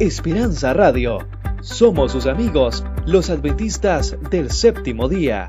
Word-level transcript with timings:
Esperanza 0.00 0.72
Radio. 0.72 1.18
Somos 1.60 2.12
sus 2.12 2.26
amigos, 2.26 2.84
los 3.06 3.30
adventistas 3.30 4.16
del 4.30 4.50
séptimo 4.50 5.08
día. 5.08 5.48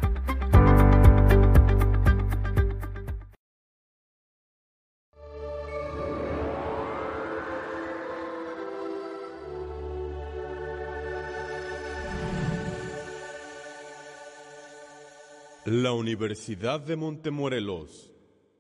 La 15.66 15.94
Universidad 15.94 16.82
de 16.82 16.96
Montemorelos 16.96 18.12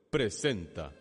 presenta 0.09 0.91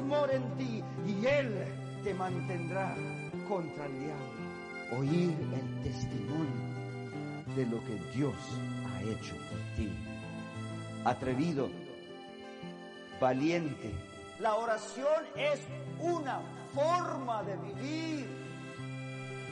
En 0.00 0.56
ti 0.56 0.82
y 1.06 1.26
Él 1.26 1.52
te 2.04 2.14
mantendrá 2.14 2.94
contra 3.48 3.86
el 3.86 3.98
diablo. 3.98 4.96
Oír 4.96 5.34
el 5.52 5.82
testimonio 5.82 7.54
de 7.56 7.66
lo 7.66 7.84
que 7.84 7.94
Dios 8.14 8.34
ha 8.86 9.02
hecho 9.02 9.34
por 9.34 9.58
ti. 9.76 9.90
Atrevido, 11.04 11.68
valiente. 13.20 13.92
La 14.38 14.54
oración 14.54 15.24
es 15.36 15.60
una 16.00 16.40
forma 16.72 17.42
de 17.42 17.56
vivir. 17.56 18.37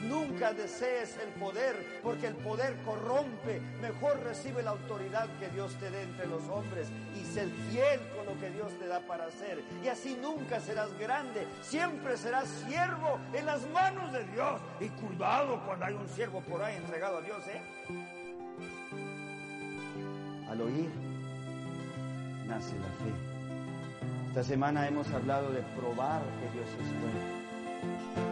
Nunca 0.09 0.53
desees 0.53 1.19
el 1.19 1.31
poder, 1.41 2.01
porque 2.03 2.29
el 2.29 2.35
poder 2.37 2.77
corrompe. 2.85 3.61
Mejor 3.81 4.23
recibe 4.23 4.63
la 4.63 4.71
autoridad 4.71 5.29
que 5.39 5.49
Dios 5.49 5.75
te 5.77 5.91
dé 5.91 6.03
entre 6.03 6.27
los 6.27 6.43
hombres 6.49 6.89
y 7.15 7.25
sé 7.25 7.47
fiel 7.71 8.01
con 8.17 8.27
lo 8.27 8.41
que 8.41 8.51
Dios 8.51 8.73
te 8.79 8.87
da 8.87 9.01
para 9.01 9.27
hacer. 9.27 9.63
Y 9.83 9.89
así 9.89 10.17
nunca 10.21 10.61
serás 10.61 10.97
grande, 10.99 11.47
siempre 11.63 12.17
serás 12.17 12.49
siervo 12.67 13.19
en 13.33 13.47
las 13.47 13.67
manos 13.71 14.13
de 14.13 14.25
Dios. 14.25 14.61
Y 14.81 14.89
cuidado 14.89 15.63
cuando 15.65 15.87
hay 15.87 15.95
un 15.95 16.09
siervo 16.09 16.41
por 16.41 16.63
ahí 16.63 16.77
entregado 16.77 17.19
a 17.19 17.23
Dios, 17.23 17.43
¿eh? 17.49 17.61
Al 20.49 20.61
oír, 20.61 20.91
nace 22.47 22.75
la 22.79 22.87
fe. 23.05 23.37
Esta 24.29 24.45
semana 24.45 24.87
hemos 24.87 25.11
hablado 25.13 25.51
de 25.51 25.63
probar 25.77 26.23
que 26.23 26.59
Dios 26.59 26.69
es 26.69 27.01
bueno. 27.01 28.26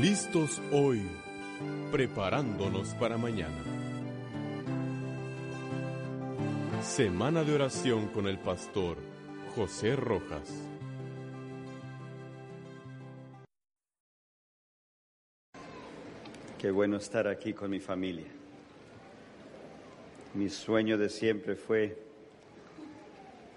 Listos 0.00 0.60
hoy, 0.72 1.00
preparándonos 1.90 2.94
para 2.96 3.16
mañana. 3.16 3.56
Semana 6.82 7.44
de 7.44 7.54
oración 7.54 8.08
con 8.08 8.26
el 8.26 8.38
pastor 8.38 8.98
José 9.54 9.96
Rojas. 9.96 10.52
Qué 16.58 16.70
bueno 16.70 16.98
estar 16.98 17.26
aquí 17.26 17.54
con 17.54 17.70
mi 17.70 17.80
familia. 17.80 18.28
Mi 20.34 20.50
sueño 20.50 20.98
de 20.98 21.08
siempre 21.08 21.56
fue 21.56 21.98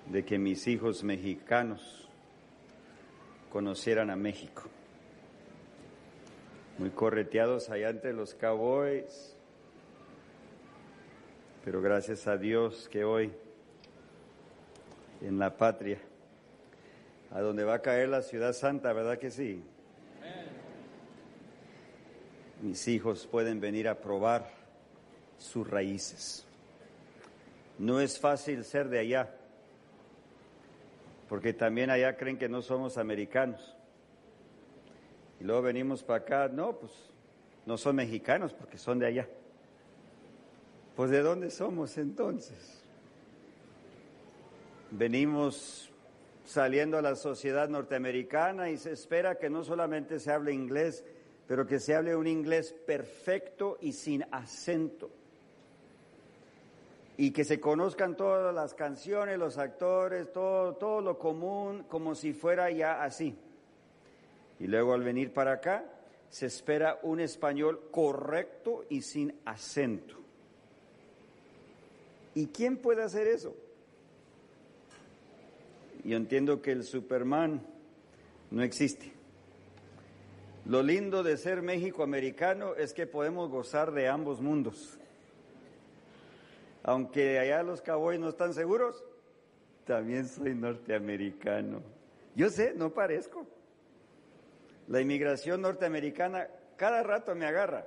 de 0.09 0.23
que 0.23 0.37
mis 0.37 0.67
hijos 0.67 1.03
mexicanos 1.03 2.07
conocieran 3.51 4.09
a 4.09 4.15
México. 4.15 4.69
Muy 6.79 6.89
correteados 6.89 7.69
allá 7.69 7.89
entre 7.89 8.13
los 8.13 8.33
cowboys. 8.33 9.35
Pero 11.63 11.81
gracias 11.81 12.25
a 12.25 12.37
Dios 12.37 12.89
que 12.89 13.03
hoy 13.03 13.31
en 15.21 15.37
la 15.37 15.55
patria, 15.57 15.99
a 17.31 17.41
donde 17.41 17.63
va 17.63 17.75
a 17.75 17.81
caer 17.81 18.09
la 18.09 18.23
ciudad 18.23 18.53
santa, 18.53 18.91
¿verdad 18.93 19.19
que 19.19 19.29
sí? 19.29 19.61
mis 22.61 22.87
hijos 22.87 23.25
pueden 23.27 23.59
venir 23.59 23.87
a 23.87 23.99
probar 23.99 24.49
sus 25.37 25.69
raíces. 25.69 26.45
No 27.77 28.01
es 28.01 28.19
fácil 28.19 28.63
ser 28.65 28.89
de 28.89 28.99
allá, 28.99 29.29
porque 31.29 31.53
también 31.53 31.89
allá 31.89 32.17
creen 32.17 32.37
que 32.37 32.49
no 32.49 32.61
somos 32.61 32.97
americanos. 32.97 33.75
Y 35.39 35.43
luego 35.43 35.61
venimos 35.61 36.03
para 36.03 36.19
acá, 36.19 36.47
no, 36.49 36.73
pues 36.73 36.91
no 37.65 37.77
son 37.77 37.95
mexicanos 37.95 38.53
porque 38.53 38.77
son 38.77 38.99
de 38.99 39.05
allá. 39.05 39.27
Pues 40.95 41.11
¿de 41.11 41.21
dónde 41.21 41.49
somos 41.49 41.97
entonces? 41.97 42.83
Venimos 44.91 45.89
saliendo 46.43 46.97
a 46.97 47.01
la 47.01 47.15
sociedad 47.15 47.69
norteamericana 47.69 48.69
y 48.69 48.77
se 48.77 48.91
espera 48.91 49.35
que 49.35 49.49
no 49.49 49.63
solamente 49.63 50.19
se 50.19 50.31
hable 50.31 50.51
inglés, 50.51 51.05
pero 51.47 51.65
que 51.65 51.79
se 51.79 51.95
hable 51.95 52.15
un 52.15 52.27
inglés 52.27 52.73
perfecto 52.85 53.77
y 53.79 53.93
sin 53.93 54.25
acento. 54.31 55.09
Y 57.17 57.31
que 57.31 57.43
se 57.43 57.59
conozcan 57.59 58.17
todas 58.17 58.53
las 58.53 58.73
canciones, 58.73 59.37
los 59.37 59.57
actores, 59.57 60.33
todo, 60.33 60.73
todo 60.73 61.01
lo 61.01 61.17
común, 61.17 61.85
como 61.87 62.15
si 62.15 62.33
fuera 62.33 62.71
ya 62.71 63.03
así. 63.03 63.37
Y 64.59 64.67
luego 64.67 64.93
al 64.93 65.03
venir 65.03 65.33
para 65.33 65.53
acá, 65.53 65.85
se 66.29 66.45
espera 66.45 66.99
un 67.03 67.19
español 67.19 67.89
correcto 67.91 68.85
y 68.89 69.01
sin 69.01 69.33
acento. 69.45 70.15
¿Y 72.35 72.47
quién 72.47 72.77
puede 72.77 73.03
hacer 73.03 73.27
eso? 73.27 73.55
Yo 76.03 76.15
entiendo 76.15 76.61
que 76.61 76.71
el 76.71 76.83
Superman 76.83 77.61
no 78.51 78.63
existe. 78.63 79.11
Lo 80.65 80.83
lindo 80.83 81.23
de 81.23 81.37
ser 81.37 81.61
México 81.61 82.03
americano 82.03 82.75
es 82.75 82.93
que 82.93 83.07
podemos 83.07 83.49
gozar 83.49 83.91
de 83.91 84.07
ambos 84.07 84.39
mundos. 84.39 84.99
Aunque 86.83 87.39
allá 87.39 87.63
los 87.63 87.81
cowboys 87.81 88.19
no 88.19 88.29
están 88.29 88.53
seguros, 88.53 89.03
también 89.85 90.27
soy 90.27 90.53
norteamericano. 90.53 91.81
Yo 92.35 92.49
sé, 92.49 92.73
no 92.75 92.91
parezco. 92.91 93.47
La 94.89 94.99
inmigración 94.99 95.61
norteamericana 95.61 96.47
cada 96.75 97.03
rato 97.03 97.35
me 97.35 97.45
agarra. 97.45 97.85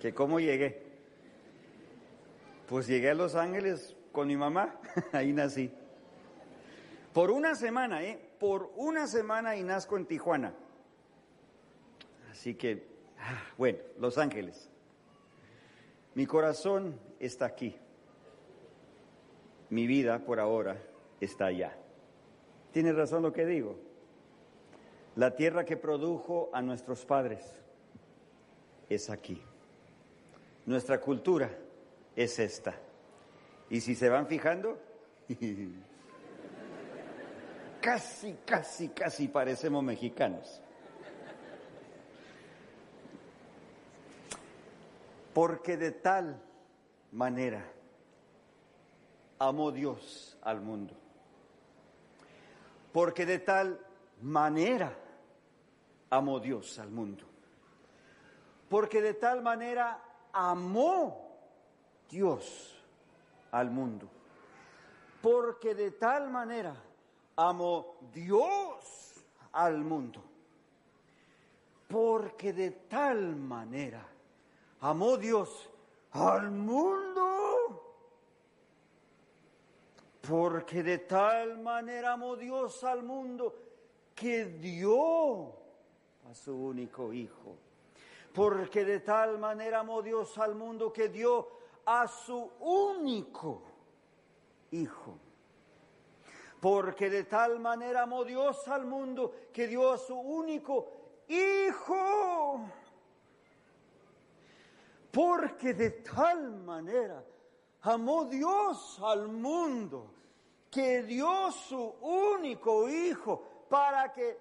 ¿Que 0.00 0.14
cómo 0.14 0.40
llegué? 0.40 0.82
Pues 2.66 2.86
llegué 2.86 3.10
a 3.10 3.14
Los 3.14 3.34
Ángeles 3.34 3.94
con 4.10 4.26
mi 4.26 4.36
mamá, 4.36 4.80
ahí 5.12 5.32
nací. 5.32 5.70
Por 7.12 7.30
una 7.30 7.54
semana, 7.54 8.02
¿eh? 8.04 8.18
Por 8.40 8.72
una 8.76 9.06
semana 9.06 9.54
y 9.54 9.62
nazco 9.62 9.98
en 9.98 10.06
Tijuana. 10.06 10.54
Así 12.30 12.54
que, 12.54 12.86
ah, 13.18 13.42
bueno, 13.58 13.78
Los 13.98 14.16
Ángeles. 14.16 14.70
Mi 16.14 16.24
corazón 16.26 16.98
está 17.20 17.44
aquí. 17.44 17.76
Mi 19.68 19.86
vida 19.86 20.20
por 20.20 20.40
ahora 20.40 20.82
está 21.20 21.46
allá. 21.46 21.76
¿Tiene 22.72 22.92
razón 22.92 23.22
lo 23.22 23.32
que 23.32 23.44
digo? 23.44 23.93
La 25.16 25.36
tierra 25.36 25.64
que 25.64 25.76
produjo 25.76 26.50
a 26.52 26.60
nuestros 26.60 27.04
padres 27.04 27.40
es 28.88 29.10
aquí. 29.10 29.40
Nuestra 30.66 31.00
cultura 31.00 31.50
es 32.16 32.38
esta. 32.40 32.74
Y 33.70 33.80
si 33.80 33.94
se 33.94 34.08
van 34.08 34.26
fijando, 34.26 34.76
casi, 37.80 38.36
casi, 38.44 38.88
casi 38.88 39.28
parecemos 39.28 39.84
mexicanos. 39.84 40.60
Porque 45.32 45.76
de 45.76 45.92
tal 45.92 46.40
manera 47.12 47.64
amó 49.38 49.70
Dios 49.70 50.36
al 50.42 50.60
mundo. 50.60 50.94
Porque 52.92 53.26
de 53.26 53.38
tal 53.38 53.80
manera 54.20 55.03
amó 56.10 56.40
Dios 56.40 56.78
al 56.78 56.90
mundo. 56.90 57.24
Porque 58.68 59.00
de 59.00 59.14
tal 59.14 59.42
manera 59.42 60.00
amó 60.32 61.24
Dios 62.10 62.74
al 63.50 63.70
mundo. 63.70 64.08
Porque 65.22 65.74
de 65.74 65.92
tal 65.92 66.30
manera 66.30 66.74
amó 67.36 67.96
Dios 68.12 69.24
al 69.52 69.78
mundo. 69.78 70.22
Porque 71.88 72.52
de 72.52 72.70
tal 72.70 73.36
manera 73.36 74.06
amó 74.80 75.16
Dios 75.16 75.70
al 76.12 76.50
mundo. 76.50 77.80
Porque 80.28 80.82
de 80.82 80.98
tal 80.98 81.58
manera 81.58 82.12
amó 82.12 82.36
Dios 82.36 82.82
al 82.84 83.02
mundo 83.02 83.54
que 84.14 84.46
dio 84.46 85.63
su 86.34 86.54
único 86.54 87.12
hijo, 87.12 87.56
Porque 88.34 88.84
de 88.84 89.00
tal 89.00 89.38
manera 89.38 89.80
amó 89.80 90.02
Dios 90.02 90.36
al 90.38 90.54
mundo 90.54 90.92
que 90.92 91.08
dio 91.08 91.48
a 91.86 92.08
su 92.08 92.50
único 92.60 93.62
Hijo. 94.70 95.18
Porque 96.60 97.10
de 97.10 97.24
tal 97.24 97.60
manera 97.60 98.02
amó 98.02 98.24
Dios 98.24 98.66
al 98.68 98.86
mundo 98.86 99.32
que 99.52 99.68
dio 99.68 99.92
a 99.92 99.98
su 99.98 100.16
único 100.16 100.90
Hijo. 101.28 102.60
Porque 105.12 105.74
de 105.74 105.90
tal 105.90 106.56
manera 106.56 107.24
amó 107.82 108.24
Dios 108.24 108.98
al 109.00 109.28
mundo 109.28 110.10
que 110.70 111.04
dio 111.04 111.52
su 111.52 111.78
único 112.00 112.88
Hijo 112.88 113.66
para 113.68 114.12
que 114.12 114.36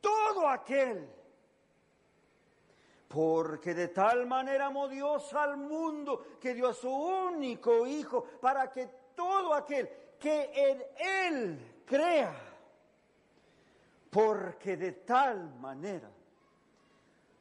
todo 0.00 0.48
aquel, 0.48 1.06
porque 3.08 3.74
de 3.74 3.88
tal 3.88 4.26
manera 4.26 4.66
amó 4.66 4.88
Dios 4.88 5.32
al 5.34 5.56
mundo 5.56 6.38
que 6.40 6.54
dio 6.54 6.68
a 6.68 6.74
su 6.74 6.90
único 6.90 7.86
Hijo 7.86 8.24
para 8.40 8.70
que 8.70 8.88
todo 9.14 9.54
aquel 9.54 9.88
que 10.18 10.50
en 10.54 10.84
Él 10.98 11.82
crea, 11.86 12.34
porque 14.10 14.76
de 14.76 14.92
tal 14.92 15.54
manera 15.60 16.10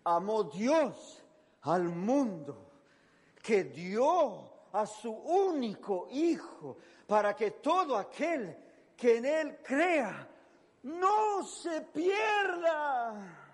amó 0.04 0.44
Dios 0.44 1.24
al 1.64 1.84
mundo 1.84 2.72
que 3.42 3.64
dio 3.66 4.68
a 4.72 4.86
su 4.86 5.12
único 5.12 6.08
Hijo 6.12 6.78
para 7.08 7.36
que 7.36 7.52
todo 7.52 7.98
aquel 7.98 8.56
que 8.96 9.18
en 9.18 9.26
Él 9.26 9.58
crea 9.64 10.28
no 10.84 11.44
se 11.44 11.82
pierda. 11.82 13.45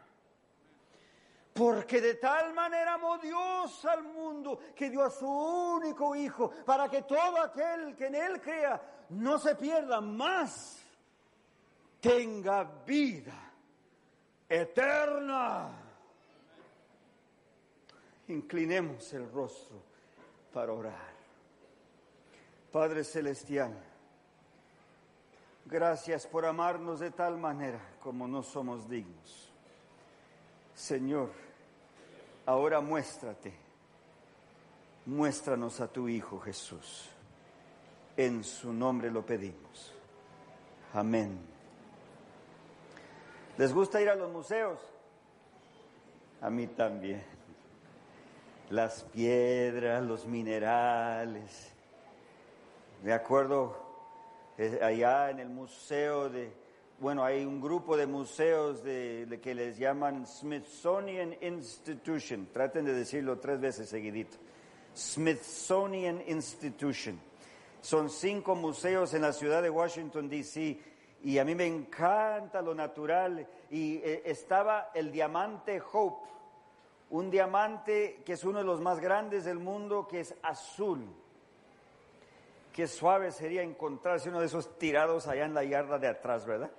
Porque 1.53 1.99
de 1.99 2.15
tal 2.15 2.53
manera 2.53 2.93
amó 2.93 3.17
Dios 3.17 3.83
al 3.85 4.03
mundo 4.03 4.59
que 4.73 4.89
dio 4.89 5.03
a 5.03 5.09
su 5.09 5.27
único 5.27 6.15
Hijo 6.15 6.49
para 6.65 6.89
que 6.89 7.01
todo 7.01 7.41
aquel 7.41 7.95
que 7.95 8.07
en 8.07 8.15
Él 8.15 8.41
crea 8.41 8.81
no 9.09 9.37
se 9.37 9.55
pierda 9.55 9.99
más, 9.99 10.81
tenga 11.99 12.63
vida 12.85 13.51
eterna. 14.47 15.69
Inclinemos 18.29 19.11
el 19.13 19.29
rostro 19.29 19.81
para 20.53 20.71
orar. 20.71 21.11
Padre 22.71 23.03
Celestial, 23.03 23.73
gracias 25.65 26.25
por 26.27 26.45
amarnos 26.45 27.01
de 27.01 27.11
tal 27.11 27.37
manera 27.37 27.81
como 28.01 28.25
no 28.29 28.41
somos 28.41 28.87
dignos. 28.89 29.50
Señor, 30.81 31.29
ahora 32.43 32.81
muéstrate, 32.81 33.53
muéstranos 35.05 35.79
a 35.79 35.87
tu 35.87 36.09
Hijo 36.09 36.39
Jesús. 36.39 37.07
En 38.17 38.43
su 38.43 38.73
nombre 38.73 39.11
lo 39.11 39.23
pedimos. 39.23 39.93
Amén. 40.91 41.39
¿Les 43.59 43.71
gusta 43.71 44.01
ir 44.01 44.09
a 44.09 44.15
los 44.15 44.31
museos? 44.31 44.79
A 46.41 46.49
mí 46.49 46.65
también. 46.65 47.23
Las 48.71 49.03
piedras, 49.03 50.03
los 50.03 50.25
minerales 50.25 51.71
me 53.03 53.13
acuerdo 53.13 53.77
eh, 54.57 54.79
allá 54.81 55.29
en 55.29 55.41
el 55.41 55.49
museo 55.49 56.27
de, 56.27 56.51
bueno, 57.01 57.23
hay 57.23 57.43
un 57.43 57.59
grupo 57.59 57.97
de 57.97 58.05
museos 58.05 58.83
de, 58.83 59.39
que 59.41 59.55
les 59.55 59.75
llaman 59.79 60.27
Smithsonian 60.27 61.35
Institution. 61.41 62.49
Traten 62.53 62.85
de 62.85 62.93
decirlo 62.93 63.39
tres 63.39 63.59
veces 63.59 63.89
seguidito. 63.89 64.37
Smithsonian 64.95 66.21
Institution. 66.27 67.19
Son 67.81 68.07
cinco 68.07 68.53
museos 68.53 69.15
en 69.15 69.23
la 69.23 69.33
ciudad 69.33 69.63
de 69.63 69.71
Washington, 69.71 70.29
D.C. 70.29 70.79
Y 71.23 71.39
a 71.39 71.43
mí 71.43 71.55
me 71.55 71.65
encanta 71.65 72.61
lo 72.61 72.75
natural. 72.75 73.47
Y 73.71 73.95
eh, 73.95 74.21
estaba 74.23 74.91
el 74.93 75.11
diamante 75.11 75.81
Hope, 75.91 76.29
un 77.09 77.31
diamante 77.31 78.21
que 78.23 78.33
es 78.33 78.43
uno 78.43 78.59
de 78.59 78.65
los 78.65 78.79
más 78.79 78.99
grandes 78.99 79.43
del 79.43 79.57
mundo, 79.57 80.07
que 80.07 80.19
es 80.19 80.35
azul. 80.43 81.03
Qué 82.71 82.87
suave 82.87 83.31
sería 83.31 83.63
encontrarse 83.63 84.29
uno 84.29 84.39
de 84.39 84.45
esos 84.45 84.77
tirados 84.77 85.27
allá 85.27 85.45
en 85.45 85.55
la 85.55 85.63
yarda 85.63 85.97
de 85.97 86.07
atrás, 86.07 86.45
¿verdad? 86.45 86.69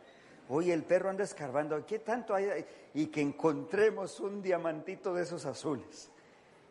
Oye, 0.55 0.75
el 0.75 0.85
perro 0.85 1.09
anda 1.09 1.25
escarbando, 1.25 1.87
¿qué 1.87 1.99
tanto 2.01 2.35
hay? 2.35 2.67
Y 2.93 3.07
que 3.07 3.23
encontremos 3.23 4.21
un 4.21 4.43
diamantito 4.43 5.15
de 5.15 5.23
esos 5.23 5.47
azules, 5.47 6.11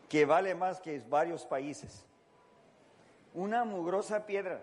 que 0.08 0.24
vale 0.24 0.54
más 0.54 0.80
que 0.80 1.00
varios 1.00 1.44
países. 1.44 2.06
Una 3.34 3.64
mugrosa 3.64 4.24
piedra. 4.24 4.62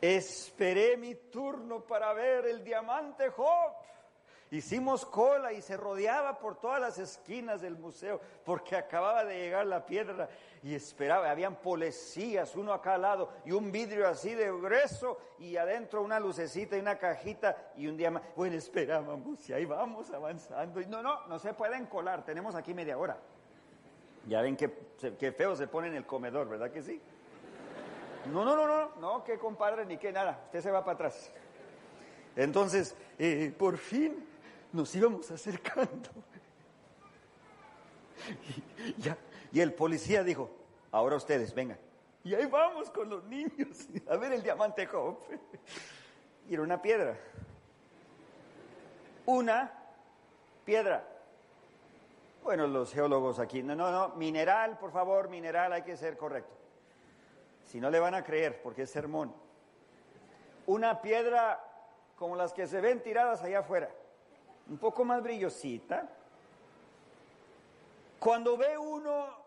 Esperé 0.00 0.96
mi 0.96 1.16
turno 1.16 1.84
para 1.84 2.14
ver 2.14 2.46
el 2.46 2.64
diamante 2.64 3.28
Job. 3.28 3.74
Hicimos 4.52 5.06
cola 5.06 5.54
y 5.54 5.62
se 5.62 5.78
rodeaba 5.78 6.38
por 6.38 6.56
todas 6.56 6.78
las 6.78 6.98
esquinas 6.98 7.62
del 7.62 7.78
museo 7.78 8.20
porque 8.44 8.76
acababa 8.76 9.24
de 9.24 9.34
llegar 9.34 9.64
la 9.64 9.86
piedra 9.86 10.28
y 10.62 10.74
esperaba. 10.74 11.30
Habían 11.30 11.56
policías, 11.56 12.54
uno 12.54 12.74
a 12.74 12.82
cada 12.82 12.98
lado 12.98 13.30
y 13.46 13.52
un 13.52 13.72
vidrio 13.72 14.06
así 14.06 14.34
de 14.34 14.52
grueso 14.52 15.18
y 15.38 15.56
adentro 15.56 16.02
una 16.02 16.20
lucecita 16.20 16.76
y 16.76 16.80
una 16.80 16.98
cajita 16.98 17.72
y 17.78 17.86
un 17.86 17.96
día 17.96 18.10
más. 18.10 18.24
Bueno, 18.36 18.54
esperábamos 18.54 19.48
y 19.48 19.54
ahí 19.54 19.64
vamos 19.64 20.10
avanzando. 20.10 20.82
Y 20.82 20.86
no, 20.86 21.02
no, 21.02 21.26
no 21.28 21.38
se 21.38 21.54
pueden 21.54 21.86
colar, 21.86 22.22
tenemos 22.22 22.54
aquí 22.54 22.74
media 22.74 22.98
hora. 22.98 23.16
Ya 24.28 24.42
ven 24.42 24.54
qué 24.54 25.32
feo 25.32 25.56
se 25.56 25.66
pone 25.66 25.88
en 25.88 25.94
el 25.94 26.04
comedor, 26.04 26.50
¿verdad 26.50 26.70
que 26.70 26.82
sí? 26.82 27.00
No, 28.30 28.44
no, 28.44 28.54
no, 28.54 28.66
no, 28.66 28.90
no, 29.00 29.24
que 29.24 29.38
compadre 29.38 29.86
ni 29.86 29.96
que 29.96 30.12
nada, 30.12 30.42
usted 30.44 30.60
se 30.60 30.70
va 30.70 30.84
para 30.84 30.94
atrás. 30.96 31.32
Entonces, 32.36 32.94
eh, 33.18 33.50
por 33.56 33.78
fin 33.78 34.28
nos 34.72 34.94
íbamos 34.94 35.30
acercando. 35.30 36.10
Y, 38.78 39.02
ya, 39.02 39.16
y 39.52 39.60
el 39.60 39.74
policía 39.74 40.22
dijo, 40.22 40.50
ahora 40.90 41.16
ustedes, 41.16 41.54
vengan. 41.54 41.78
Y 42.24 42.34
ahí 42.34 42.46
vamos 42.46 42.90
con 42.90 43.08
los 43.08 43.24
niños 43.24 43.88
a 44.08 44.16
ver 44.16 44.32
el 44.32 44.42
diamante 44.42 44.86
Job. 44.86 45.18
Y 46.48 46.54
era 46.54 46.62
una 46.62 46.80
piedra. 46.80 47.18
Una 49.26 49.72
piedra. 50.64 51.08
Bueno, 52.42 52.66
los 52.66 52.92
geólogos 52.92 53.38
aquí, 53.38 53.62
no, 53.62 53.76
no, 53.76 53.90
no, 53.90 54.08
mineral, 54.16 54.78
por 54.78 54.90
favor, 54.90 55.28
mineral, 55.28 55.72
hay 55.72 55.82
que 55.82 55.96
ser 55.96 56.16
correcto. 56.16 56.54
Si 57.64 57.80
no 57.80 57.90
le 57.90 58.00
van 58.00 58.14
a 58.14 58.24
creer, 58.24 58.60
porque 58.62 58.82
es 58.82 58.90
sermón. 58.90 59.32
Una 60.66 61.00
piedra 61.02 61.64
como 62.16 62.36
las 62.36 62.52
que 62.52 62.66
se 62.66 62.80
ven 62.80 63.02
tiradas 63.02 63.42
allá 63.42 63.60
afuera 63.60 63.90
un 64.68 64.78
poco 64.78 65.04
más 65.04 65.22
brillosita. 65.22 66.08
Cuando 68.18 68.56
ve 68.56 68.78
uno 68.78 69.42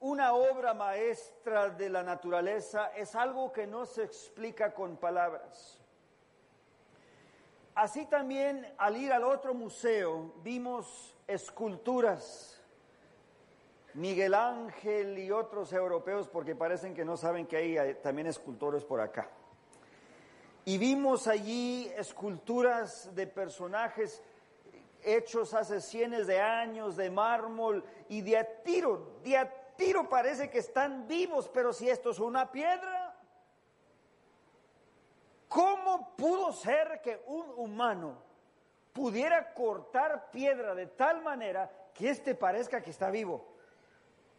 una 0.00 0.34
obra 0.34 0.74
maestra 0.74 1.70
de 1.70 1.88
la 1.88 2.02
naturaleza, 2.02 2.88
es 2.94 3.14
algo 3.14 3.50
que 3.52 3.66
no 3.66 3.86
se 3.86 4.02
explica 4.02 4.74
con 4.74 4.98
palabras. 4.98 5.80
Así 7.74 8.04
también 8.04 8.70
al 8.76 8.98
ir 8.98 9.12
al 9.12 9.24
otro 9.24 9.54
museo 9.54 10.34
vimos 10.42 11.16
esculturas. 11.26 12.62
Miguel 13.94 14.34
Ángel 14.34 15.18
y 15.18 15.30
otros 15.30 15.72
europeos, 15.72 16.28
porque 16.28 16.54
parecen 16.54 16.94
que 16.94 17.04
no 17.04 17.16
saben 17.16 17.46
que 17.46 17.56
hay 17.56 17.94
también 18.02 18.26
escultores 18.26 18.84
por 18.84 19.00
acá. 19.00 19.30
Y 20.66 20.76
vimos 20.76 21.28
allí 21.28 21.90
esculturas 21.96 23.14
de 23.14 23.26
personajes 23.26 24.22
hechos 25.04 25.54
hace 25.54 25.80
cientos 25.80 26.26
de 26.26 26.40
años 26.40 26.96
de 26.96 27.10
mármol 27.10 27.84
y 28.08 28.22
de 28.22 28.38
a 28.38 28.62
tiro, 28.62 29.18
de 29.22 29.36
a 29.36 29.50
tiro 29.76 30.08
parece 30.08 30.50
que 30.50 30.58
están 30.58 31.06
vivos, 31.06 31.48
pero 31.52 31.72
si 31.72 31.88
esto 31.88 32.10
es 32.10 32.18
una 32.18 32.50
piedra, 32.50 33.14
¿cómo 35.48 36.14
pudo 36.16 36.52
ser 36.52 37.00
que 37.02 37.22
un 37.26 37.50
humano 37.56 38.18
pudiera 38.92 39.52
cortar 39.54 40.30
piedra 40.30 40.74
de 40.74 40.86
tal 40.86 41.22
manera 41.22 41.70
que 41.92 42.10
éste 42.10 42.34
parezca 42.34 42.82
que 42.82 42.90
está 42.90 43.10
vivo? 43.10 43.54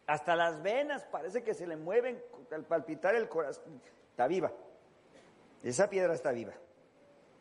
Hasta 0.06 0.36
las 0.36 0.62
venas 0.62 1.04
parece 1.04 1.42
que 1.42 1.54
se 1.54 1.66
le 1.66 1.76
mueven 1.76 2.22
al 2.52 2.64
palpitar 2.64 3.14
el 3.16 3.28
corazón. 3.28 3.82
Está 4.10 4.28
viva. 4.28 4.52
Esa 5.62 5.90
piedra 5.90 6.14
está 6.14 6.30
viva. 6.30 6.52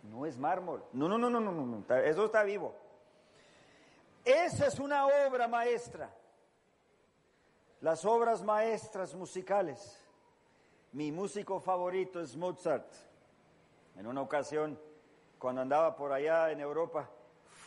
No 0.04 0.26
es 0.26 0.38
mármol. 0.38 0.84
No, 0.94 1.08
no, 1.08 1.18
no, 1.18 1.30
no, 1.30 1.40
no, 1.40 1.52
no. 1.52 1.96
Eso 1.98 2.26
está 2.26 2.44
vivo. 2.44 2.74
Esa 4.26 4.66
es 4.66 4.80
una 4.80 5.06
obra 5.06 5.48
maestra. 5.48 6.12
Las 7.82 8.04
obras 8.06 8.42
maestras 8.42 9.14
musicales. 9.14 10.02
Mi 10.94 11.12
músico 11.12 11.60
favorito 11.60 12.20
es 12.20 12.36
Mozart. 12.36 12.92
En 13.96 14.08
una 14.08 14.22
ocasión, 14.22 14.80
cuando 15.38 15.62
andaba 15.62 15.96
por 15.96 16.12
allá 16.12 16.50
en 16.50 16.60
Europa, 16.60 17.08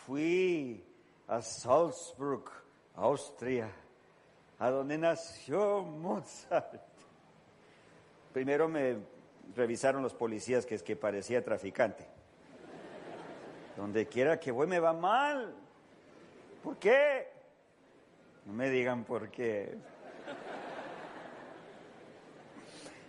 fui 0.05 0.85
a 1.29 1.41
Salzburg, 1.41 2.51
Austria, 2.97 3.71
a 4.59 4.71
donde 4.71 4.99
nació 4.99 5.83
Mozart. 5.83 6.81
Primero 8.33 8.69
me 8.69 8.97
revisaron 9.55 10.03
los 10.03 10.15
policías 10.15 10.67
que 10.67 10.75
es 10.75 10.83
que 10.83 10.97
parecía 10.97 11.45
traficante. 11.45 12.05
Donde 13.77 14.09
quiera 14.09 14.41
que 14.41 14.51
voy 14.51 14.67
me 14.67 14.81
va 14.81 14.93
mal. 14.93 15.68
¿Por 16.69 16.79
qué? 16.79 17.27
No 18.45 18.53
me 18.53 18.69
digan 18.69 19.03
por 19.05 19.31
qué. 19.31 19.75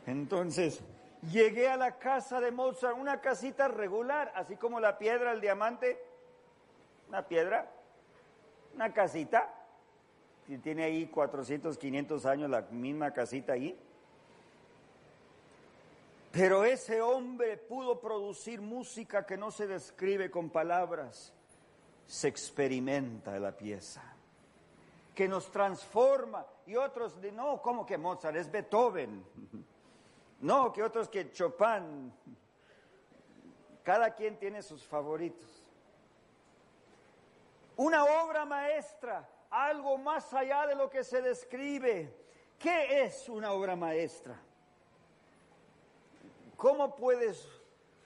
Entonces, 0.07 0.81
llegué 1.29 1.67
a 1.67 1.75
la 1.75 1.99
casa 1.99 2.39
de 2.39 2.51
Mozart, 2.51 2.97
una 2.97 3.19
casita 3.19 3.67
regular, 3.67 4.31
así 4.33 4.55
como 4.55 4.79
la 4.79 4.97
piedra, 4.97 5.33
el 5.33 5.41
diamante, 5.41 6.01
una 7.09 7.27
piedra, 7.27 7.69
una 8.75 8.93
casita, 8.93 9.53
que 10.47 10.57
tiene 10.59 10.85
ahí 10.85 11.07
400, 11.07 11.77
500 11.77 12.25
años 12.27 12.49
la 12.49 12.61
misma 12.61 13.11
casita 13.11 13.51
ahí. 13.51 13.77
Pero 16.31 16.63
ese 16.63 17.01
hombre 17.01 17.57
pudo 17.57 17.99
producir 17.99 18.61
música 18.61 19.25
que 19.25 19.35
no 19.35 19.51
se 19.51 19.67
describe 19.67 20.31
con 20.31 20.49
palabras, 20.49 21.33
se 22.09 22.27
experimenta 22.27 23.35
en 23.35 23.43
la 23.43 23.55
pieza, 23.55 24.01
que 25.13 25.27
nos 25.27 25.51
transforma. 25.51 26.43
Y 26.65 26.75
otros, 26.75 27.21
de, 27.21 27.31
no, 27.31 27.61
¿cómo 27.61 27.85
que 27.85 27.99
Mozart? 27.99 28.35
Es 28.35 28.51
Beethoven. 28.51 29.23
No, 30.41 30.71
que 30.71 30.81
otros 30.81 31.09
que 31.09 31.33
Chopin. 31.33 32.13
Cada 33.83 34.15
quien 34.15 34.39
tiene 34.39 34.61
sus 34.61 34.85
favoritos. 34.85 35.65
Una 37.75 38.05
obra 38.05 38.45
maestra, 38.45 39.27
algo 39.49 39.97
más 39.97 40.33
allá 40.33 40.65
de 40.65 40.75
lo 40.75 40.89
que 40.89 41.03
se 41.03 41.21
describe. 41.21 42.15
¿Qué 42.57 43.03
es 43.03 43.27
una 43.27 43.51
obra 43.51 43.75
maestra? 43.75 44.39
¿Cómo 46.55 46.95
puedes 46.95 47.45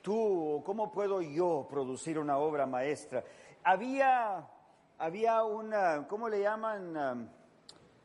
tú 0.02 0.56
o 0.56 0.64
cómo 0.64 0.92
puedo 0.92 1.22
yo 1.22 1.68
producir 1.70 2.18
una 2.18 2.40
obra 2.40 2.66
maestra? 2.66 3.24
Había, 3.66 4.46
había 4.98 5.44
una, 5.44 6.06
¿cómo 6.10 6.28
le 6.28 6.42
llaman? 6.42 7.32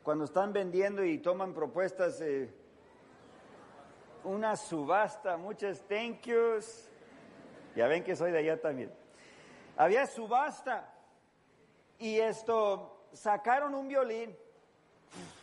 Cuando 0.03 0.23
están 0.23 0.53
vendiendo 0.53 1.03
y 1.03 1.17
toman 1.17 1.53
propuestas, 1.53 2.21
eh, 2.21 2.49
una 4.23 4.55
subasta, 4.55 5.35
muchas 5.35 5.81
thank 5.81 6.21
yous. 6.21 6.89
Ya 7.75 7.87
ven 7.87 8.05
que 8.05 8.15
soy 8.15 8.31
de 8.31 8.39
allá 8.39 8.61
también. 8.61 8.91
Había 9.75 10.07
subasta 10.07 10.93
y 11.97 12.19
esto, 12.19 13.07
sacaron 13.11 13.75
un 13.75 13.89
violín 13.89 14.37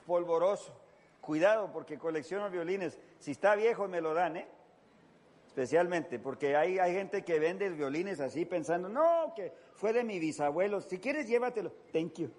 polvoroso. 0.07 0.75
Cuidado 1.21 1.71
porque 1.73 1.99
colecciono 1.99 2.49
violines. 2.49 2.99
Si 3.19 3.33
está 3.33 3.55
viejo 3.55 3.87
me 3.87 4.01
lo 4.01 4.15
dan, 4.15 4.39
¿eh? 4.39 4.49
Especialmente 5.57 6.19
porque 6.19 6.55
hay, 6.55 6.79
hay 6.79 6.93
gente 6.93 7.25
que 7.25 7.39
vende 7.39 7.71
violines 7.71 8.21
así 8.21 8.45
pensando, 8.45 8.91
no, 8.91 9.33
que 9.35 9.55
fue 9.73 9.95
de 9.95 10.05
mi 10.05 10.19
bisabuelo. 10.19 10.83
Si 10.83 10.99
quieres 10.99 11.27
llévatelo. 11.27 11.73
Thank 11.95 12.19
you. 12.19 12.31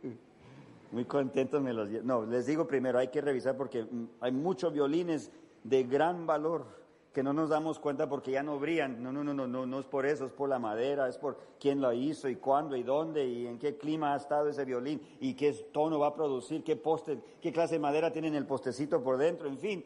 Muy 0.92 1.04
contentos 1.06 1.60
me 1.60 1.74
los 1.74 1.90
No, 2.04 2.28
les 2.28 2.46
digo 2.46 2.68
primero, 2.68 3.00
hay 3.00 3.08
que 3.08 3.20
revisar 3.20 3.58
porque 3.58 3.86
mm, 3.86 4.06
hay 4.20 4.32
muchos 4.32 4.72
violines 4.72 5.32
de 5.64 5.84
gran 5.86 6.28
valor 6.28 6.68
que 7.12 7.24
no 7.24 7.34
nos 7.34 7.50
damos 7.50 7.80
cuenta 7.80 8.08
porque 8.08 8.30
ya 8.30 8.44
no 8.44 8.60
brillan. 8.60 9.02
No, 9.02 9.12
no, 9.12 9.24
no, 9.24 9.34
no, 9.34 9.48
no, 9.48 9.66
no 9.66 9.80
es 9.80 9.88
por 9.88 10.06
eso, 10.06 10.28
es 10.28 10.32
por 10.32 10.48
la 10.48 10.60
madera, 10.60 11.10
es 11.10 11.18
por 11.18 11.40
quién 11.60 11.82
lo 11.82 11.92
hizo 11.94 12.30
y 12.30 12.36
cuándo 12.36 12.76
y 12.76 12.84
dónde 12.84 13.26
y 13.26 13.48
en 13.48 13.58
qué 13.58 13.80
clima 13.80 14.14
ha 14.14 14.18
estado 14.18 14.48
ese 14.48 14.64
violín 14.64 15.02
y 15.20 15.34
qué 15.34 15.52
tono 15.72 15.98
va 15.98 16.10
a 16.10 16.14
producir, 16.14 16.64
qué 16.64 16.76
poste, 16.76 17.18
qué 17.42 17.52
clase 17.52 17.74
de 17.74 17.80
madera 17.80 18.14
tiene 18.14 18.28
en 18.28 18.36
el 18.36 18.46
postecito 18.46 19.02
por 19.02 19.18
dentro, 19.18 19.48
en 19.48 19.58
fin. 19.58 19.84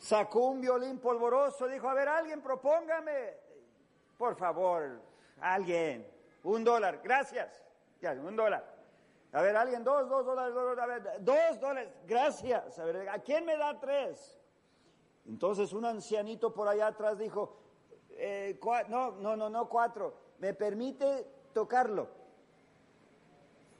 Sacó 0.00 0.46
un 0.46 0.62
violín 0.62 0.98
polvoroso, 0.98 1.68
dijo, 1.68 1.86
a 1.86 1.92
ver, 1.92 2.08
alguien 2.08 2.40
propóngame, 2.40 3.34
por 4.16 4.34
favor, 4.34 4.98
alguien, 5.38 6.10
un 6.42 6.64
dólar, 6.64 7.02
gracias, 7.04 7.62
ya, 8.00 8.12
un 8.12 8.34
dólar. 8.34 8.64
A 9.30 9.42
ver, 9.42 9.54
alguien, 9.54 9.84
dos, 9.84 10.08
dos 10.08 10.24
dólares, 10.24 10.54
dos, 10.54 10.78
a 10.78 10.86
ver, 10.86 11.02
dos 11.20 11.60
dólares, 11.60 11.92
gracias. 12.06 12.78
A 12.78 12.84
ver, 12.86 13.10
¿a 13.10 13.18
quién 13.18 13.44
me 13.44 13.58
da 13.58 13.78
tres? 13.78 14.40
Entonces 15.26 15.74
un 15.74 15.84
ancianito 15.84 16.54
por 16.54 16.66
allá 16.66 16.86
atrás 16.86 17.18
dijo, 17.18 17.58
eh, 18.12 18.58
no, 18.88 19.12
no, 19.12 19.36
no, 19.36 19.50
no 19.50 19.68
cuatro, 19.68 20.14
¿me 20.38 20.54
permite 20.54 21.26
tocarlo? 21.52 22.08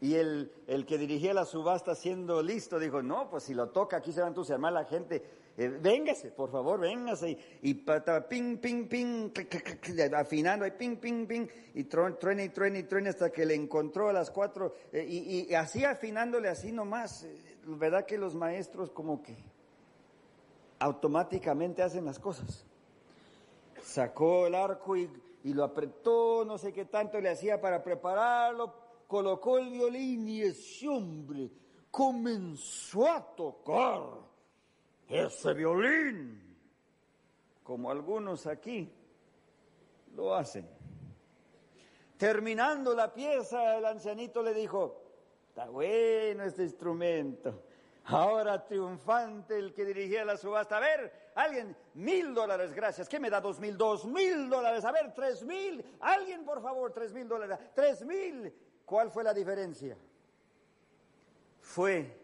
Y 0.03 0.17
el, 0.17 0.53
el, 0.67 0.85
que 0.85 0.99
dirigía 0.99 1.33
la 1.33 1.47
subasta 1.47 1.95
siendo 1.95 2.43
listo 2.43 2.79
dijo, 2.79 3.03
no, 3.03 3.31
pues 3.31 3.45
si 3.45 3.55
lo 3.55 3.71
toca 3.71 3.97
aquí 3.97 4.13
se 4.13 4.21
va 4.21 4.27
a 4.27 4.29
entusiasmar 4.29 4.75
la 4.75 4.85
gente, 4.85 5.40
eh, 5.57 5.69
véngase, 5.69 6.31
por 6.31 6.51
favor, 6.51 6.81
véngase. 6.81 7.39
Y, 7.63 7.75
pata, 7.75 8.29
ping, 8.29 8.59
ping, 8.59 8.87
ping, 8.89 9.31
afinando, 10.17 10.67
y 10.67 10.71
ping, 10.71 10.97
ping, 10.97 11.27
ping, 11.27 11.47
y 11.75 11.85
truene, 11.85 12.45
y 12.45 12.49
truene, 12.49 12.79
y 12.79 12.83
truene 12.85 13.09
hasta 13.11 13.31
que 13.31 13.45
le 13.45 13.55
encontró 13.55 14.09
a 14.09 14.13
las 14.13 14.31
cuatro, 14.31 14.75
eh, 14.93 15.07
y, 15.09 15.51
y 15.51 15.55
así 15.55 15.85
afinándole 15.85 16.49
así 16.49 16.73
nomás, 16.73 17.27
¿verdad 17.65 18.07
que 18.07 18.19
los 18.19 18.35
maestros 18.35 18.91
como 18.91 19.23
que 19.23 19.37
automáticamente 20.81 21.83
hacen 21.83 22.05
las 22.05 22.19
cosas. 22.19 22.67
Sacó 23.83 24.47
el 24.47 24.55
arco 24.55 24.97
y, 24.97 25.09
lo 25.45 25.65
apretó, 25.65 26.45
no 26.45 26.59
sé 26.59 26.73
qué 26.73 26.87
tanto 26.87 27.21
le 27.21 27.31
hacía 27.31 27.61
para 27.61 27.83
prepararlo, 27.83 28.75
colocó 29.07 29.59
el 29.59 29.71
violín 29.71 30.29
y 30.29 30.43
ese 30.43 30.89
hombre 30.89 31.51
comenzó 31.91 33.09
a 33.09 33.35
tocar 33.35 34.01
ese 35.11 35.53
violín, 35.55 36.57
como 37.63 37.91
algunos 37.91 38.47
aquí 38.47 38.91
lo 40.15 40.35
hacen. 40.35 40.69
Terminando 42.17 42.95
la 42.95 43.13
pieza, 43.13 43.77
el 43.77 43.85
ancianito 43.85 44.43
le 44.43 44.55
dijo, 44.55 45.03
está 45.49 45.67
bueno 45.67 46.45
este 46.45 46.63
instrumento, 46.63 47.65
Ahora 48.05 48.67
triunfante 48.67 49.57
el 49.57 49.73
que 49.73 49.85
dirigía 49.85 50.25
la 50.25 50.37
subasta. 50.37 50.79
A 50.79 50.81
ver, 50.81 51.31
alguien, 51.35 51.77
mil 51.95 52.35
dólares, 52.35 52.73
gracias. 52.73 53.09
¿Qué 53.09 53.21
me 53.21 53.31
da 53.31 53.41
dos 53.41 53.61
mil? 53.61 53.77
Dos 53.77 54.05
mil 54.05 54.49
dólares. 54.49 54.85
A 54.85 54.91
ver, 54.91 55.15
tres 55.15 55.45
mil. 55.45 55.85
Alguien, 56.01 56.45
por 56.45 56.61
favor, 56.61 56.93
tres 56.93 57.13
mil 57.13 57.29
dólares. 57.29 57.59
Tres 57.75 58.05
mil. 58.05 58.53
¿Cuál 58.85 59.11
fue 59.11 59.23
la 59.23 59.33
diferencia? 59.33 59.97
Fue 61.61 62.19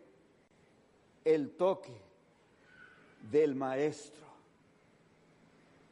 el 1.24 1.56
toque 1.56 2.05
del 3.30 3.54
maestro. 3.54 4.26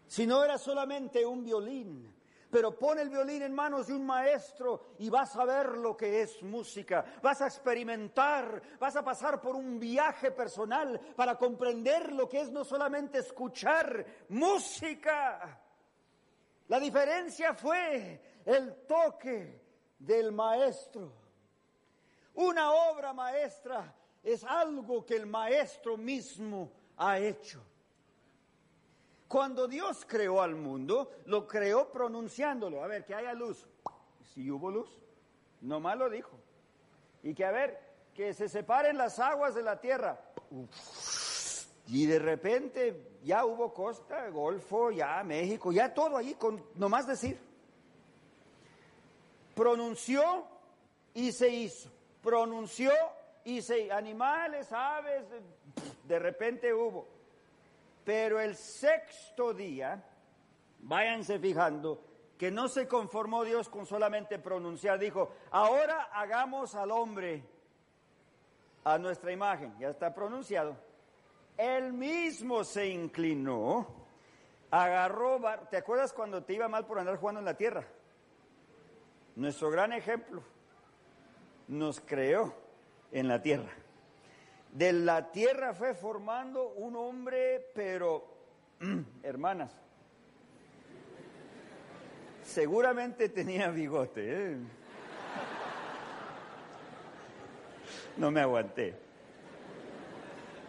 Si 0.07 0.27
no 0.27 0.45
era 0.45 0.59
solamente 0.59 1.25
un 1.25 1.43
violín, 1.43 2.15
pero 2.55 2.79
pon 2.79 3.01
el 3.01 3.11
violín 3.11 3.43
en 3.43 3.53
manos 3.53 3.89
de 3.89 3.95
un 3.95 4.07
maestro 4.07 4.95
y 5.01 5.11
vas 5.11 5.35
a 5.35 5.45
ver 5.45 5.71
lo 5.71 5.97
que 5.97 6.23
es 6.23 6.41
música, 6.41 7.05
vas 7.21 7.43
a 7.43 7.47
experimentar, 7.47 8.63
vas 8.79 8.95
a 8.95 9.03
pasar 9.03 9.41
por 9.41 9.57
un 9.57 9.81
viaje 9.81 10.31
personal 10.31 11.01
para 11.17 11.37
comprender 11.37 12.13
lo 12.13 12.29
que 12.29 12.43
es 12.43 12.53
no 12.53 12.65
solamente 12.65 13.19
escuchar 13.19 14.07
música. 14.29 15.61
La 16.69 16.79
diferencia 16.79 17.55
fue 17.55 18.21
el 18.45 18.87
toque 18.87 19.61
del 19.99 20.31
maestro. 20.31 21.13
Una 22.35 22.73
obra 22.73 23.13
maestra 23.13 23.93
es 24.23 24.45
algo 24.45 25.05
que 25.05 25.17
el 25.17 25.27
maestro 25.27 25.97
mismo 25.97 26.71
ha 26.97 27.19
hecho. 27.19 27.63
Cuando 29.29 29.67
Dios 29.67 30.05
creó 30.07 30.43
al 30.43 30.55
mundo, 30.55 31.11
lo 31.27 31.47
creó 31.47 31.91
pronunciándolo. 31.91 32.85
A 32.85 32.87
ver, 32.87 33.05
que 33.05 33.15
haya 33.15 33.33
luz. 33.33 33.67
Si 34.33 34.51
hubo 34.51 34.71
luz, 34.71 34.91
nomás 35.61 35.97
lo 35.99 36.09
dijo. 36.09 36.39
Y 37.23 37.35
que 37.35 37.45
a 37.45 37.51
ver, 37.51 37.81
que 38.15 38.33
se 38.33 38.49
separen 38.49 38.97
las 38.97 39.19
aguas 39.19 39.55
de 39.55 39.63
la 39.63 39.81
tierra. 39.81 40.21
Y 41.89 42.07
de 42.07 42.19
repente 42.19 43.19
ya 43.25 43.45
hubo 43.45 43.73
costa, 43.73 44.29
Golfo, 44.29 44.91
ya 44.91 45.23
México, 45.25 45.73
ya 45.73 45.93
todo 45.93 46.17
ahí 46.17 46.35
con 46.35 46.65
nomás 46.77 47.07
decir. 47.07 47.39
Pronunció 49.55 50.47
y 51.13 51.33
se 51.33 51.49
hizo. 51.49 51.91
Pronunció 52.23 52.93
y 53.45 53.63
se 53.63 53.93
animales, 53.93 54.73
aves, 54.73 55.25
de 56.05 56.19
repente 56.19 56.73
hubo. 56.73 57.07
Pero 58.05 58.41
el 58.41 58.55
sexto 58.55 59.55
día, 59.55 60.05
váyanse 60.81 61.39
fijando, 61.39 62.03
que 62.39 62.51
no 62.51 62.69
se 62.69 62.87
conformó 62.87 63.45
Dios 63.45 63.69
con 63.69 63.87
solamente 63.87 64.39
pronunciar, 64.39 64.99
dijo, 64.99 65.33
ahora 65.51 66.11
hagamos 66.13 66.75
al 66.75 66.91
hombre 66.91 67.43
a 68.85 68.99
nuestra 68.99 69.33
imagen, 69.33 69.75
ya 69.79 69.89
está 69.89 70.15
pronunciado. 70.15 70.77
Él 71.57 71.93
mismo 71.93 72.65
se 72.65 72.89
inclinó, 72.89 73.87
agarró, 74.71 75.41
¿te 75.71 75.77
acuerdas 75.77 76.13
cuando 76.13 76.43
te 76.43 76.55
iba 76.55 76.69
mal 76.69 76.85
por 76.85 76.99
andar 76.99 77.17
jugando 77.17 77.39
en 77.39 77.47
la 77.47 77.57
tierra? 77.57 77.87
Nuestro 79.37 79.71
gran 79.71 79.93
ejemplo. 79.93 80.43
nos 81.69 82.01
creó 82.01 82.55
en 83.11 83.29
la 83.29 83.41
tierra. 83.41 83.71
De 84.75 84.93
la 84.93 85.31
tierra 85.31 85.73
fue 85.73 85.95
formando 85.95 86.71
un 86.71 86.97
hombre, 86.97 87.65
pero, 87.73 88.25
hermanas, 89.23 89.71
seguramente 92.43 93.29
tenía 93.29 93.71
bigote. 93.71 94.23
¿eh? 94.25 94.57
No 98.17 98.33
me 98.33 98.41
aguanté. 98.41 98.97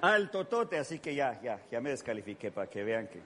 Alto 0.02 0.46
tote, 0.46 0.78
así 0.78 1.00
que 1.00 1.16
ya, 1.16 1.42
ya, 1.42 1.60
ya 1.72 1.82
me 1.82 1.90
descalifiqué 1.90 2.52
para 2.52 2.70
que 2.70 2.84
vean 2.84 3.08
que. 3.08 3.22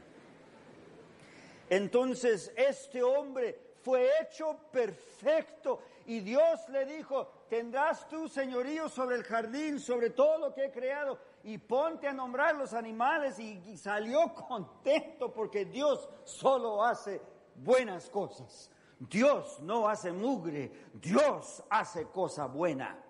Entonces, 1.69 2.53
este 2.55 3.03
hombre 3.03 3.59
fue 3.83 4.09
hecho 4.21 4.57
perfecto 4.71 5.81
y 6.05 6.21
Dios 6.21 6.69
le 6.69 6.86
dijo, 6.86 7.38
tendrás 7.50 8.08
tú 8.08 8.27
señorío 8.27 8.88
sobre 8.88 9.15
el 9.15 9.24
jardín, 9.24 9.79
sobre 9.79 10.12
todo 10.12 10.38
lo 10.38 10.53
que 10.53 10.65
he 10.65 10.72
creado 10.72 11.18
y 11.44 11.58
ponte 11.58 12.08
a 12.08 12.13
nombrar 12.13 12.56
los 12.56 12.74
animales 12.74 13.39
y, 13.39 13.77
salió 13.77 14.34
contento 14.48 15.34
porque 15.34 15.65
Dios 15.65 16.10
solo 16.24 16.84
hace 16.84 17.22
buenas 17.56 18.10
cosas. 18.10 18.72
Dios 19.00 19.62
no 19.62 19.88
hace 19.88 20.12
mugre, 20.12 20.72
Dios 20.94 21.63
hace 21.70 22.06
cosa 22.08 22.48
buena. 22.48 23.01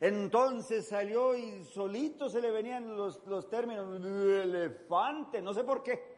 Entonces 0.00 0.88
salió 0.88 1.36
y 1.36 1.64
solito 1.64 2.28
se 2.28 2.40
le 2.40 2.50
venían 2.50 2.96
los, 2.96 3.24
los 3.26 3.48
términos, 3.48 4.04
elefante, 4.04 5.40
no 5.40 5.54
sé 5.54 5.62
por 5.62 5.84
qué, 5.84 6.16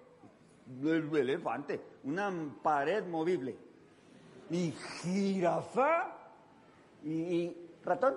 elefante, 0.83 1.85
una 2.05 2.33
pared 2.63 3.05
movible, 3.05 3.59
y 4.51 4.73
jirafa, 4.73 6.14
y, 7.05 7.57
ratón. 7.85 8.17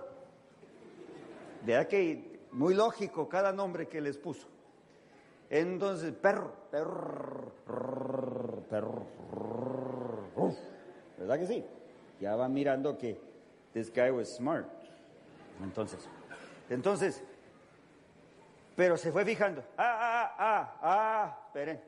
Vea 1.66 1.88
que 1.88 2.40
muy 2.52 2.74
lógico 2.74 3.28
cada 3.28 3.52
nombre 3.52 3.88
que 3.88 4.00
les 4.02 4.18
puso. 4.18 4.48
Entonces, 5.50 6.14
perro, 6.14 6.54
perro, 6.72 7.54
perro, 8.70 9.08
¿verdad 11.18 11.40
que 11.40 11.48
sí? 11.48 11.66
Ya 12.20 12.36
van 12.36 12.54
mirando 12.54 12.98
que 12.98 13.20
this 13.74 13.92
guy 13.94 14.10
was 14.10 14.36
smart. 14.36 14.68
Entonces, 15.64 16.08
entonces, 16.70 17.24
pero 18.76 18.98
se 18.98 19.12
fue 19.12 19.26
fijando. 19.26 19.64
Ah, 19.78 19.98
ah, 20.00 20.36
ah, 20.38 20.78
ah, 20.82 21.40
esperen. 21.48 21.82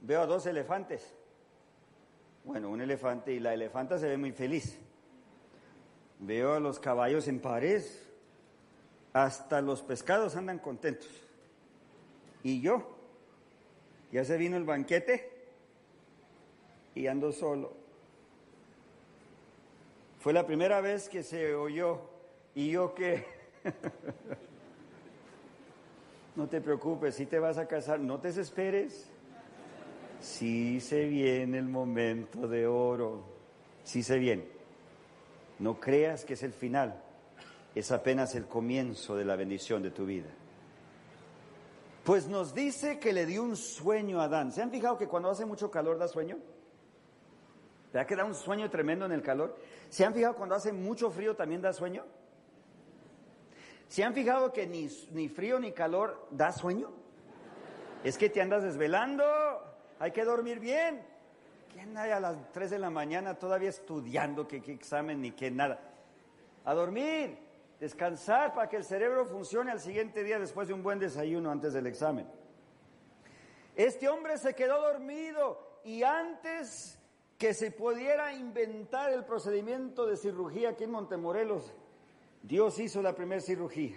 Veo 0.00 0.26
dos 0.26 0.46
elefantes. 0.46 1.14
Bueno, 2.44 2.68
un 2.68 2.80
elefante 2.80 3.32
y 3.32 3.40
la 3.40 3.54
elefanta 3.54 3.98
se 3.98 4.08
ve 4.08 4.16
muy 4.16 4.32
feliz. 4.32 4.78
Veo 6.26 6.54
a 6.54 6.60
los 6.60 6.78
caballos 6.78 7.28
en 7.28 7.40
pares. 7.40 8.02
Hasta 9.12 9.60
los 9.60 9.82
pescados 9.82 10.36
andan 10.36 10.58
contentos. 10.58 11.08
Y 12.42 12.60
yo, 12.60 12.96
ya 14.10 14.24
se 14.24 14.36
vino 14.36 14.56
el 14.56 14.64
banquete 14.64 15.30
y 16.94 17.06
ando 17.06 17.30
solo. 17.30 17.72
Fue 20.20 20.32
la 20.32 20.46
primera 20.46 20.80
vez 20.80 21.08
que 21.08 21.22
se 21.22 21.54
oyó 21.54 22.00
y 22.54 22.70
yo 22.70 22.94
que... 22.94 23.24
no 26.36 26.48
te 26.48 26.60
preocupes, 26.60 27.14
si 27.14 27.26
te 27.26 27.38
vas 27.38 27.58
a 27.58 27.68
casar, 27.68 28.00
no 28.00 28.18
te 28.18 28.28
desesperes. 28.28 29.10
Sí 30.20 30.80
se 30.80 31.04
viene 31.04 31.58
el 31.58 31.68
momento 31.68 32.48
de 32.48 32.66
oro, 32.66 33.22
sí 33.84 34.02
se 34.02 34.18
viene. 34.18 34.53
No 35.58 35.78
creas 35.78 36.24
que 36.24 36.34
es 36.34 36.42
el 36.42 36.52
final, 36.52 37.00
es 37.74 37.92
apenas 37.92 38.34
el 38.34 38.46
comienzo 38.46 39.16
de 39.16 39.24
la 39.24 39.36
bendición 39.36 39.82
de 39.82 39.90
tu 39.90 40.06
vida. 40.06 40.28
Pues 42.04 42.28
nos 42.28 42.54
dice 42.54 42.98
que 42.98 43.12
le 43.12 43.24
dio 43.24 43.42
un 43.42 43.56
sueño 43.56 44.20
a 44.20 44.24
Adán. 44.24 44.52
¿Se 44.52 44.60
han 44.60 44.70
fijado 44.70 44.98
que 44.98 45.08
cuando 45.08 45.30
hace 45.30 45.46
mucho 45.46 45.70
calor 45.70 45.98
da 45.98 46.06
sueño? 46.06 46.36
¿Verdad 47.92 48.06
que 48.06 48.16
da 48.16 48.24
un 48.24 48.34
sueño 48.34 48.68
tremendo 48.68 49.06
en 49.06 49.12
el 49.12 49.22
calor? 49.22 49.56
¿Se 49.88 50.04
han 50.04 50.12
fijado 50.12 50.34
cuando 50.34 50.54
hace 50.54 50.72
mucho 50.72 51.10
frío 51.10 51.34
también 51.34 51.62
da 51.62 51.72
sueño? 51.72 52.04
¿Se 53.88 54.02
han 54.02 54.12
fijado 54.12 54.52
que 54.52 54.66
ni, 54.66 54.88
ni 55.12 55.28
frío 55.28 55.58
ni 55.58 55.72
calor 55.72 56.26
da 56.30 56.52
sueño? 56.52 56.90
Es 58.02 58.18
que 58.18 58.28
te 58.28 58.42
andas 58.42 58.62
desvelando, 58.64 59.24
hay 59.98 60.10
que 60.10 60.24
dormir 60.24 60.60
bien. 60.60 61.13
¿Quién 61.74 61.96
hay 61.98 62.12
a 62.12 62.20
las 62.20 62.52
3 62.52 62.70
de 62.70 62.78
la 62.78 62.88
mañana 62.88 63.36
todavía 63.36 63.68
estudiando 63.68 64.46
qué, 64.46 64.62
qué 64.62 64.70
examen 64.70 65.20
ni 65.20 65.32
qué 65.32 65.50
nada? 65.50 65.80
A 66.64 66.72
dormir, 66.72 67.36
descansar 67.80 68.54
para 68.54 68.68
que 68.68 68.76
el 68.76 68.84
cerebro 68.84 69.26
funcione 69.26 69.72
al 69.72 69.80
siguiente 69.80 70.22
día 70.22 70.38
después 70.38 70.68
de 70.68 70.74
un 70.74 70.84
buen 70.84 71.00
desayuno 71.00 71.50
antes 71.50 71.72
del 71.72 71.88
examen. 71.88 72.28
Este 73.74 74.08
hombre 74.08 74.38
se 74.38 74.54
quedó 74.54 74.80
dormido 74.82 75.80
y 75.84 76.04
antes 76.04 76.96
que 77.38 77.52
se 77.52 77.72
pudiera 77.72 78.32
inventar 78.32 79.12
el 79.12 79.24
procedimiento 79.24 80.06
de 80.06 80.16
cirugía 80.16 80.68
aquí 80.70 80.84
en 80.84 80.92
Montemorelos, 80.92 81.74
Dios 82.44 82.78
hizo 82.78 83.02
la 83.02 83.16
primera 83.16 83.40
cirugía. 83.40 83.96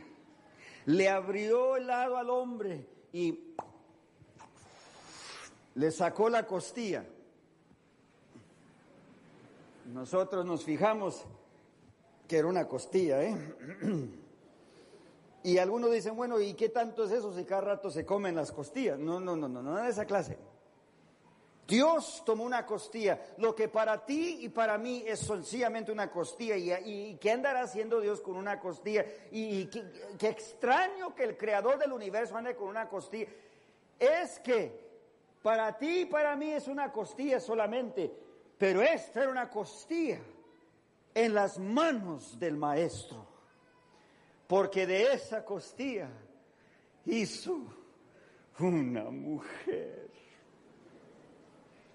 Le 0.86 1.10
abrió 1.10 1.76
el 1.76 1.86
lado 1.86 2.18
al 2.18 2.32
hombre 2.32 2.88
y 3.14 3.54
le 5.76 5.92
sacó 5.92 6.28
la 6.28 6.48
costilla. 6.48 7.06
Nosotros 9.88 10.46
nos 10.46 10.66
fijamos 10.66 11.24
que 12.28 12.38
era 12.38 12.48
una 12.48 12.68
costilla, 12.68 13.24
¿eh? 13.24 13.36
Y 15.44 15.60
algunos 15.60 15.94
dicen, 15.94 16.14
bueno, 16.18 16.42
¿y 16.42 16.56
qué 16.56 16.68
tanto 16.68 17.06
es 17.06 17.12
eso 17.12 17.34
si 17.34 17.46
cada 17.46 17.62
rato 17.62 17.90
se 17.90 18.06
comen 18.06 18.36
las 18.36 18.52
costillas? 18.52 19.00
No, 19.00 19.22
no, 19.22 19.34
no, 19.38 19.48
no, 19.48 19.64
nada 19.64 19.84
de 19.84 19.92
esa 19.92 20.04
clase. 20.04 20.38
Dios 21.66 22.24
tomó 22.26 22.44
una 22.44 22.66
costilla, 22.66 23.22
lo 23.38 23.56
que 23.56 23.70
para 23.70 24.06
ti 24.06 24.40
y 24.42 24.50
para 24.50 24.78
mí 24.78 25.06
es 25.08 25.20
sencillamente 25.20 25.90
una 25.90 26.12
costilla. 26.12 26.58
¿Y, 26.58 27.16
qué 27.22 27.32
andará 27.32 27.62
haciendo 27.62 28.02
Dios 28.02 28.20
con 28.20 28.36
una 28.36 28.60
costilla? 28.60 29.06
Y, 29.32 29.68
qué, 29.68 29.86
qué, 30.18 30.28
extraño 30.28 31.16
que 31.16 31.24
el 31.24 31.38
creador 31.38 31.78
del 31.78 31.94
universo 31.94 32.36
ande 32.36 32.54
con 32.54 32.68
una 32.68 32.90
costilla. 32.90 33.28
Es 33.98 34.40
que 34.40 34.86
para 35.42 35.78
ti 35.78 36.02
y 36.02 36.06
para 36.06 36.36
mí 36.36 36.52
es 36.52 36.68
una 36.68 36.92
costilla 36.92 37.40
solamente, 37.40 38.12
pero 38.58 38.82
esta 38.82 39.22
era 39.22 39.32
una 39.32 39.50
costilla 39.50 40.20
en 41.14 41.34
las 41.34 41.60
manos 41.60 42.40
del 42.40 42.58
maestro. 42.58 43.26
Porque 44.48 44.88
de 44.88 45.14
esa 45.14 45.44
costilla 45.44 46.10
hizo 47.06 47.60
una 48.60 49.04
mujer. 49.06 50.10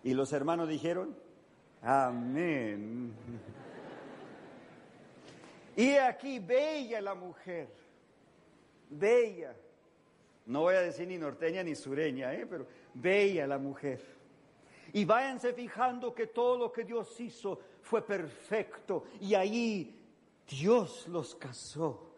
Y 0.05 0.14
los 0.14 0.33
hermanos 0.33 0.68
dijeron, 0.68 1.16
amén. 1.81 3.14
Y 5.77 5.94
aquí, 5.94 6.38
bella 6.38 7.01
la 7.01 7.14
mujer, 7.14 7.68
bella. 8.90 9.55
No 10.44 10.62
voy 10.62 10.75
a 10.75 10.81
decir 10.83 11.09
ni 11.09 11.16
norteña 11.16 11.62
ni 11.62 11.75
sureña, 11.75 12.35
¿eh? 12.35 12.46
pero 12.46 12.66
bella 12.92 13.46
la 13.46 13.59
mujer. 13.59 14.01
Y 14.92 15.05
váyanse 15.05 15.52
fijando 15.52 16.14
que 16.14 16.26
todo 16.28 16.57
lo 16.57 16.72
que 16.72 16.85
Dios 16.85 17.18
hizo 17.20 17.59
fue 17.81 18.02
perfecto. 18.02 19.05
Y 19.20 19.35
ahí 19.35 19.98
Dios 20.46 21.09
los 21.09 21.35
casó. 21.35 22.12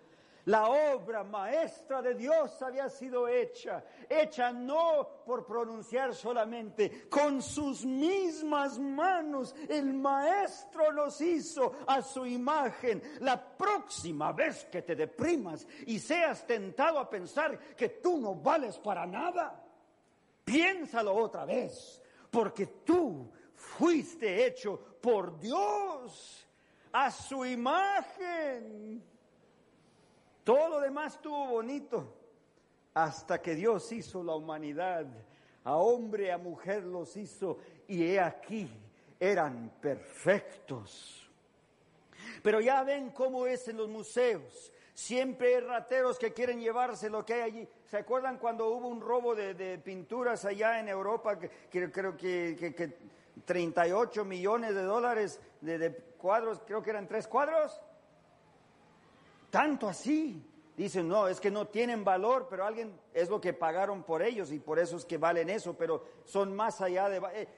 La 0.47 0.69
obra 0.69 1.25
maestra 1.25 2.03
de 2.03 2.15
Dios 2.15 2.61
había 2.61 2.91
sido 2.91 3.27
hecha, 3.27 3.83
hecha 4.11 4.53
no 4.53 5.23
por 5.25 5.47
pronunciar 5.47 6.15
solamente, 6.15 7.09
con 7.09 7.41
sus 7.41 7.87
mismas 7.87 8.79
manos 8.79 9.55
el 9.71 9.95
maestro 9.95 10.93
nos 10.93 11.19
hizo 11.23 11.73
a 11.87 12.03
su 12.03 12.27
imagen. 12.27 13.03
La 13.21 13.43
próxima 13.43 14.33
vez 14.33 14.67
que 14.67 14.83
te 14.83 14.95
deprimas 14.95 15.67
y 15.87 15.99
seas 15.99 16.47
tentado 16.47 16.99
a 16.99 17.09
pensar 17.09 17.59
que 17.75 17.89
tú 17.89 18.19
no 18.19 18.35
vales 18.35 18.77
para 18.79 19.07
nada, 19.07 19.65
piénsalo 20.45 21.15
otra 21.15 21.47
vez, 21.47 22.03
porque 22.35 22.67
tú 22.67 23.31
fuiste 23.55 24.45
hecho 24.45 24.77
por 25.01 25.39
Dios 25.39 26.45
a 26.91 27.09
su 27.09 27.47
imagen. 27.47 29.01
Todo 30.43 30.69
lo 30.69 30.81
demás 30.81 31.15
estuvo 31.15 31.47
bonito 31.47 32.13
hasta 32.93 33.41
que 33.41 33.55
Dios 33.55 33.91
hizo 33.93 34.25
la 34.25 34.35
humanidad. 34.35 35.07
A 35.63 35.77
hombre, 35.77 36.33
a 36.33 36.37
mujer 36.37 36.83
los 36.83 37.17
hizo 37.17 37.59
y 37.87 38.03
he 38.03 38.21
aquí, 38.21 38.69
eran 39.21 39.73
perfectos. 39.81 41.31
Pero 42.43 42.61
ya 42.61 42.83
ven 42.83 43.11
cómo 43.11 43.47
es 43.47 43.69
en 43.69 43.77
los 43.77 43.89
museos. 43.89 44.73
Siempre 44.95 45.57
hay 45.57 45.61
rateros 45.61 46.21
que 46.21 46.33
quieren 46.33 46.61
llevarse 46.61 47.11
lo 47.11 47.25
que 47.25 47.35
hay 47.35 47.41
allí. 47.41 47.69
¿Se 47.87 47.97
acuerdan 47.97 48.39
cuando 48.39 48.69
hubo 48.69 48.87
un 48.87 49.01
robo 49.01 49.35
de, 49.35 49.79
pinturas 49.79 50.45
allá 50.45 50.79
en 50.79 50.89
Europa? 50.89 51.37
Que, 51.37 51.51
creo 51.91 52.17
que, 52.17 52.57
que, 52.57 52.97
38 53.45 54.25
millones 54.25 54.73
de 54.73 54.83
dólares 54.83 55.41
de, 55.61 55.93
cuadros, 56.17 56.63
creo 56.65 56.81
que 56.81 56.91
eran 56.91 57.09
tres 57.09 57.27
cuadros. 57.27 57.81
Tanto 59.51 59.89
así. 59.89 60.51
Dicen, 60.77 61.09
no, 61.09 61.29
es 61.29 61.41
que 61.41 61.51
no 61.51 61.69
tienen 61.69 62.05
valor, 62.05 62.47
pero 62.49 62.65
alguien 62.65 62.99
es 63.13 63.29
lo 63.29 63.41
que 63.41 63.53
pagaron 63.53 64.03
por 64.03 64.23
ellos 64.23 64.51
y 64.51 64.59
por 64.59 64.81
eso 64.81 64.97
es 64.97 65.05
que 65.05 65.19
valen 65.19 65.51
eso, 65.51 65.75
pero 65.75 66.05
son 66.25 66.55
más 66.55 66.81
allá 66.81 67.09
de... 67.09 67.21
eh, 67.33 67.49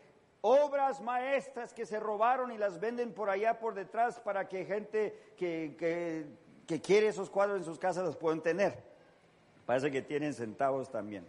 obras 0.43 1.01
maestras 1.01 1.73
que 1.73 1.87
se 1.87 1.99
robaron 1.99 2.53
y 2.53 2.59
las 2.59 2.79
venden 2.79 3.13
por 3.13 3.31
allá 3.31 3.59
por 3.59 3.75
detrás 3.75 4.21
para 4.21 4.49
que 4.49 4.65
gente 4.65 5.33
que, 5.37 5.75
que, 5.79 6.27
que 6.67 6.81
quiere 6.81 7.09
esos 7.09 7.31
cuadros 7.31 7.59
en 7.59 7.65
sus 7.65 7.79
casas 7.79 8.05
los 8.05 8.17
puedan 8.17 8.41
tener. 8.41 8.83
Parece 9.65 9.91
que 9.91 10.03
tienen 10.03 10.35
centavos 10.35 10.91
también. 10.91 11.27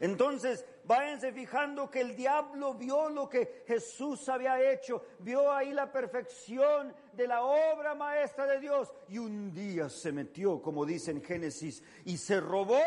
Entonces, 0.00 0.64
váyanse 0.84 1.32
fijando 1.32 1.90
que 1.90 2.00
el 2.00 2.14
diablo 2.14 2.74
vio 2.74 3.08
lo 3.08 3.28
que 3.28 3.64
Jesús 3.66 4.28
había 4.28 4.72
hecho, 4.72 5.04
vio 5.18 5.52
ahí 5.52 5.72
la 5.72 5.90
perfección 5.90 6.94
de 7.14 7.26
la 7.26 7.42
obra 7.42 7.94
maestra 7.94 8.46
de 8.46 8.60
Dios 8.60 8.92
y 9.08 9.18
un 9.18 9.52
día 9.52 9.88
se 9.88 10.12
metió, 10.12 10.62
como 10.62 10.86
dice 10.86 11.10
en 11.10 11.22
Génesis, 11.22 11.82
y 12.04 12.16
se 12.16 12.40
robó 12.40 12.78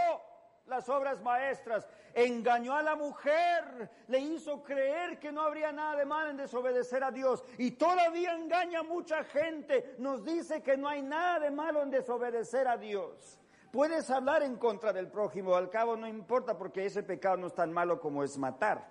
las 0.71 0.87
obras 0.87 1.21
maestras, 1.21 1.87
engañó 2.13 2.73
a 2.73 2.81
la 2.81 2.95
mujer, 2.95 3.89
le 4.07 4.19
hizo 4.19 4.63
creer 4.63 5.19
que 5.19 5.31
no 5.31 5.41
habría 5.41 5.71
nada 5.73 5.97
de 5.97 6.05
mal 6.05 6.29
en 6.29 6.37
desobedecer 6.37 7.03
a 7.03 7.11
Dios 7.11 7.43
y 7.57 7.71
todavía 7.71 8.33
engaña 8.33 8.79
a 8.79 8.83
mucha 8.83 9.23
gente, 9.25 9.95
nos 9.99 10.23
dice 10.23 10.63
que 10.63 10.77
no 10.77 10.87
hay 10.87 11.01
nada 11.01 11.41
de 11.41 11.51
malo 11.51 11.83
en 11.83 11.91
desobedecer 11.91 12.69
a 12.69 12.77
Dios. 12.77 13.37
Puedes 13.71 14.09
hablar 14.09 14.43
en 14.43 14.55
contra 14.55 14.93
del 14.93 15.09
prójimo, 15.09 15.55
al 15.55 15.69
cabo 15.69 15.97
no 15.97 16.07
importa 16.07 16.57
porque 16.57 16.85
ese 16.85 17.03
pecado 17.03 17.35
no 17.35 17.47
es 17.47 17.53
tan 17.53 17.71
malo 17.71 17.99
como 17.99 18.23
es 18.23 18.37
matar. 18.37 18.89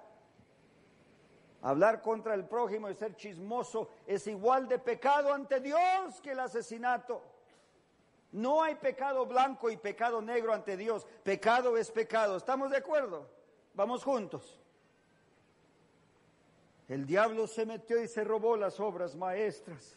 Hablar 1.62 2.02
contra 2.02 2.34
el 2.34 2.44
prójimo 2.44 2.90
y 2.90 2.94
ser 2.94 3.16
chismoso 3.16 3.88
es 4.06 4.26
igual 4.26 4.68
de 4.68 4.78
pecado 4.78 5.32
ante 5.32 5.60
Dios 5.60 6.20
que 6.22 6.32
el 6.32 6.40
asesinato. 6.40 7.22
No 8.32 8.62
hay 8.62 8.76
pecado 8.76 9.26
blanco 9.26 9.70
y 9.70 9.76
pecado 9.76 10.22
negro 10.22 10.52
ante 10.52 10.76
Dios. 10.76 11.06
Pecado 11.22 11.76
es 11.76 11.90
pecado. 11.90 12.36
¿Estamos 12.36 12.70
de 12.70 12.76
acuerdo? 12.76 13.28
Vamos 13.74 14.04
juntos. 14.04 14.60
El 16.88 17.06
diablo 17.06 17.46
se 17.46 17.66
metió 17.66 18.02
y 18.02 18.08
se 18.08 18.24
robó 18.24 18.56
las 18.56 18.80
obras 18.80 19.14
maestras. 19.14 19.96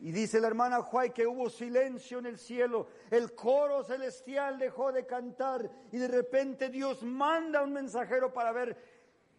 Y 0.00 0.12
dice 0.12 0.40
la 0.40 0.46
hermana 0.46 0.80
Juay 0.80 1.10
que 1.10 1.26
hubo 1.26 1.50
silencio 1.50 2.20
en 2.20 2.26
el 2.26 2.38
cielo, 2.38 2.86
el 3.10 3.34
coro 3.34 3.82
celestial 3.82 4.56
dejó 4.56 4.92
de 4.92 5.04
cantar 5.06 5.68
y 5.90 5.98
de 5.98 6.06
repente 6.06 6.68
Dios 6.68 7.02
manda 7.02 7.62
un 7.62 7.72
mensajero 7.72 8.32
para 8.32 8.52
ver 8.52 8.76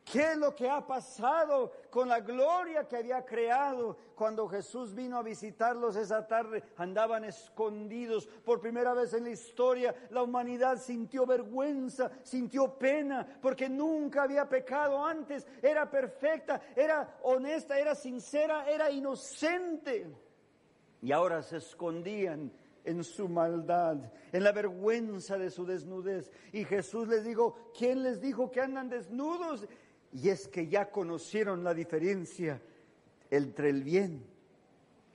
qué 0.03 0.31
es 0.31 0.37
lo 0.37 0.55
que 0.55 0.69
ha 0.69 0.85
pasado 0.85 1.71
con 1.89 2.07
la 2.07 2.19
gloria 2.19 2.87
que 2.87 2.97
había 2.97 3.23
creado. 3.25 3.97
Cuando 4.15 4.47
Jesús 4.47 4.93
vino 4.93 5.17
a 5.17 5.23
visitarlos 5.23 5.95
esa 5.95 6.27
tarde, 6.27 6.63
andaban 6.77 7.23
escondidos. 7.23 8.27
Por 8.27 8.59
primera 8.59 8.93
vez 8.93 9.13
en 9.13 9.25
la 9.25 9.29
historia, 9.29 9.95
la 10.09 10.23
humanidad 10.23 10.77
sintió 10.77 11.25
vergüenza, 11.25 12.11
sintió 12.23 12.77
pena, 12.77 13.39
porque 13.41 13.69
nunca 13.69 14.23
había 14.23 14.47
pecado 14.49 15.03
antes. 15.05 15.47
Era 15.61 15.89
perfecta, 15.89 16.61
era 16.75 17.19
honesta, 17.23 17.79
era 17.79 17.95
sincera, 17.95 18.69
era 18.69 18.89
inocente. 18.91 20.07
Y 21.01 21.11
ahora 21.11 21.41
se 21.41 21.57
escondían 21.57 22.51
en 22.83 23.03
su 23.03 23.29
maldad, 23.29 23.97
en 24.31 24.43
la 24.43 24.51
vergüenza 24.51 25.37
de 25.37 25.51
su 25.51 25.65
desnudez. 25.65 26.31
Y 26.51 26.65
Jesús 26.65 27.07
les 27.07 27.23
dijo, 27.23 27.71
¿quién 27.77 28.03
les 28.03 28.19
dijo 28.19 28.51
que 28.51 28.61
andan 28.61 28.89
desnudos? 28.89 29.67
Y 30.11 30.29
es 30.29 30.47
que 30.47 30.67
ya 30.67 30.89
conocieron 30.89 31.63
la 31.63 31.73
diferencia 31.73 32.61
entre 33.29 33.69
el 33.69 33.83
bien 33.83 34.23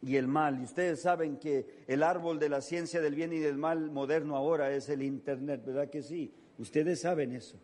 y 0.03 0.17
el 0.17 0.29
mal. 0.29 0.61
Y 0.61 0.65
ustedes 0.65 1.01
saben 1.03 1.39
que 1.39 1.85
el 1.87 2.03
árbol 2.03 2.39
de 2.39 2.49
la 2.49 2.61
ciencia 2.61 3.01
del 3.01 3.15
bien 3.15 3.33
y 3.33 3.39
del 3.39 3.57
mal 3.57 3.91
moderno 3.91 4.37
ahora 4.37 4.73
es 4.73 4.89
el 4.89 5.03
Internet, 5.03 5.63
¿verdad 5.65 5.91
que 5.91 6.03
sí? 6.03 6.33
Ustedes 6.59 7.01
saben 7.01 7.33
eso. 7.33 7.59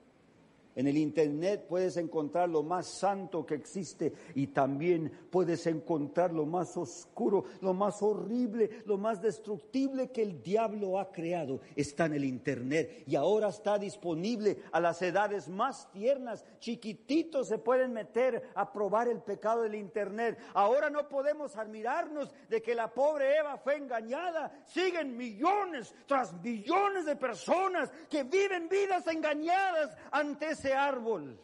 En 0.77 0.87
el 0.87 0.97
Internet 0.97 1.67
puedes 1.69 1.97
encontrar 1.97 2.49
lo 2.49 2.63
más 2.63 2.87
santo 2.87 3.45
que 3.45 3.55
existe 3.55 4.13
y 4.35 4.49
también 4.49 5.11
puedes 5.31 5.67
encontrar 5.67 6.33
lo 6.33 6.47
más 6.47 6.77
oscuro, 6.77 7.45
lo 7.61 7.75
más 7.75 8.03
horrible, 8.03 8.83
lo 8.87 8.97
más 8.97 9.21
destructible 9.21 10.11
que 10.11 10.23
el 10.23 10.43
diablo 10.43 10.99
ha 10.99 11.11
creado. 11.11 11.61
Está 11.75 12.07
en 12.07 12.15
el 12.15 12.25
Internet 12.25 13.03
y 13.07 13.17
ahora 13.17 13.49
está 13.49 13.79
disponible 13.79 14.59
a 14.71 14.81
las 14.81 15.03
edades 15.03 15.49
más 15.49 15.91
tiernas. 15.91 16.45
Chiquititos 16.61 17.49
se 17.49 17.59
pueden 17.59 17.93
meter 17.93 18.51
a 18.55 18.73
probar 18.73 19.09
el 19.09 19.23
pecado 19.23 19.63
del 19.63 19.75
Internet. 19.75 20.39
Ahora 20.55 20.89
no 20.89 21.09
podemos 21.09 21.57
admirarnos 21.57 22.33
de 22.49 22.63
que 22.63 22.75
la 22.75 22.93
pobre 22.93 23.37
Eva 23.37 23.57
fue 23.59 23.77
engañada. 23.77 24.53
Siguen 24.67 25.17
millones 25.17 25.95
tras 26.07 26.33
millones 26.43 27.07
de 27.07 27.17
personas 27.17 27.91
que 28.09 28.23
viven 28.23 28.69
vidas 28.69 29.07
engañadas 29.09 29.97
ante 30.13 30.55
ese 30.61 30.75
árbol. 30.75 31.39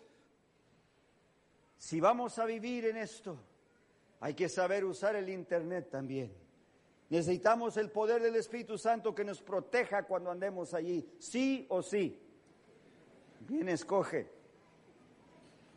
Si 1.78 2.00
vamos 2.00 2.38
a 2.38 2.44
vivir 2.44 2.84
en 2.86 2.98
esto, 2.98 3.38
hay 4.20 4.34
que 4.34 4.48
saber 4.48 4.84
usar 4.84 5.16
el 5.16 5.30
Internet 5.30 5.88
también. 5.90 6.32
Necesitamos 7.08 7.76
el 7.76 7.90
poder 7.90 8.22
del 8.22 8.36
Espíritu 8.36 8.76
Santo 8.76 9.14
que 9.14 9.24
nos 9.24 9.40
proteja 9.40 10.02
cuando 10.02 10.30
andemos 10.30 10.74
allí, 10.74 11.08
sí 11.18 11.66
o 11.70 11.82
sí. 11.82 12.20
Bien 13.40 13.68
escoge. 13.68 14.30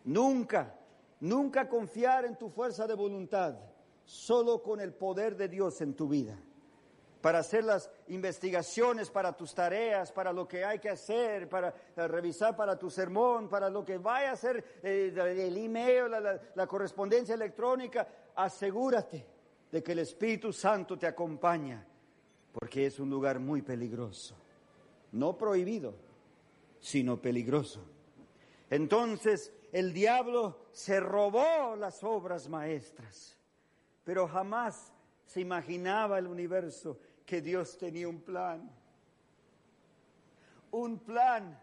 Nunca, 0.04 0.76
nunca 1.20 1.70
confiar 1.70 2.26
en 2.26 2.38
tu 2.38 2.50
fuerza 2.50 2.88
de 2.88 2.96
voluntad, 2.96 3.56
solo 4.04 4.62
con 4.62 4.82
el 4.82 4.94
poder 4.94 5.38
de 5.38 5.48
Dios 5.48 5.80
en 5.82 5.94
tu 5.94 6.08
vida 6.10 6.38
para 7.22 7.40
hacer 7.40 7.66
las 7.66 7.90
investigaciones 8.08 9.10
para 9.10 9.36
tus 9.36 9.54
tareas, 9.54 10.12
para 10.12 10.32
lo 10.32 10.48
que 10.48 10.64
hay 10.64 10.80
que 10.80 10.90
hacer, 10.90 11.50
para 11.50 11.74
eh, 11.96 12.08
revisar 12.08 12.56
para 12.56 12.78
tu 12.78 12.90
sermón, 12.90 13.50
para 13.50 13.70
lo 13.70 13.84
que 13.84 13.98
vaya 13.98 14.30
a 14.30 14.34
hacer 14.34 14.80
eh, 14.82 15.14
el 15.16 15.58
email, 15.58 16.10
la, 16.10 16.20
la, 16.20 16.42
la 16.56 16.68
correspondencia 16.68 17.36
electrónica, 17.36 18.08
asegúrate 18.36 19.26
de 19.72 19.84
que 19.84 19.92
el 19.92 20.00
Espíritu 20.00 20.54
Santo 20.54 20.98
te 20.98 21.08
acompaña, 21.08 21.86
porque 22.54 22.86
es 22.86 23.00
un 23.00 23.10
lugar 23.10 23.40
muy 23.40 23.62
peligroso, 23.62 24.36
no 25.12 25.38
prohibido, 25.38 25.94
sino 26.80 27.22
peligroso. 27.22 27.82
Entonces 28.70 29.52
el 29.72 29.94
diablo 29.94 30.68
se 30.72 31.00
robó 31.00 31.76
las 31.76 32.04
obras 32.04 32.48
maestras, 32.48 33.38
pero 34.04 34.28
jamás 34.28 34.94
se 35.30 35.42
imaginaba 35.42 36.18
el 36.18 36.26
universo 36.26 36.98
que 37.24 37.40
Dios 37.40 37.78
tenía 37.78 38.10
un 38.10 38.20
plan. 38.20 38.68
Un 40.72 40.98
plan 40.98 41.56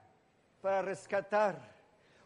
para 0.60 0.82
rescatar, 0.82 1.74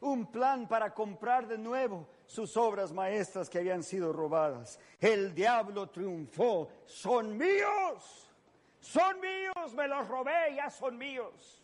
un 0.03 0.31
plan 0.31 0.69
para 0.69 0.93
comprar 0.93 1.49
de 1.49 1.57
nuevo 1.57 2.07
sus 2.27 2.59
obras 2.59 2.93
maestras 2.93 3.49
que 3.49 3.57
habían 3.57 3.83
sido 3.83 4.13
robadas. 4.13 4.79
El 5.01 5.35
diablo 5.35 5.89
triunfó, 5.89 6.69
son 6.85 7.39
míos, 7.39 8.31
son 8.79 9.19
míos, 9.19 9.73
me 9.75 9.89
los 9.89 10.07
robé, 10.09 10.57
ya 10.57 10.69
son 10.69 10.99
míos. 10.99 11.63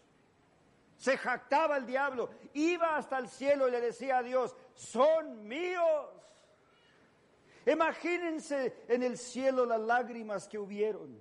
Se 0.97 1.19
jactaba 1.19 1.77
el 1.77 1.85
diablo, 1.85 2.31
iba 2.55 2.97
hasta 2.97 3.19
el 3.19 3.29
cielo 3.29 3.69
y 3.69 3.73
le 3.73 3.83
decía 3.83 4.19
a 4.19 4.23
Dios, 4.23 4.57
son 4.75 5.47
míos. 5.47 6.16
Imagínense 7.67 8.85
en 8.89 9.03
el 9.03 9.19
cielo 9.19 9.67
las 9.67 9.81
lágrimas 9.81 10.47
que 10.47 10.59
hubieron 10.59 11.21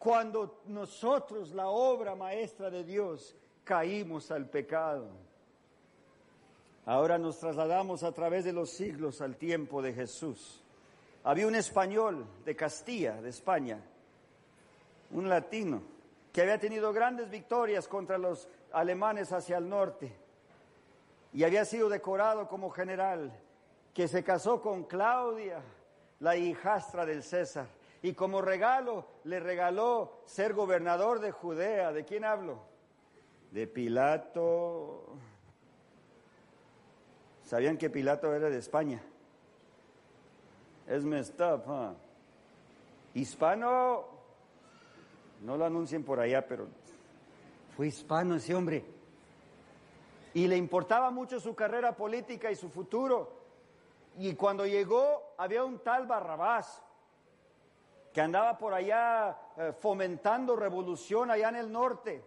cuando 0.00 0.62
nosotros, 0.66 1.52
la 1.52 1.68
obra 1.68 2.14
maestra 2.14 2.70
de 2.70 2.84
Dios, 2.84 3.36
caímos 3.64 4.30
al 4.30 4.48
pecado. 4.48 5.08
Ahora 6.86 7.18
nos 7.18 7.38
trasladamos 7.38 8.02
a 8.02 8.12
través 8.12 8.44
de 8.44 8.52
los 8.54 8.70
siglos 8.70 9.20
al 9.20 9.36
tiempo 9.36 9.82
de 9.82 9.92
Jesús. 9.92 10.62
Había 11.22 11.46
un 11.46 11.54
español 11.54 12.24
de 12.46 12.56
Castilla, 12.56 13.20
de 13.20 13.28
España, 13.28 13.78
un 15.10 15.28
latino, 15.28 15.82
que 16.32 16.40
había 16.40 16.58
tenido 16.58 16.94
grandes 16.94 17.28
victorias 17.28 17.86
contra 17.86 18.16
los 18.16 18.48
alemanes 18.72 19.32
hacia 19.32 19.58
el 19.58 19.68
norte 19.68 20.16
y 21.32 21.44
había 21.44 21.64
sido 21.64 21.88
decorado 21.88 22.48
como 22.48 22.70
general, 22.70 23.32
que 23.94 24.08
se 24.08 24.22
casó 24.22 24.60
con 24.60 24.84
Claudia, 24.84 25.62
la 26.20 26.36
hijastra 26.36 27.04
del 27.04 27.22
César, 27.22 27.66
y 28.02 28.14
como 28.14 28.40
regalo 28.40 29.06
le 29.24 29.40
regaló 29.40 30.22
ser 30.24 30.54
gobernador 30.54 31.20
de 31.20 31.32
Judea. 31.32 31.92
¿De 31.92 32.04
quién 32.04 32.24
hablo? 32.24 32.60
De 33.50 33.66
Pilato. 33.66 35.04
¿Sabían 37.44 37.76
que 37.76 37.90
Pilato 37.90 38.32
era 38.34 38.48
de 38.48 38.58
España? 38.58 39.02
Es 40.86 41.04
messed 41.04 41.40
huh? 41.40 41.94
Hispano, 43.12 44.04
no 45.42 45.56
lo 45.56 45.64
anuncien 45.64 46.04
por 46.04 46.20
allá, 46.20 46.46
pero 46.46 46.68
fue 47.76 47.88
hispano 47.88 48.36
ese 48.36 48.54
hombre. 48.54 48.84
Y 50.32 50.46
le 50.46 50.56
importaba 50.56 51.10
mucho 51.10 51.40
su 51.40 51.54
carrera 51.54 51.96
política 51.96 52.50
y 52.50 52.56
su 52.56 52.70
futuro. 52.70 53.39
Y 54.18 54.34
cuando 54.34 54.66
llegó, 54.66 55.34
había 55.38 55.64
un 55.64 55.78
tal 55.80 56.06
Barrabás. 56.06 56.82
que 58.12 58.20
andaba 58.20 58.58
por 58.58 58.74
allá 58.74 59.36
eh, 59.56 59.72
fomentando 59.72 60.56
revolución 60.56 61.30
allá 61.30 61.48
en 61.50 61.56
el 61.56 61.70
norte 61.70 62.24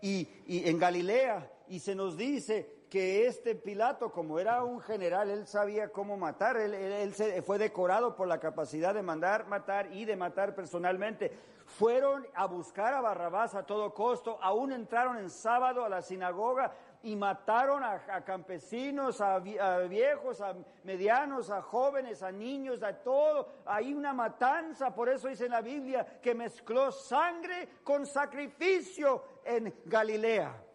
y, 0.00 0.26
y 0.46 0.68
en 0.68 0.78
Galilea. 0.78 1.50
Y 1.68 1.80
se 1.80 1.94
nos 1.94 2.16
dice 2.16 2.86
que 2.88 3.26
este 3.26 3.54
Pilato, 3.54 4.10
como 4.10 4.38
era 4.38 4.64
un 4.64 4.80
general, 4.80 5.28
él 5.28 5.46
sabía 5.46 5.90
cómo 5.92 6.16
matar, 6.16 6.56
él, 6.56 6.72
él- 6.72 7.12
se- 7.14 7.42
fue 7.42 7.58
decorado 7.58 8.16
por 8.16 8.26
la 8.28 8.40
capacidad 8.40 8.94
de 8.94 9.02
mandar 9.02 9.46
matar 9.46 9.92
y 9.92 10.06
de 10.06 10.16
matar 10.16 10.54
personalmente. 10.54 11.36
Fueron 11.66 12.26
a 12.34 12.46
buscar 12.46 12.94
a 12.94 13.02
Barrabás 13.02 13.54
a 13.54 13.66
todo 13.66 13.92
costo, 13.92 14.38
aún 14.40 14.72
entraron 14.72 15.18
en 15.18 15.28
sábado 15.28 15.84
a 15.84 15.90
la 15.90 16.00
sinagoga 16.00 16.72
y 17.08 17.16
mataron 17.16 17.82
a, 17.82 18.22
campesinos, 18.22 19.22
a, 19.22 19.36
a 19.36 19.78
viejos, 19.88 20.42
a 20.42 20.54
medianos, 20.84 21.50
a 21.50 21.62
jóvenes, 21.62 22.22
a 22.22 22.30
niños, 22.30 22.82
a 22.82 22.92
todo. 22.92 23.48
Hay 23.64 23.94
una 23.94 24.12
matanza, 24.12 24.94
por 24.94 25.08
eso 25.08 25.28
dice 25.28 25.46
en 25.46 25.52
la 25.52 25.62
Biblia 25.62 26.04
que 26.20 26.34
mezcló 26.34 26.92
sangre 26.92 27.68
con 27.82 28.04
sacrificio 28.04 29.40
en 29.42 29.74
Galilea. 29.86 30.67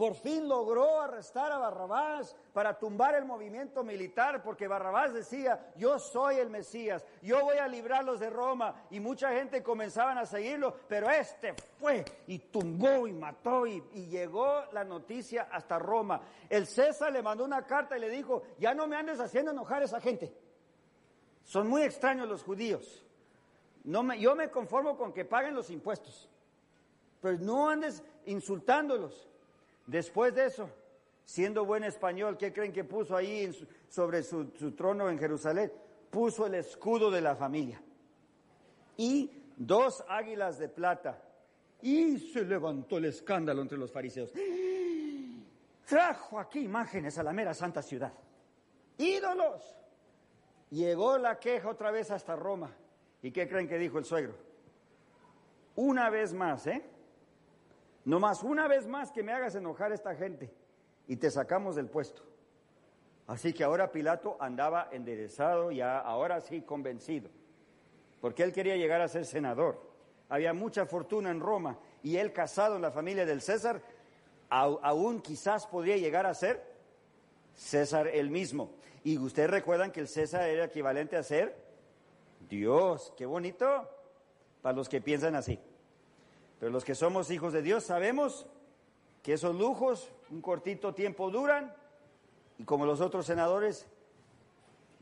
Por 0.00 0.14
fin 0.14 0.48
logró 0.48 0.98
arrestar 0.98 1.52
a 1.52 1.58
Barrabás 1.58 2.34
para 2.54 2.78
tumbar 2.78 3.16
el 3.16 3.26
movimiento 3.26 3.84
militar, 3.84 4.42
porque 4.42 4.66
Barrabás 4.66 5.12
decía, 5.12 5.72
yo 5.76 5.98
soy 5.98 6.36
el 6.36 6.48
Mesías, 6.48 7.04
yo 7.20 7.44
voy 7.44 7.58
a 7.58 7.68
librarlos 7.68 8.18
de 8.18 8.30
Roma, 8.30 8.86
y 8.90 8.98
mucha 8.98 9.30
gente 9.34 9.62
comenzaban 9.62 10.16
a 10.16 10.24
seguirlo, 10.24 10.74
pero 10.88 11.10
este 11.10 11.52
fue 11.78 12.02
y 12.28 12.38
tumbó 12.38 13.06
y 13.06 13.12
mató 13.12 13.66
y, 13.66 13.84
y 13.92 14.06
llegó 14.06 14.62
la 14.72 14.84
noticia 14.84 15.48
hasta 15.52 15.78
Roma. 15.78 16.22
El 16.48 16.66
César 16.66 17.12
le 17.12 17.22
mandó 17.22 17.44
una 17.44 17.66
carta 17.66 17.98
y 17.98 18.00
le 18.00 18.08
dijo, 18.08 18.42
ya 18.58 18.72
no 18.72 18.86
me 18.86 18.96
andes 18.96 19.20
haciendo 19.20 19.50
enojar 19.50 19.82
a 19.82 19.84
esa 19.84 20.00
gente. 20.00 20.32
Son 21.44 21.68
muy 21.68 21.82
extraños 21.82 22.26
los 22.26 22.42
judíos. 22.42 23.04
No 23.84 24.02
me, 24.02 24.18
yo 24.18 24.34
me 24.34 24.50
conformo 24.50 24.96
con 24.96 25.12
que 25.12 25.26
paguen 25.26 25.54
los 25.54 25.68
impuestos, 25.68 26.26
pero 27.20 27.36
no 27.36 27.68
andes 27.68 28.02
insultándolos. 28.24 29.29
Después 29.90 30.32
de 30.36 30.46
eso, 30.46 30.70
siendo 31.24 31.64
buen 31.64 31.82
español, 31.82 32.38
¿qué 32.38 32.52
creen 32.52 32.72
que 32.72 32.84
puso 32.84 33.16
ahí 33.16 33.50
sobre 33.88 34.22
su, 34.22 34.52
su 34.56 34.70
trono 34.70 35.10
en 35.10 35.18
Jerusalén? 35.18 35.72
Puso 36.10 36.46
el 36.46 36.54
escudo 36.54 37.10
de 37.10 37.20
la 37.20 37.34
familia 37.34 37.82
y 38.96 39.28
dos 39.56 40.04
águilas 40.08 40.60
de 40.60 40.68
plata. 40.68 41.20
Y 41.82 42.18
se 42.18 42.44
levantó 42.44 42.98
el 42.98 43.06
escándalo 43.06 43.62
entre 43.62 43.78
los 43.78 43.90
fariseos. 43.90 44.32
Trajo 45.86 46.38
aquí 46.38 46.60
imágenes 46.60 47.18
a 47.18 47.24
la 47.24 47.32
mera 47.32 47.52
santa 47.52 47.82
ciudad. 47.82 48.12
Ídolos. 48.96 49.76
Llegó 50.70 51.18
la 51.18 51.40
queja 51.40 51.68
otra 51.68 51.90
vez 51.90 52.12
hasta 52.12 52.36
Roma. 52.36 52.70
¿Y 53.22 53.32
qué 53.32 53.48
creen 53.48 53.66
que 53.66 53.76
dijo 53.76 53.98
el 53.98 54.04
suegro? 54.04 54.36
Una 55.74 56.10
vez 56.10 56.32
más, 56.32 56.68
¿eh? 56.68 56.84
No 58.04 58.18
más, 58.18 58.42
una 58.42 58.66
vez 58.66 58.86
más 58.86 59.12
que 59.12 59.22
me 59.22 59.32
hagas 59.32 59.54
enojar 59.54 59.92
a 59.92 59.94
esta 59.94 60.14
gente 60.14 60.50
y 61.06 61.16
te 61.16 61.30
sacamos 61.30 61.76
del 61.76 61.88
puesto. 61.88 62.22
Así 63.26 63.52
que 63.52 63.62
ahora 63.62 63.92
Pilato 63.92 64.36
andaba 64.40 64.88
enderezado, 64.90 65.70
ya 65.70 65.98
ahora 65.98 66.40
sí 66.40 66.62
convencido, 66.62 67.30
porque 68.20 68.42
él 68.42 68.52
quería 68.52 68.76
llegar 68.76 69.00
a 69.00 69.08
ser 69.08 69.24
senador. 69.24 69.80
Había 70.28 70.52
mucha 70.52 70.86
fortuna 70.86 71.30
en 71.30 71.40
Roma 71.40 71.78
y 72.02 72.16
él 72.16 72.32
casado 72.32 72.76
en 72.76 72.82
la 72.82 72.90
familia 72.90 73.26
del 73.26 73.40
César, 73.40 73.82
aún 74.48 75.20
quizás 75.20 75.66
podría 75.66 75.96
llegar 75.96 76.26
a 76.26 76.34
ser 76.34 76.64
César 77.54 78.08
el 78.08 78.30
mismo. 78.30 78.72
Y 79.04 79.18
ustedes 79.18 79.50
recuerdan 79.50 79.92
que 79.92 80.00
el 80.00 80.08
César 80.08 80.48
era 80.48 80.64
equivalente 80.64 81.16
a 81.16 81.22
ser 81.22 81.56
Dios. 82.48 83.12
Qué 83.16 83.26
bonito 83.26 83.88
para 84.60 84.76
los 84.76 84.88
que 84.88 85.00
piensan 85.00 85.34
así. 85.36 85.58
Pero 86.60 86.70
los 86.70 86.84
que 86.84 86.94
somos 86.94 87.30
hijos 87.30 87.52
de 87.52 87.62
Dios 87.62 87.84
sabemos 87.84 88.46
que 89.22 89.32
esos 89.32 89.54
lujos 89.56 90.10
un 90.30 90.40
cortito 90.42 90.94
tiempo 90.94 91.30
duran 91.30 91.74
y 92.58 92.64
como 92.64 92.84
los 92.86 93.00
otros 93.00 93.26
senadores 93.26 93.86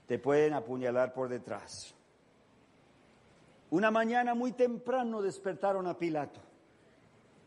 te 0.07 0.19
pueden 0.19 0.55
apuñalar 0.55 1.13
por 1.13 1.29
detrás. 1.29 1.95
Una 3.71 3.91
mañana 3.91 4.35
muy 4.35 4.53
temprano 4.53 5.21
despertaron 5.21 5.87
a 5.87 5.99
Pilato. 5.99 6.41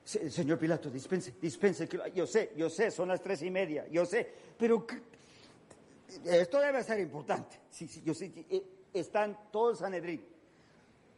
Se- 0.04 0.30
Señor 0.30 0.60
Pilato, 0.60 0.90
dispense, 0.90 1.34
dispense, 1.42 1.88
yo 2.14 2.28
sé, 2.28 2.52
yo 2.58 2.70
sé, 2.70 2.92
son 2.92 3.08
las 3.08 3.22
tres 3.22 3.42
y 3.44 3.50
media, 3.50 3.88
yo 3.88 4.06
sé, 4.06 4.32
pero 4.58 4.86
¿qué- 4.86 5.02
esto 6.26 6.60
debe 6.60 6.84
ser 6.84 7.00
importante. 7.00 7.58
Sí, 7.70 7.88
sí, 7.88 8.02
yo 8.04 8.14
sé, 8.14 8.32
eh, 8.50 8.64
están 8.94 9.38
todo 9.52 9.72
el 9.72 9.78
Sanedrín, 9.78 10.24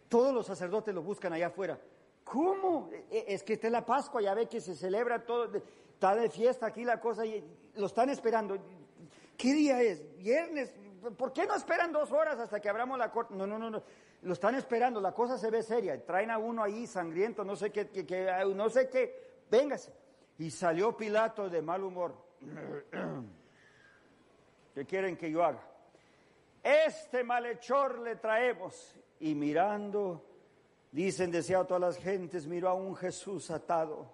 todos 0.07 0.33
los 0.33 0.45
sacerdotes 0.45 0.93
lo 0.93 1.01
buscan 1.01 1.33
allá 1.33 1.47
afuera. 1.47 1.79
¿Cómo? 2.23 2.89
Eh, 3.11 3.25
Es 3.27 3.43
que 3.43 3.53
está 3.53 3.69
la 3.69 3.85
Pascua, 3.85 4.21
ya 4.21 4.33
ve 4.33 4.47
que 4.47 4.61
se 4.61 4.75
celebra 4.75 5.25
todo, 5.25 5.49
está 5.55 6.15
de 6.15 6.29
fiesta 6.29 6.67
aquí 6.67 6.83
la 6.83 6.99
cosa, 6.99 7.25
y 7.25 7.43
lo 7.75 7.85
están 7.85 8.09
esperando. 8.09 8.57
¿Qué 9.37 9.53
día 9.53 9.81
es? 9.81 10.01
¿Viernes? 10.17 10.73
¿Por 11.17 11.33
qué 11.33 11.45
no 11.45 11.55
esperan 11.55 11.91
dos 11.91 12.11
horas 12.11 12.39
hasta 12.39 12.61
que 12.61 12.69
abramos 12.69 12.97
la 12.97 13.11
corte? 13.11 13.35
No, 13.35 13.45
no, 13.45 13.59
no, 13.59 13.69
no. 13.69 13.83
Lo 14.21 14.33
están 14.33 14.55
esperando, 14.55 15.01
la 15.01 15.11
cosa 15.11 15.37
se 15.37 15.49
ve 15.49 15.61
seria. 15.61 16.01
Traen 16.05 16.31
a 16.31 16.37
uno 16.37 16.63
ahí 16.63 16.87
sangriento, 16.87 17.43
no 17.43 17.57
sé 17.57 17.71
qué, 17.71 17.89
no 18.55 18.69
sé 18.69 18.89
qué. 18.89 19.43
Véngase. 19.51 19.91
Y 20.37 20.49
salió 20.49 20.95
Pilato 20.95 21.49
de 21.49 21.61
mal 21.61 21.83
humor. 21.83 22.15
¿Qué 24.73 24.85
quieren 24.85 25.17
que 25.17 25.29
yo 25.29 25.43
haga? 25.43 25.61
Este 26.63 27.23
malhechor 27.23 27.99
le 27.99 28.15
traemos. 28.15 28.95
Y 29.19 29.35
mirando, 29.35 30.25
dicen, 30.93 31.31
decía 31.31 31.63
todas 31.65 31.81
las 31.81 31.97
gentes, 31.97 32.47
miró 32.47 32.69
a 32.69 32.73
un 32.73 32.95
Jesús 32.95 33.51
atado. 33.51 34.07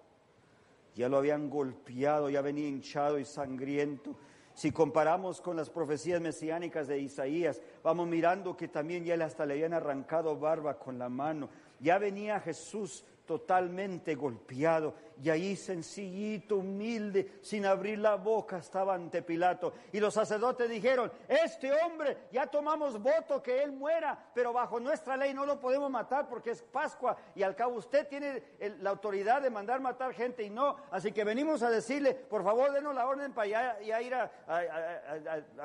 Ya 0.95 1.07
lo 1.07 1.17
habían 1.17 1.49
golpeado, 1.49 2.29
ya 2.29 2.41
venía 2.41 2.67
hinchado 2.67 3.19
y 3.19 3.25
sangriento. 3.25 4.15
Si 4.53 4.71
comparamos 4.71 5.39
con 5.39 5.55
las 5.55 5.69
profecías 5.69 6.19
mesiánicas 6.19 6.87
de 6.87 6.99
Isaías, 6.99 7.61
vamos 7.83 8.07
mirando 8.07 8.57
que 8.57 8.67
también 8.67 9.05
ya 9.05 9.13
hasta 9.23 9.45
le 9.45 9.53
habían 9.53 9.73
arrancado 9.73 10.37
barba 10.37 10.79
con 10.79 10.97
la 10.97 11.07
mano. 11.07 11.49
Ya 11.79 11.97
venía 11.97 12.39
Jesús 12.39 13.05
totalmente 13.29 14.15
golpeado 14.15 14.95
y 15.21 15.29
ahí 15.29 15.55
sencillito, 15.55 16.55
humilde, 16.55 17.33
sin 17.43 17.63
abrir 17.63 17.99
la 17.99 18.15
boca 18.15 18.57
estaba 18.57 18.95
ante 18.95 19.21
Pilato. 19.21 19.71
Y 19.91 19.99
los 19.99 20.15
sacerdotes 20.15 20.67
dijeron, 20.67 21.11
este 21.27 21.71
hombre, 21.71 22.17
ya 22.31 22.47
tomamos 22.47 22.99
voto 22.99 23.43
que 23.43 23.61
él 23.61 23.71
muera, 23.71 24.31
pero 24.33 24.51
bajo 24.51 24.79
nuestra 24.79 25.15
ley 25.15 25.31
no 25.35 25.45
lo 25.45 25.59
podemos 25.59 25.91
matar 25.91 26.27
porque 26.27 26.49
es 26.49 26.63
Pascua 26.63 27.15
y 27.35 27.43
al 27.43 27.55
cabo 27.55 27.75
usted 27.75 28.07
tiene 28.07 28.41
la 28.81 28.89
autoridad 28.89 29.43
de 29.43 29.51
mandar 29.51 29.79
matar 29.79 30.11
gente 30.15 30.41
y 30.41 30.49
no. 30.49 30.77
Así 30.89 31.11
que 31.11 31.23
venimos 31.23 31.61
a 31.61 31.69
decirle, 31.69 32.15
por 32.15 32.43
favor, 32.43 32.71
denos 32.71 32.95
la 32.95 33.05
orden 33.05 33.31
para 33.31 33.77
ya, 33.79 34.01
ir 34.01 34.15
a, 34.15 34.31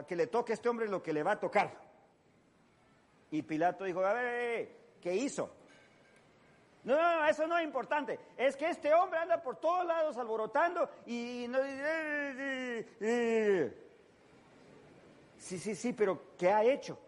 que 0.07 0.17
le 0.17 0.27
toque 0.27 0.53
a 0.53 0.57
este 0.57 0.69
hombre 0.69 0.87
lo 0.87 1.03
que 1.03 1.15
le 1.15 1.23
va 1.23 1.33
a 1.33 1.41
tocar. 1.41 1.73
Y 3.31 3.41
Pilato 3.41 3.85
dijo, 3.85 4.05
a 4.05 4.13
ver, 4.13 4.69
¿qué 5.01 5.15
hizo? 5.17 5.64
No, 6.85 6.95
no, 6.95 7.21
no, 7.21 7.27
eso 7.27 7.47
no 7.47 7.59
es 7.59 7.65
importante. 7.65 8.19
Es 8.37 8.57
que 8.57 8.69
este 8.69 8.93
hombre 8.93 9.19
anda 9.19 9.43
por 9.43 9.57
todos 9.57 9.87
lados 9.87 10.17
alborotando 10.17 10.89
y 11.07 11.47
no... 11.49 11.59
Sí, 15.39 15.59
sí, 15.59 15.75
sí, 15.75 15.93
pero 15.93 16.35
¿qué 16.39 16.51
ha 16.51 16.63
hecho? 16.63 16.99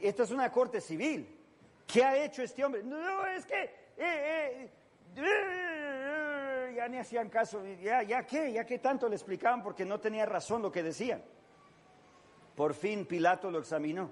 Esto 0.00 0.22
es 0.22 0.30
una 0.30 0.50
corte 0.52 0.80
civil. 0.80 1.38
¿Qué 1.86 2.04
ha 2.04 2.16
hecho 2.16 2.42
este 2.42 2.64
hombre? 2.64 2.82
No, 2.82 3.26
es 3.26 3.44
que... 3.44 3.62
eh, 3.96 4.70
eh, 5.16 6.72
ya 6.74 6.88
ni 6.88 6.98
hacían 6.98 7.28
caso. 7.28 7.62
Ya, 7.82 8.02
ya 8.02 8.26
qué, 8.26 8.52
ya 8.52 8.64
qué 8.64 8.78
tanto 8.78 9.08
le 9.08 9.16
explicaban 9.16 9.62
porque 9.62 9.84
no 9.84 10.00
tenía 10.00 10.26
razón 10.26 10.62
lo 10.62 10.72
que 10.72 10.82
decían. 10.82 11.22
Por 12.56 12.74
fin 12.74 13.06
Pilato 13.06 13.50
lo 13.50 13.58
examinó. 13.58 14.10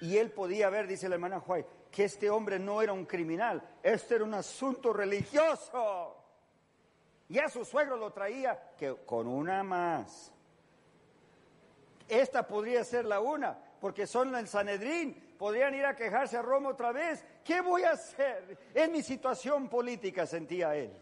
Y 0.00 0.16
él 0.16 0.30
podía 0.30 0.68
ver, 0.68 0.86
dice 0.86 1.08
la 1.08 1.14
hermana 1.14 1.40
Juárez, 1.40 1.66
que 1.92 2.04
este 2.04 2.30
hombre 2.30 2.58
no 2.58 2.80
era 2.80 2.92
un 2.94 3.04
criminal, 3.04 3.62
este 3.82 4.16
era 4.16 4.24
un 4.24 4.34
asunto 4.34 4.92
religioso. 4.92 6.16
Ya 7.28 7.48
su 7.48 7.64
suegro 7.64 7.96
lo 7.96 8.10
traía 8.12 8.72
que 8.78 8.96
con 9.06 9.28
una 9.28 9.62
más. 9.62 10.32
Esta 12.08 12.46
podría 12.46 12.82
ser 12.82 13.04
la 13.04 13.20
una, 13.20 13.56
porque 13.80 14.06
son 14.06 14.34
el 14.34 14.48
Sanedrín, 14.48 15.34
podrían 15.38 15.74
ir 15.74 15.84
a 15.84 15.94
quejarse 15.94 16.36
a 16.36 16.42
Roma 16.42 16.70
otra 16.70 16.92
vez. 16.92 17.24
¿Qué 17.44 17.60
voy 17.60 17.82
a 17.82 17.92
hacer? 17.92 18.58
Es 18.74 18.90
mi 18.90 19.02
situación 19.02 19.68
política, 19.68 20.26
sentía 20.26 20.74
él. 20.74 20.92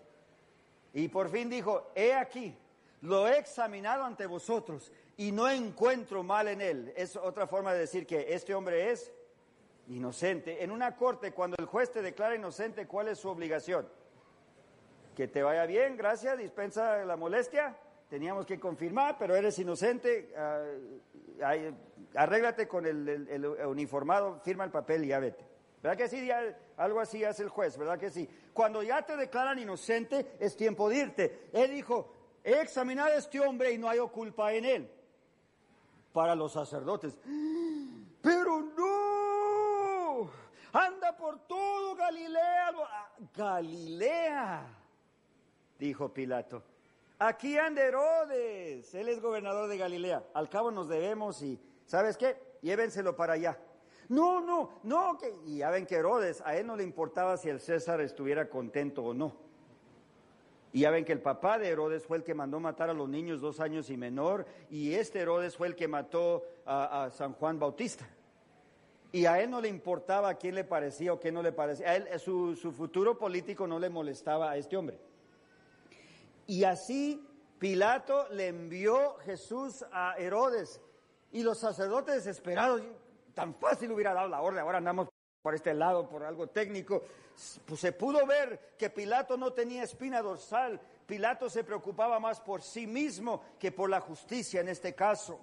Y 0.93 1.09
por 1.09 1.31
fin 1.31 1.49
dijo, 1.49 1.93
he 1.95 2.15
aquí, 2.15 2.57
lo 3.03 3.29
he 3.29 3.39
examinado 3.39 4.05
ante 4.05 4.27
vosotros 4.27 4.93
y 5.17 5.31
no 5.31 5.49
encuentro 5.49 6.23
mal 6.23 6.49
en 6.49 6.61
él. 6.61 6.93
Es 6.97 7.15
otra 7.15 7.47
forma 7.47 7.73
de 7.73 7.81
decir 7.81 8.07
que 8.07 8.35
este 8.35 8.55
hombre 8.55 8.91
es 8.91 9.13
inocente. 9.89 10.63
En 10.63 10.71
una 10.71 10.97
corte, 10.97 11.33
cuando 11.33 11.57
el 11.59 11.67
juez 11.67 11.91
te 11.91 12.03
declara 12.03 12.35
inocente, 12.35 12.87
¿cuál 12.87 13.09
es 13.09 13.19
su 13.19 13.29
obligación? 13.29 13.89
Que 15.17 15.29
te 15.29 15.43
vaya 15.43 15.67
bien, 15.67 15.97
gracias, 15.97 16.39
dispensa 16.39 17.05
la 17.05 17.17
molestia 17.17 17.77
teníamos 18.11 18.45
que 18.45 18.59
confirmar, 18.59 19.17
pero 19.17 19.37
eres 19.37 19.57
inocente, 19.61 20.35
ah, 20.37 20.65
ay, 21.45 21.73
arréglate 22.17 22.67
con 22.67 22.85
el, 22.85 23.47
uniformado, 23.67 24.41
firma 24.41 24.65
el 24.65 24.71
papel 24.71 25.05
y 25.05 25.09
ya 25.09 25.21
vete. 25.21 25.47
¿Verdad 25.81 25.97
que 25.97 26.09
sí? 26.09 26.29
Algo 26.77 27.01
así 27.01 27.25
hace 27.25 27.45
el 27.45 27.49
juez, 27.49 27.79
¿verdad 27.79 27.99
que 27.99 28.11
sí? 28.11 28.29
Cuando 28.53 28.83
ya 28.83 29.01
te 29.03 29.17
declaran 29.17 29.59
inocente, 29.61 30.35
es 30.41 30.57
tiempo 30.57 30.91
de 30.91 30.97
irte. 30.97 31.49
Él 31.53 31.71
dijo, 31.71 32.13
he 32.43 32.61
examinado 32.61 33.11
a 33.11 33.15
este 33.15 33.41
hombre 33.41 33.73
y 33.73 33.79
no 33.79 33.89
hay 33.89 34.01
culpa 34.13 34.53
en 34.53 34.65
él. 34.65 34.91
Para 36.13 36.35
los 36.35 36.53
sacerdotes. 36.53 37.17
Pero 38.21 38.61
no, 38.61 39.10
anda 40.73 41.17
por 41.17 41.39
todo 41.47 41.95
Galilea. 41.95 42.73
Galilea, 43.35 44.67
dijo 45.79 46.13
Pilato. 46.13 46.63
Aquí 47.19 47.59
anda 47.59 47.83
Herodes, 47.83 48.95
él 48.95 49.09
es 49.09 49.21
gobernador 49.21 49.69
de 49.69 49.77
Galilea. 49.77 50.25
Al 50.33 50.49
cabo 50.49 50.71
nos 50.71 50.89
debemos 50.89 51.43
y, 51.43 51.61
¿sabes 51.85 52.17
qué? 52.17 52.37
Llévenselo 52.63 53.15
para 53.15 53.35
allá. 53.35 53.59
No, 54.09 54.41
no, 54.41 54.81
no, 54.85 55.19
que... 55.19 55.35
y 55.45 55.59
ya 55.59 55.71
ven 55.71 55.87
que 55.87 55.97
Herodes, 55.97 56.43
a 56.47 56.57
él 56.57 56.67
no 56.67 56.77
le 56.77 56.83
importaba 56.83 57.37
si 57.37 57.49
el 57.49 57.61
César 57.61 58.01
estuviera 58.01 58.49
contento 58.49 59.05
o 59.05 59.15
no. 59.15 59.37
Y 60.73 60.81
ya 60.81 60.91
ven 60.91 61.05
que 61.05 61.13
el 61.13 61.21
papá 61.21 61.59
de 61.59 61.69
Herodes 61.69 62.07
fue 62.07 62.17
el 62.17 62.25
que 62.25 62.33
mandó 62.33 62.59
matar 62.59 62.89
a 62.89 62.95
los 62.95 63.09
niños 63.09 63.41
dos 63.41 63.61
años 63.61 63.91
y 63.91 63.97
menor, 63.97 64.47
y 64.71 64.95
este 64.95 65.21
Herodes 65.21 65.57
fue 65.57 65.69
el 65.69 65.77
que 65.77 65.89
mató 65.89 66.45
a 66.65 67.11
San 67.13 67.35
Juan 67.35 67.59
Bautista. 67.59 68.09
Y 69.13 69.27
a 69.27 69.41
él 69.41 69.51
no 69.51 69.61
le 69.61 69.69
importaba 69.69 70.35
quién 70.35 70.55
le 70.55 70.65
parecía 70.65 71.13
o 71.13 71.21
qué 71.21 71.33
no 71.33 71.43
le 71.43 71.53
parecía. 71.53 71.91
A 71.91 71.97
él, 71.97 72.21
su, 72.21 72.55
su 72.55 72.73
futuro 72.73 73.19
político 73.19 73.67
no 73.67 73.79
le 73.79 73.91
molestaba 73.91 74.51
a 74.51 74.57
este 74.57 74.77
hombre. 74.77 74.99
Y 76.47 76.65
así 76.65 77.27
Pilato 77.59 78.29
le 78.31 78.49
envió 78.49 79.17
Jesús 79.19 79.85
a 79.93 80.15
Herodes. 80.17 80.81
Y 81.33 81.43
los 81.43 81.59
sacerdotes 81.59 82.17
desesperados, 82.17 82.83
tan 83.35 83.55
fácil 83.55 83.93
hubiera 83.93 84.15
dado 84.15 84.29
la 84.29 84.41
orden, 84.41 84.61
ahora 84.61 84.79
andamos 84.79 85.09
por 85.43 85.55
este 85.55 85.75
lado, 85.75 86.09
por 86.09 86.23
algo 86.23 86.49
técnico. 86.49 87.03
Pues 87.67 87.81
se 87.81 87.93
pudo 87.93 88.27
ver 88.27 88.75
que 88.77 88.91
Pilato 88.91 89.37
no 89.37 89.53
tenía 89.53 89.83
espina 89.83 90.23
dorsal. 90.23 90.81
Pilato 91.07 91.49
se 91.49 91.65
preocupaba 91.65 92.21
más 92.21 92.41
por 92.41 92.63
sí 92.63 92.87
mismo 92.87 93.43
que 93.59 93.73
por 93.73 93.91
la 93.91 94.01
justicia 94.01 94.61
en 94.61 94.69
este 94.69 94.95
caso. 94.95 95.41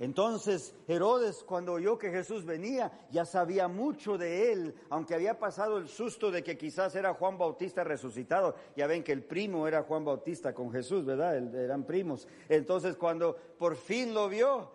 Entonces 0.00 0.74
Herodes, 0.86 1.42
cuando 1.42 1.72
oyó 1.72 1.98
que 1.98 2.10
Jesús 2.10 2.44
venía, 2.44 2.92
ya 3.10 3.24
sabía 3.24 3.66
mucho 3.66 4.16
de 4.16 4.52
él, 4.52 4.74
aunque 4.90 5.14
había 5.14 5.38
pasado 5.38 5.78
el 5.78 5.88
susto 5.88 6.30
de 6.30 6.44
que 6.44 6.56
quizás 6.56 6.94
era 6.94 7.14
Juan 7.14 7.36
Bautista 7.36 7.82
resucitado. 7.82 8.54
Ya 8.76 8.86
ven 8.86 9.02
que 9.02 9.12
el 9.12 9.24
primo 9.24 9.66
era 9.66 9.82
Juan 9.82 10.04
Bautista 10.04 10.54
con 10.54 10.70
Jesús, 10.70 11.04
¿verdad? 11.04 11.36
Eran 11.54 11.82
primos. 11.82 12.28
Entonces 12.48 12.96
cuando 12.96 13.36
por 13.58 13.74
fin 13.74 14.14
lo 14.14 14.28
vio, 14.28 14.70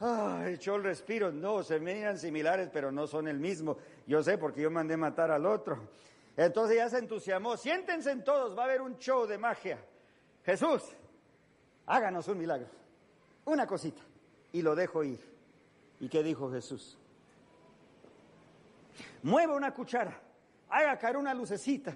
ah, 0.00 0.44
echó 0.46 0.76
el 0.76 0.84
respiro. 0.84 1.32
No, 1.32 1.62
se 1.62 1.80
miran 1.80 2.18
similares, 2.18 2.68
pero 2.70 2.92
no 2.92 3.06
son 3.06 3.28
el 3.28 3.38
mismo. 3.38 3.78
Yo 4.06 4.22
sé 4.22 4.36
porque 4.36 4.60
yo 4.60 4.70
mandé 4.70 4.98
matar 4.98 5.30
al 5.30 5.46
otro. 5.46 5.88
Entonces 6.36 6.76
ya 6.76 6.90
se 6.90 6.98
entusiasmó. 6.98 7.56
Siéntense 7.56 8.10
en 8.10 8.22
todos, 8.22 8.56
va 8.56 8.62
a 8.62 8.66
haber 8.66 8.82
un 8.82 8.98
show 8.98 9.26
de 9.26 9.38
magia. 9.38 9.78
Jesús, 10.44 10.82
háganos 11.86 12.28
un 12.28 12.36
milagro. 12.36 12.68
Una 13.46 13.66
cosita. 13.66 14.02
Y 14.56 14.62
lo 14.62 14.74
dejo 14.74 15.04
ir. 15.04 15.20
¿Y 16.00 16.08
qué 16.08 16.22
dijo 16.22 16.50
Jesús? 16.50 16.96
Mueva 19.22 19.54
una 19.54 19.74
cuchara, 19.74 20.18
haga 20.70 20.98
caer 20.98 21.18
una 21.18 21.34
lucecita, 21.34 21.94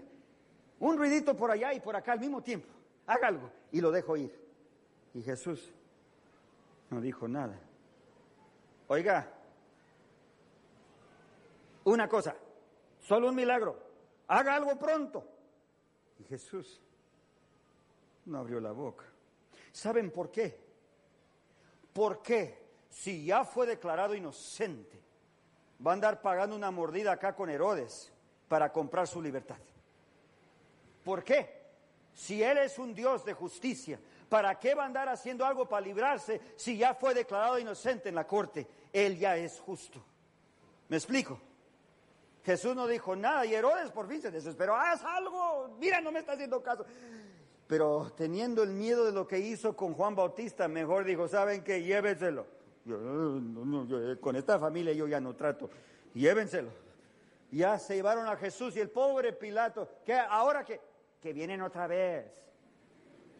un 0.78 0.98
ruidito 0.98 1.34
por 1.34 1.50
allá 1.50 1.72
y 1.72 1.80
por 1.80 1.96
acá 1.96 2.12
al 2.12 2.20
mismo 2.20 2.42
tiempo. 2.42 2.68
Haga 3.06 3.28
algo 3.28 3.50
y 3.72 3.80
lo 3.80 3.90
dejo 3.90 4.14
ir. 4.14 4.38
Y 5.14 5.22
Jesús 5.22 5.72
no 6.90 7.00
dijo 7.00 7.26
nada. 7.26 7.58
Oiga, 8.88 9.32
una 11.84 12.10
cosa, 12.10 12.36
solo 12.98 13.30
un 13.30 13.36
milagro, 13.36 13.74
haga 14.28 14.54
algo 14.54 14.78
pronto. 14.78 15.24
Y 16.18 16.24
Jesús 16.24 16.78
no 18.26 18.36
abrió 18.36 18.60
la 18.60 18.72
boca. 18.72 19.06
¿Saben 19.72 20.10
por 20.10 20.30
qué? 20.30 20.69
¿Por 21.92 22.22
qué? 22.22 22.58
Si 22.88 23.24
ya 23.24 23.44
fue 23.44 23.66
declarado 23.66 24.14
inocente, 24.14 25.00
va 25.84 25.92
a 25.92 25.94
andar 25.94 26.20
pagando 26.20 26.56
una 26.56 26.70
mordida 26.70 27.12
acá 27.12 27.34
con 27.34 27.48
Herodes 27.50 28.12
para 28.48 28.72
comprar 28.72 29.06
su 29.06 29.22
libertad. 29.22 29.58
¿Por 31.04 31.24
qué? 31.24 31.60
Si 32.14 32.42
Él 32.42 32.58
es 32.58 32.78
un 32.78 32.94
Dios 32.94 33.24
de 33.24 33.32
justicia, 33.32 33.98
¿para 34.28 34.58
qué 34.58 34.74
va 34.74 34.82
a 34.82 34.86
andar 34.86 35.08
haciendo 35.08 35.46
algo 35.46 35.68
para 35.68 35.86
librarse 35.86 36.40
si 36.56 36.76
ya 36.76 36.94
fue 36.94 37.14
declarado 37.14 37.58
inocente 37.58 38.08
en 38.08 38.16
la 38.16 38.26
corte? 38.26 38.66
Él 38.92 39.16
ya 39.18 39.36
es 39.36 39.58
justo. 39.60 40.04
¿Me 40.88 40.96
explico? 40.96 41.40
Jesús 42.44 42.74
no 42.74 42.86
dijo 42.86 43.14
nada 43.14 43.44
y 43.46 43.54
Herodes 43.54 43.90
por 43.90 44.08
fin 44.08 44.20
se 44.20 44.30
desesperó. 44.30 44.74
Haz 44.74 45.04
algo, 45.04 45.76
mira, 45.78 46.00
no 46.00 46.10
me 46.10 46.20
está 46.20 46.32
haciendo 46.32 46.62
caso. 46.62 46.84
Pero 47.70 48.12
teniendo 48.16 48.64
el 48.64 48.70
miedo 48.70 49.04
de 49.04 49.12
lo 49.12 49.28
que 49.28 49.38
hizo 49.38 49.76
con 49.76 49.94
Juan 49.94 50.16
Bautista, 50.16 50.66
mejor 50.66 51.04
dijo, 51.04 51.28
¿saben 51.28 51.62
qué? 51.62 51.80
Llévenselo. 51.80 52.44
Yo, 52.84 52.98
no, 52.98 53.86
yo, 53.86 54.10
eh, 54.10 54.18
con 54.18 54.34
esta 54.34 54.58
familia 54.58 54.92
yo 54.92 55.06
ya 55.06 55.20
no 55.20 55.36
trato. 55.36 55.70
Llévenselo. 56.12 56.72
Ya 57.52 57.78
se 57.78 57.94
llevaron 57.94 58.26
a 58.26 58.34
Jesús 58.34 58.74
y 58.74 58.80
el 58.80 58.90
pobre 58.90 59.32
Pilato, 59.32 59.88
que 60.04 60.14
ahora 60.14 60.64
que, 60.64 60.80
que 61.20 61.32
vienen 61.32 61.62
otra 61.62 61.86
vez. 61.86 62.26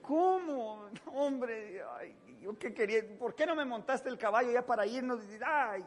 ¿Cómo? 0.00 0.90
Hombre, 1.12 1.82
ay, 1.98 2.14
yo 2.40 2.56
qué 2.56 2.72
quería, 2.72 3.02
¿por 3.18 3.34
qué 3.34 3.44
no 3.44 3.56
me 3.56 3.64
montaste 3.64 4.08
el 4.10 4.16
caballo 4.16 4.52
ya 4.52 4.64
para 4.64 4.86
irnos? 4.86 5.22
Ay. 5.44 5.82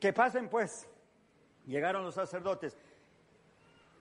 Que 0.00 0.14
pasen 0.14 0.48
pues. 0.48 0.88
Llegaron 1.66 2.02
los 2.04 2.14
sacerdotes. 2.14 2.74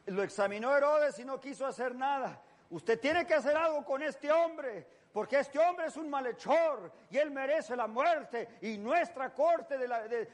Lo 0.06 0.24
examinó 0.24 0.74
Herodes 0.74 1.20
y 1.20 1.26
no 1.26 1.42
quiso 1.42 1.66
hacer 1.66 1.94
nada. 1.94 2.42
Usted 2.70 3.00
tiene 3.00 3.26
que 3.26 3.34
hacer 3.34 3.56
algo 3.56 3.84
con 3.86 4.02
este 4.04 4.32
hombre, 4.32 4.86
porque 5.14 5.40
este 5.40 5.58
hombre 5.58 5.88
es 5.88 5.96
un 5.98 6.10
malhechor 6.10 6.92
y 7.10 7.18
él 7.18 7.32
merece 7.32 7.76
la 7.76 7.88
muerte. 7.88 8.60
Y 8.62 8.78
nuestra 8.78 9.34
corte 9.34 9.78
de, 9.78 9.88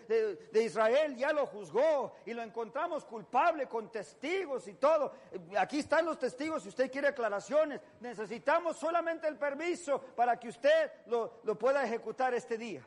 de- 0.08 0.36
de 0.52 0.64
Israel 0.64 1.16
ya 1.16 1.32
lo 1.32 1.46
juzgó 1.46 2.16
y 2.26 2.34
lo 2.34 2.42
encontramos 2.42 3.06
culpable 3.06 3.68
con 3.68 3.92
testigos 3.92 4.68
y 4.68 4.74
todo. 4.74 5.14
Aquí 5.58 5.80
están 5.80 6.06
los 6.06 6.18
testigos 6.18 6.64
si 6.64 6.70
usted 6.70 6.92
quiere 6.92 7.10
aclaraciones. 7.10 7.80
Necesitamos 8.02 8.78
solamente 8.78 9.28
el 9.28 9.38
permiso 9.38 10.02
para 10.02 10.38
que 10.40 10.50
usted 10.50 10.92
lo, 11.06 11.40
lo 11.44 11.58
pueda 11.58 11.84
ejecutar 11.84 12.34
este 12.34 12.58
día. 12.58 12.86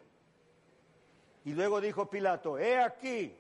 Y 1.45 1.55
luego 1.55 1.81
dijo 1.81 2.11
Pilato, 2.11 2.59
he 2.59 2.77
aquí, 2.81 3.39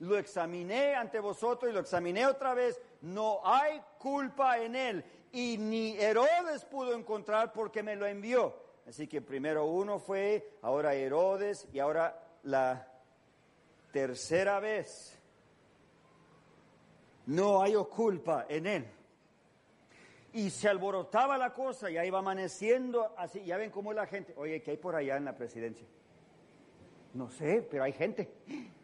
lo 0.00 0.16
examiné 0.18 0.94
ante 0.94 1.20
vosotros 1.20 1.70
y 1.70 1.74
lo 1.74 1.80
examiné 1.80 2.26
otra 2.26 2.54
vez, 2.54 2.80
no 3.04 3.40
hay 3.44 3.82
culpa 3.98 4.58
en 4.58 4.74
él. 4.74 5.04
Y 5.30 5.58
ni 5.58 5.96
Herodes 5.98 6.64
pudo 6.64 6.94
encontrar 6.94 7.52
porque 7.52 7.82
me 7.82 7.96
lo 7.96 8.06
envió. 8.06 8.56
Así 8.88 9.06
que 9.06 9.20
primero 9.20 9.66
uno 9.66 9.98
fue, 9.98 10.56
ahora 10.62 10.94
Herodes 10.94 11.68
y 11.72 11.80
ahora 11.80 12.18
la 12.44 12.88
tercera 13.92 14.58
vez. 14.58 15.18
No 17.26 17.62
hay 17.62 17.74
culpa 17.90 18.46
en 18.48 18.66
él. 18.66 18.86
Y 20.32 20.50
se 20.50 20.68
alborotaba 20.68 21.38
la 21.38 21.52
cosa 21.52 21.90
y 21.90 21.96
ahí 21.96 22.10
va 22.10 22.18
amaneciendo 22.20 23.14
así. 23.16 23.44
Ya 23.44 23.56
ven 23.56 23.70
cómo 23.70 23.92
es 23.92 23.96
la 23.96 24.06
gente. 24.06 24.34
Oye, 24.36 24.62
¿qué 24.62 24.72
hay 24.72 24.76
por 24.76 24.96
allá 24.96 25.16
en 25.16 25.24
la 25.26 25.36
presidencia? 25.36 25.86
No 27.12 27.30
sé, 27.30 27.66
pero 27.70 27.84
hay 27.84 27.92
gente. 27.92 28.30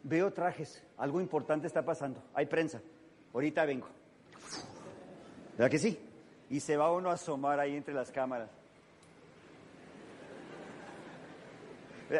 Veo 0.02 0.33
trajes. 0.33 0.83
Algo 0.96 1.20
importante 1.20 1.66
está 1.66 1.85
pasando. 1.85 2.22
Hay 2.35 2.46
prensa. 2.46 2.80
Ahorita 3.33 3.64
vengo. 3.64 3.88
¿Verdad 5.60 5.72
que 5.72 5.78
sí? 5.78 5.98
Y 6.48 6.58
se 6.61 6.74
va 6.74 6.90
uno 6.90 7.11
a 7.11 7.12
asomar 7.12 7.61
ahí 7.61 7.76
entre 7.76 7.92
las 7.92 8.11
cámaras. 8.11 8.48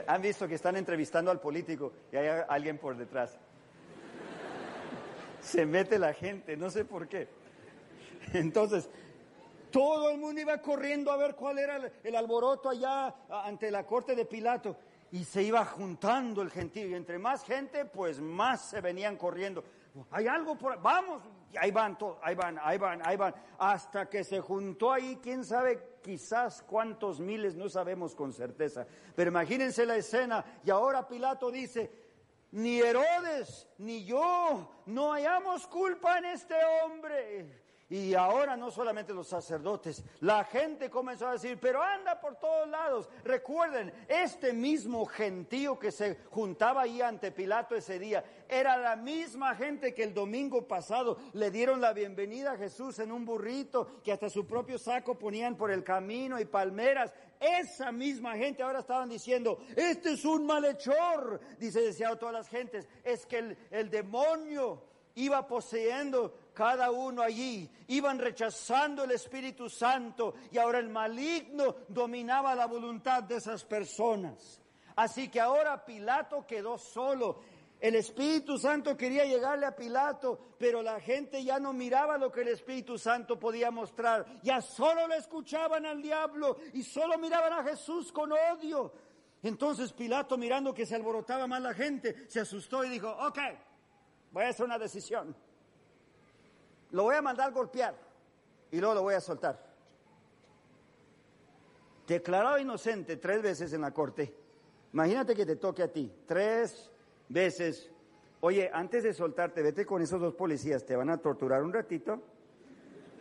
Han 0.07 0.21
visto 0.21 0.47
que 0.47 0.57
están 0.57 0.77
entrevistando 0.77 1.31
al 1.31 1.41
político 1.41 1.91
y 2.13 2.17
hay 2.17 2.43
alguien 2.47 2.77
por 2.77 2.99
detrás. 2.99 3.39
Se 5.41 5.65
mete 5.65 5.99
la 5.99 6.13
gente, 6.13 6.55
no 6.55 6.69
sé 6.69 6.85
por 6.85 7.09
qué. 7.09 7.29
Entonces, 8.35 8.91
todo 9.71 10.11
el 10.11 10.19
mundo 10.19 10.39
iba 10.43 10.59
corriendo 10.59 11.11
a 11.11 11.17
ver 11.17 11.35
cuál 11.35 11.61
era 11.61 11.77
el, 11.77 11.91
el 12.05 12.17
alboroto 12.17 12.69
allá 12.69 13.15
ante 13.31 13.71
la 13.71 13.87
corte 13.87 14.15
de 14.15 14.27
Pilato. 14.27 14.77
Y 15.13 15.25
se 15.25 15.43
iba 15.43 15.65
juntando 15.65 16.43
el 16.43 16.51
gentío. 16.51 16.87
Y 16.89 16.95
entre 16.95 17.19
más 17.19 17.43
gente, 17.43 17.87
pues 17.87 18.21
más 18.21 18.69
se 18.69 18.83
venían 18.83 19.17
corriendo. 19.17 19.65
Hay 20.11 20.27
algo 20.27 20.59
por. 20.59 20.79
Vamos. 20.83 21.23
Y 21.53 21.57
ahí 21.57 21.71
van. 21.71 21.99
Ahí 22.23 22.35
van, 22.35 22.59
ahí 22.63 22.79
van, 22.79 23.01
ahí 23.05 23.17
van. 23.17 23.35
Hasta 23.59 24.09
que 24.09 24.25
se 24.25 24.41
juntó 24.41 24.93
ahí, 24.93 25.19
quién 25.23 25.45
sabe, 25.45 25.99
quizás 26.03 26.63
cuántos 26.63 27.21
miles, 27.21 27.57
no 27.57 27.69
sabemos 27.69 28.15
con 28.15 28.33
certeza. 28.33 28.87
Pero 29.15 29.31
imagínense 29.31 29.85
la 29.85 29.97
escena. 29.97 30.45
Y 30.65 30.71
ahora 30.71 31.07
Pilato 31.07 31.51
dice, 31.51 31.91
ni 32.53 32.81
Herodes, 32.81 33.69
ni 33.79 34.05
yo, 34.05 34.83
no 34.87 35.13
hallamos 35.13 35.67
culpa 35.67 36.19
en 36.19 36.27
este 36.27 36.55
hombre. 36.83 37.60
Y 37.91 38.15
ahora 38.15 38.57
no 38.57 38.71
solamente 38.71 39.13
los 39.13 39.27
sacerdotes, 39.27 40.05
la 40.21 40.45
gente 40.45 40.89
comenzó 40.89 41.27
a 41.27 41.33
decir, 41.33 41.59
pero 41.61 41.83
anda 41.83 42.21
por 42.21 42.37
todos 42.37 42.69
lados. 42.69 43.09
Recuerden, 43.25 43.93
este 44.07 44.53
mismo 44.53 45.05
gentío 45.07 45.77
que 45.77 45.91
se 45.91 46.19
juntaba 46.31 46.83
ahí 46.83 47.03
ante 47.03 47.33
Pilato 47.33 47.75
ese 47.75 47.99
día, 47.99 48.25
era 48.49 48.77
la 48.77 48.95
misma 48.95 49.57
gente 49.57 49.93
que 49.93 50.05
el 50.05 50.15
domingo 50.15 50.69
pasado 50.69 51.19
le 51.33 51.51
dieron 51.51 51.81
la 51.81 51.93
bienvenida 51.93 52.53
a 52.53 52.57
Jesús 52.57 53.01
en 53.01 53.11
un 53.11 53.25
burrito, 53.25 54.01
que 54.05 54.13
hasta 54.13 54.31
su 54.31 54.47
propio 54.47 54.79
saco 54.79 55.19
ponían 55.19 55.57
por 55.57 55.73
el 55.73 55.83
camino 55.83 56.39
y 56.39 56.45
palmeras. 56.45 57.13
Esa 57.41 57.91
misma 57.91 58.37
gente 58.37 58.63
ahora 58.63 58.79
estaban 58.79 59.09
diciendo, 59.09 59.59
este 59.75 60.13
es 60.13 60.25
un 60.25 60.47
malhechor, 60.47 61.41
dice 61.59 61.81
deseado 61.81 62.19
todas 62.19 62.35
las 62.35 62.49
gentes, 62.49 62.87
es 63.03 63.27
que 63.27 63.57
el 63.73 63.91
demonio 63.91 64.91
iba 65.15 65.47
poseyendo 65.47 66.51
cada 66.55 66.91
uno 66.91 67.23
allí, 67.23 67.71
iban 67.89 68.19
rechazando 68.19 69.05
el 69.05 69.13
Espíritu 69.13 69.69
Santo 69.69 70.35
y 70.51 70.59
ahora 70.59 70.79
el 70.79 70.89
maligno 70.89 71.77
dominaba 71.89 72.55
la 72.55 72.67
voluntad 72.67 73.23
de 73.23 73.37
esas 73.37 73.65
personas. 73.65 74.61
Así 74.97 75.29
que 75.29 75.41
ahora 75.41 75.85
Pilato 75.85 76.47
quedó 76.47 76.77
solo. 76.77 77.41
El 77.81 77.95
Espíritu 77.95 78.59
Santo 78.59 78.95
quería 78.95 79.25
llegarle 79.25 79.65
a 79.65 79.75
Pilato, 79.75 80.39
pero 80.59 80.83
la 80.83 81.01
gente 81.01 81.43
ya 81.43 81.59
no 81.59 81.73
miraba 81.73 82.19
lo 82.19 82.31
que 82.31 82.43
el 82.43 82.49
Espíritu 82.49 82.99
Santo 82.99 83.39
podía 83.39 83.71
mostrar. 83.71 84.27
Ya 84.43 84.61
solo 84.61 85.09
le 85.09 85.17
escuchaban 85.17 85.87
al 85.87 86.03
diablo 86.03 86.59
y 86.75 86.83
solo 86.83 87.17
miraban 87.17 87.55
a 87.55 87.65
Jesús 87.65 88.13
con 88.13 88.33
odio. 88.33 88.93
Entonces 89.43 89.95
Pilato, 89.95 90.37
mirando 90.37 90.75
que 90.75 90.85
se 90.85 90.95
alborotaba 90.95 91.47
más 91.47 91.63
la 91.63 91.73
gente, 91.73 92.29
se 92.29 92.41
asustó 92.41 92.85
y 92.85 92.91
dijo, 92.91 93.09
ok, 93.09 93.39
voy 94.33 94.45
a 94.45 94.49
hacer 94.49 94.67
una 94.67 94.79
decisión. 94.79 95.35
Lo 96.91 97.05
voy 97.05 97.17
a 97.17 97.23
mandar 97.23 97.53
golpear 97.53 97.95
y 98.71 98.79
luego 98.79 98.95
lo 98.95 99.03
voy 99.03 99.15
a 99.15 99.21
soltar. 99.21 99.71
Declarado 102.07 102.59
inocente 102.59 103.17
tres 103.17 103.43
veces 103.43 103.73
en 103.73 103.83
la 103.83 103.93
corte. 103.93 104.35
Imagínate 104.93 105.35
que 105.35 105.47
te 105.47 105.57
toque 105.57 105.85
a 105.85 105.93
ti 105.93 106.13
tres 106.27 106.91
veces. 107.29 107.91
Oye, 108.41 108.71
antes 108.73 109.05
de 109.05 109.15
soltarte, 109.15 109.63
vete 109.63 109.87
con 109.87 110.03
esos 110.03 110.21
dos 110.21 110.35
policías, 110.35 110.85
te 110.85 110.97
van 110.97 111.11
a 111.11 111.19
torturar 111.19 111.63
un 111.63 111.73
ratito 111.73 112.21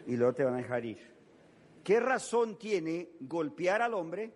y 0.07 0.15
luego 0.15 0.33
te 0.33 0.43
van 0.43 0.55
a 0.55 0.57
dejar 0.57 0.85
ir. 0.85 0.97
¿Qué 1.83 1.99
razón 1.99 2.57
tiene 2.57 3.11
golpear 3.21 3.81
al 3.81 3.93
hombre 3.93 4.33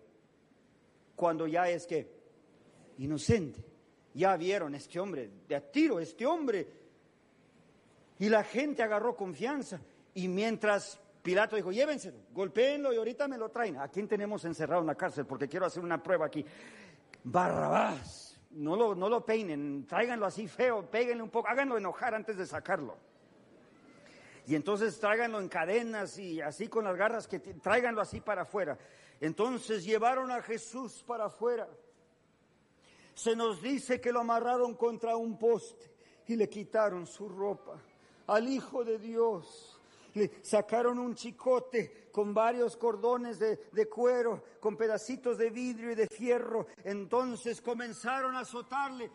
cuando 1.16 1.48
ya 1.48 1.70
es 1.70 1.88
que 1.88 2.12
inocente? 3.00 3.73
Ya 4.14 4.36
vieron 4.38 4.76
este 4.76 5.00
hombre, 5.00 5.30
de 5.48 5.56
a 5.56 5.62
tiro, 5.62 6.00
este 6.00 6.26
hombre 6.26 6.68
y 8.20 8.30
la 8.30 8.44
gente 8.44 8.84
agarró 8.84 9.16
confianza. 9.16 9.80
Y 10.14 10.28
mientras 10.28 11.00
Pilato 11.22 11.56
dijo, 11.56 11.72
llévenselo, 11.72 12.18
golpeenlo 12.32 12.94
y 12.94 12.98
ahorita 12.98 13.28
me 13.28 13.38
lo 13.38 13.50
traen. 13.50 13.78
¿A 13.78 13.88
quién 13.88 14.08
tenemos 14.08 14.46
encerrado 14.46 14.82
en 14.82 14.88
la 14.88 14.96
cárcel? 14.96 15.26
Porque 15.26 15.48
quiero 15.48 15.66
hacer 15.66 15.84
una 15.84 16.02
prueba 16.02 16.26
aquí. 16.26 16.46
Barrabás, 17.24 18.40
no 18.52 18.76
lo, 18.76 18.96
no 18.96 19.10
lo 19.10 19.26
peinen, 19.26 19.86
tráiganlo 19.88 20.26
así 20.26 20.48
feo, 20.48 20.90
péguenle 20.90 21.24
un 21.24 21.30
poco, 21.30 21.48
háganlo 21.48 21.78
enojar 21.78 22.14
antes 22.14 22.38
de 22.38 22.46
sacarlo. 22.46 22.98
Y 24.46 24.56
entonces 24.56 25.00
tráiganlo 25.00 25.40
en 25.40 25.48
cadenas 25.48 26.18
y 26.18 26.42
así 26.42 26.68
con 26.68 26.84
las 26.84 26.96
garras 26.98 27.28
que 27.28 27.40
tráiganlo 27.40 28.02
así 28.02 28.20
para 28.20 28.44
afuera. 28.44 28.78
Entonces 29.22 29.86
llevaron 29.86 30.32
a 30.32 30.42
Jesús 30.42 31.04
para 31.08 31.26
afuera. 31.26 31.68
Se 33.14 33.36
nos 33.36 33.62
dice 33.62 34.02
que 34.02 34.12
lo 34.12 34.22
amarraron 34.22 34.76
contra 34.76 35.16
un 35.16 35.38
poste 35.38 35.92
y 36.28 36.36
le 36.36 36.50
quitaron 36.50 37.06
su 37.06 37.30
ropa 37.30 37.80
al 38.28 38.48
Hijo 38.48 38.84
de 38.84 38.98
Dios. 38.98 39.80
Le 40.14 40.32
sacaron 40.44 41.00
un 41.00 41.16
chicote 41.16 42.10
con 42.12 42.34
varios 42.34 42.78
cordones 42.78 43.40
de, 43.40 43.90
cuero, 43.90 44.44
con 44.60 44.78
pedacitos 44.78 45.38
de 45.38 45.50
vidrio 45.50 45.92
y 45.92 45.96
de 45.96 46.08
fierro. 46.08 46.68
Entonces 46.84 47.62
comenzaron 47.62 48.36
a 48.36 48.42
azotarle. 48.42 49.10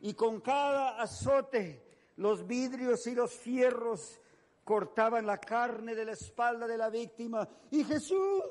Y 0.00 0.14
con 0.14 0.40
cada 0.40 1.00
azote, 1.00 1.82
los 2.16 2.46
vidrios 2.46 3.06
y 3.06 3.14
los 3.14 3.34
fierros 3.34 4.18
cortaban 4.64 5.26
la 5.26 5.38
carne 5.38 5.94
de 5.94 6.06
la 6.06 6.12
espalda 6.12 6.66
de 6.66 6.78
la 6.78 6.88
víctima. 6.88 7.46
Y 7.70 7.84
Jesús 7.84 8.42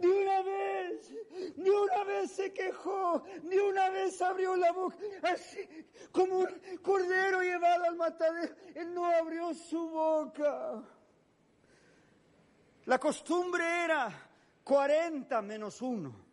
ni 0.00 0.06
una 0.06 0.42
vez, 0.42 1.10
ni 1.56 1.70
una 1.70 2.04
vez 2.04 2.30
se 2.32 2.52
quejó, 2.52 3.24
ni 3.42 3.56
una 3.56 3.90
vez 3.90 4.20
abrió 4.20 4.56
la 4.56 4.72
boca, 4.72 4.96
así 5.22 5.66
como 6.10 6.40
un 6.40 6.48
cordero 6.82 7.42
llevado 7.42 7.84
al 7.84 7.96
matadero. 7.96 8.54
Él 8.74 8.92
no 8.92 9.06
abrió 9.06 9.54
su 9.54 9.88
boca. 9.88 10.82
La 12.84 12.98
costumbre 12.98 13.64
era 13.84 14.10
40 14.64 15.40
menos 15.42 15.80
1. 15.80 16.32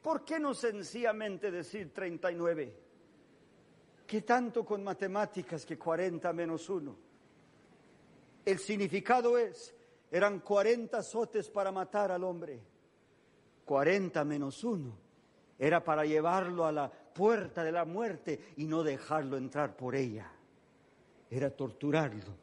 ¿Por 0.00 0.24
qué 0.24 0.40
no 0.40 0.54
sencillamente 0.54 1.50
decir 1.50 1.92
39? 1.92 2.74
¿Qué 4.06 4.22
tanto 4.22 4.64
con 4.64 4.82
matemáticas 4.82 5.66
que 5.66 5.78
40 5.78 6.32
menos 6.32 6.68
1? 6.70 6.96
El 8.44 8.58
significado 8.58 9.36
es 9.36 9.74
eran 10.10 10.40
40 10.40 10.98
azotes 10.98 11.48
para 11.48 11.70
matar 11.70 12.10
al 12.10 12.24
hombre. 12.24 12.60
40 13.64 14.24
menos 14.24 14.64
uno. 14.64 14.96
Era 15.58 15.84
para 15.84 16.04
llevarlo 16.04 16.64
a 16.64 16.72
la 16.72 16.90
puerta 16.90 17.62
de 17.62 17.72
la 17.72 17.84
muerte 17.84 18.40
y 18.56 18.64
no 18.64 18.82
dejarlo 18.82 19.36
entrar 19.36 19.76
por 19.76 19.94
ella. 19.94 20.30
Era 21.30 21.50
torturarlo. 21.50 22.34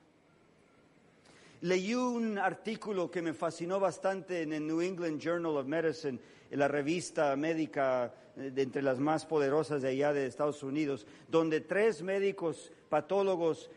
Leí 1.61 1.95
un 1.95 2.37
artículo 2.37 3.09
que 3.09 3.21
me 3.21 3.33
fascinó 3.33 3.79
bastante 3.79 4.43
en 4.43 4.53
el 4.53 4.67
New 4.67 4.79
England 4.79 5.19
Journal 5.19 5.57
of 5.57 5.65
Medicine, 5.65 6.19
en 6.51 6.59
la 6.59 6.67
revista 6.67 7.35
médica 7.35 8.13
eh, 8.37 8.51
de 8.51 8.61
entre 8.61 8.83
las 8.83 8.99
más 8.99 9.25
poderosas 9.25 9.81
de 9.81 9.89
allá 9.89 10.13
de 10.13 10.27
Estados 10.27 10.61
Unidos, 10.61 11.07
donde 11.27 11.61
tres 11.61 12.03
médicos 12.03 12.71
patólogos 12.89 13.71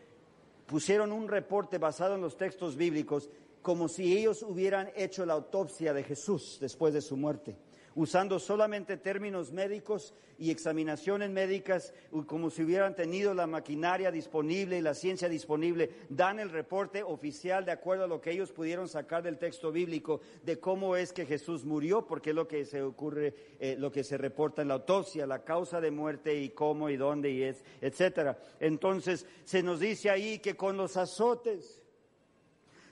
pusieron 0.67 1.11
un 1.11 1.27
reporte 1.27 1.79
basado 1.79 2.15
en 2.15 2.21
los 2.21 2.37
textos 2.37 2.77
bíblicos 2.77 3.29
como 3.61 3.87
si 3.87 4.17
ellos 4.17 4.43
hubieran 4.43 4.91
hecho 4.95 5.25
la 5.25 5.33
autopsia 5.33 5.93
de 5.93 6.03
Jesús 6.03 6.57
después 6.59 6.93
de 6.93 7.01
su 7.01 7.15
muerte, 7.15 7.57
usando 7.95 8.39
solamente 8.39 8.97
términos 8.97 9.51
médicos 9.51 10.13
y 10.39 10.49
examinaciones 10.49 11.29
médicas, 11.29 11.93
como 12.25 12.49
si 12.49 12.63
hubieran 12.63 12.95
tenido 12.95 13.35
la 13.35 13.45
maquinaria 13.45 14.09
disponible 14.09 14.79
y 14.79 14.81
la 14.81 14.95
ciencia 14.95 15.29
disponible, 15.29 15.91
dan 16.09 16.39
el 16.39 16.49
reporte 16.49 17.03
oficial 17.03 17.63
de 17.63 17.73
acuerdo 17.73 18.05
a 18.05 18.07
lo 18.07 18.19
que 18.19 18.31
ellos 18.31 18.51
pudieron 18.51 18.87
sacar 18.87 19.21
del 19.21 19.37
texto 19.37 19.71
bíblico 19.71 20.21
de 20.43 20.59
cómo 20.59 20.95
es 20.95 21.13
que 21.13 21.27
Jesús 21.27 21.63
murió, 21.63 22.07
porque 22.07 22.31
es 22.31 22.35
lo 22.35 22.47
que 22.47 22.65
se 22.65 22.81
ocurre, 22.81 23.35
eh, 23.59 23.75
lo 23.77 23.91
que 23.91 24.03
se 24.03 24.17
reporta 24.17 24.63
en 24.63 24.69
la 24.69 24.75
autopsia, 24.75 25.27
la 25.27 25.43
causa 25.43 25.79
de 25.79 25.91
muerte 25.91 26.35
y 26.35 26.49
cómo 26.49 26.89
y 26.89 26.97
dónde 26.97 27.29
y 27.29 27.43
es, 27.43 27.63
etcétera. 27.79 28.39
Entonces 28.59 29.27
se 29.43 29.61
nos 29.61 29.79
dice 29.79 30.09
ahí 30.09 30.39
que 30.39 30.55
con 30.55 30.75
los 30.75 30.97
azotes 30.97 31.80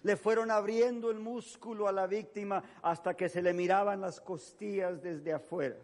le 0.03 0.15
fueron 0.15 0.51
abriendo 0.51 1.11
el 1.11 1.19
músculo 1.19 1.87
a 1.87 1.91
la 1.91 2.07
víctima 2.07 2.63
hasta 2.81 3.15
que 3.15 3.29
se 3.29 3.41
le 3.41 3.53
miraban 3.53 4.01
las 4.01 4.21
costillas 4.21 5.01
desde 5.01 5.33
afuera. 5.33 5.75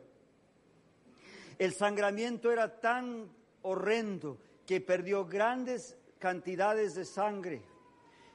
El 1.58 1.74
sangramiento 1.74 2.52
era 2.52 2.80
tan 2.80 3.30
horrendo 3.62 4.38
que 4.66 4.82
perdió 4.82 5.26
grandes 5.26 5.98
cantidades 6.20 6.96
de 6.96 7.06
sangre, 7.06 7.62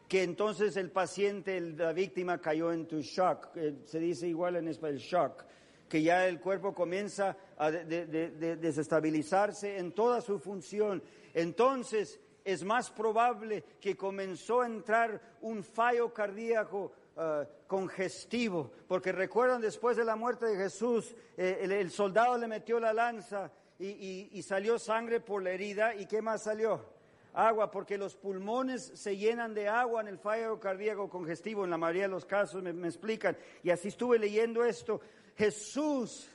que 0.08 0.22
entonces 0.22 0.76
el 0.76 0.90
paciente, 0.90 1.60
la 1.60 1.92
víctima 1.92 2.40
cayó 2.40 2.72
en 2.72 2.86
tu 2.86 3.00
shock, 3.00 3.48
eh, 3.56 3.80
se 3.84 3.98
dice 3.98 4.26
igual 4.26 4.56
en 4.56 4.68
español, 4.68 4.98
shock, 4.98 5.44
que 5.88 6.02
ya 6.02 6.26
el 6.26 6.40
cuerpo 6.40 6.72
comienza 6.72 7.36
a 7.58 7.70
desestabilizarse 7.70 9.76
en 9.76 9.92
toda 9.92 10.20
su 10.20 10.38
función. 10.38 11.02
Entonces, 11.34 12.20
es 12.44 12.64
más 12.64 12.90
probable 12.90 13.64
que 13.80 13.96
comenzó 13.96 14.60
a 14.60 14.66
entrar 14.66 15.20
un 15.40 15.62
fallo 15.62 16.12
cardíaco 16.12 16.92
uh, 17.16 17.44
congestivo, 17.66 18.70
porque 18.88 19.12
recuerdan 19.12 19.60
después 19.60 19.96
de 19.96 20.04
la 20.04 20.16
muerte 20.16 20.46
de 20.46 20.56
Jesús, 20.56 21.14
eh, 21.36 21.60
el, 21.62 21.90
soldado 21.90 22.36
le 22.38 22.48
metió 22.48 22.80
la 22.80 22.92
lanza 22.92 23.50
y, 23.78 24.42
salió 24.42 24.78
sangre 24.78 25.20
por 25.20 25.42
la 25.42 25.50
herida, 25.50 25.94
¿y 25.94 26.06
qué 26.06 26.20
más 26.20 26.42
salió? 26.42 27.00
agua, 27.32 27.70
porque 27.70 27.96
los 27.96 28.16
pulmones 28.16 28.90
se 28.94 29.16
llenan 29.16 29.54
de 29.54 29.68
agua 29.68 30.00
en 30.00 30.08
el 30.08 30.18
fallo 30.18 30.58
cardíaco 30.58 31.08
congestivo, 31.08 31.64
en 31.64 31.70
la 31.70 31.78
mayoría 31.78 32.02
de 32.02 32.08
los 32.08 32.24
casos 32.24 32.62
me, 32.62 32.88
explican. 32.88 33.36
Y 33.62 33.70
así 33.70 33.88
estuve 33.88 34.18
leyendo 34.18 34.64
esto. 34.64 35.00
Jesús, 35.36 36.28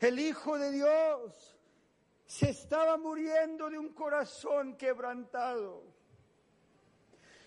el 0.00 0.18
Hijo 0.18 0.58
de 0.58 0.70
Dios, 0.70 1.56
se 2.26 2.50
estaba 2.50 2.96
muriendo 2.96 3.68
de 3.70 3.78
un 3.78 3.92
corazón 3.92 4.76
quebrantado. 4.76 5.82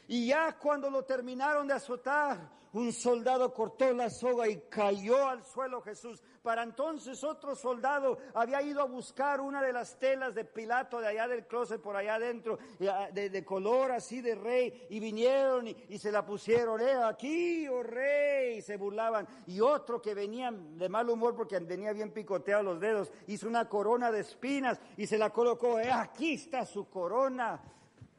Y 0.08 0.28
ya 0.28 0.58
cuando 0.58 0.90
lo 0.90 1.04
terminaron 1.04 1.68
de 1.68 1.74
azotar, 1.74 2.57
un 2.74 2.92
soldado 2.94 3.54
cortó 3.54 3.92
la 3.94 4.10
soga 4.10 4.48
y 4.48 4.58
cayó 4.70 5.28
al 5.28 5.44
suelo 5.46 5.82
Jesús. 5.82 6.22
Para 6.42 6.64
entonces 6.64 7.24
otro 7.24 7.56
soldado 7.56 8.20
había 8.34 8.62
ido 8.62 8.82
a 8.82 8.86
buscar 8.86 9.42
una 9.42 9.62
de 9.62 9.74
las 9.74 9.98
telas 10.00 10.34
de 10.34 10.46
Pilato 10.46 11.00
de 11.00 11.08
allá 11.08 11.28
del 11.28 11.46
closet, 11.46 11.82
por 11.82 11.96
allá 11.96 12.16
adentro, 12.16 12.58
ah, 12.90 13.10
de, 13.12 13.44
color 13.44 13.92
así 13.92 14.22
de 14.22 14.36
rey, 14.36 14.88
y 14.90 15.00
vinieron 15.00 15.68
y, 15.68 15.98
se 15.98 16.12
la 16.12 16.26
pusieron, 16.26 16.80
eh, 16.82 16.94
aquí, 17.04 17.68
oh 17.68 17.84
rey, 17.84 18.62
se 18.62 18.78
burlaban. 18.78 19.28
Y 19.46 19.60
otro 19.60 20.02
que 20.02 20.14
venía 20.14 20.52
de 20.52 20.90
mal 20.90 21.10
humor 21.10 21.36
porque 21.36 21.60
venía 21.60 21.92
bien 21.94 22.12
picoteado 22.12 22.64
los 22.64 22.80
dedos, 22.80 23.12
hizo 23.28 23.48
una 23.48 23.68
corona 23.68 24.12
de 24.12 24.22
espinas 24.22 24.80
y 24.96 25.08
se 25.08 25.18
la 25.18 25.32
colocó, 25.32 25.80
eh, 25.80 25.92
aquí 25.92 26.34
está 26.34 26.66
su 26.66 26.90
corona 26.90 27.62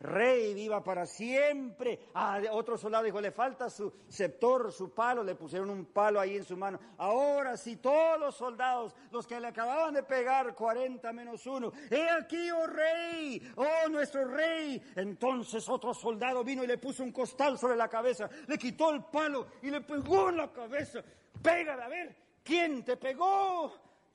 rey 0.01 0.55
viva 0.55 0.83
para 0.83 1.07
siempre. 1.07 2.09
Ah, 2.15 2.41
otro 2.53 2.79
soldado 2.79 3.05
dijo, 3.05 3.21
le 3.21 3.33
falta 3.33 3.69
su 3.69 3.93
sceptor, 4.11 4.73
su 4.73 4.93
palo, 4.93 5.23
le 5.23 5.35
pusieron 5.35 5.71
un 5.71 5.87
palo 5.87 6.21
ahí 6.21 6.37
en 6.37 6.45
su 6.45 6.57
mano. 6.57 6.79
Ahora 6.99 7.57
sí, 7.57 7.77
todos 7.77 8.19
los 8.19 8.37
soldados, 8.37 8.95
los 9.11 9.27
que 9.27 9.41
le 9.41 9.49
acababan 9.49 9.95
de 9.95 10.03
pegar 10.03 10.55
40 10.55 11.13
menos 11.13 11.47
uno, 11.47 11.73
he 11.91 12.09
aquí, 12.11 12.51
oh 12.51 12.67
rey, 12.67 13.53
oh 13.57 13.89
nuestro 13.89 14.25
rey. 14.27 14.83
Entonces 14.97 15.69
otro 15.69 15.93
soldado 15.95 16.45
vino 16.45 16.63
y 16.63 16.67
le 16.67 16.79
puso 16.79 17.03
un 17.03 17.13
costal 17.13 17.59
sobre 17.59 17.77
la 17.77 17.89
cabeza, 17.89 18.29
le 18.47 18.59
quitó 18.59 18.91
el 18.91 19.05
palo 19.05 19.47
y 19.63 19.71
le 19.71 19.81
pegó 19.81 20.29
en 20.29 20.37
la 20.37 20.53
cabeza. 20.53 21.03
Pégale, 21.43 21.83
a 21.83 21.89
ver, 21.89 22.17
¿quién 22.43 22.85
te 22.85 22.97
pegó? 22.97 23.73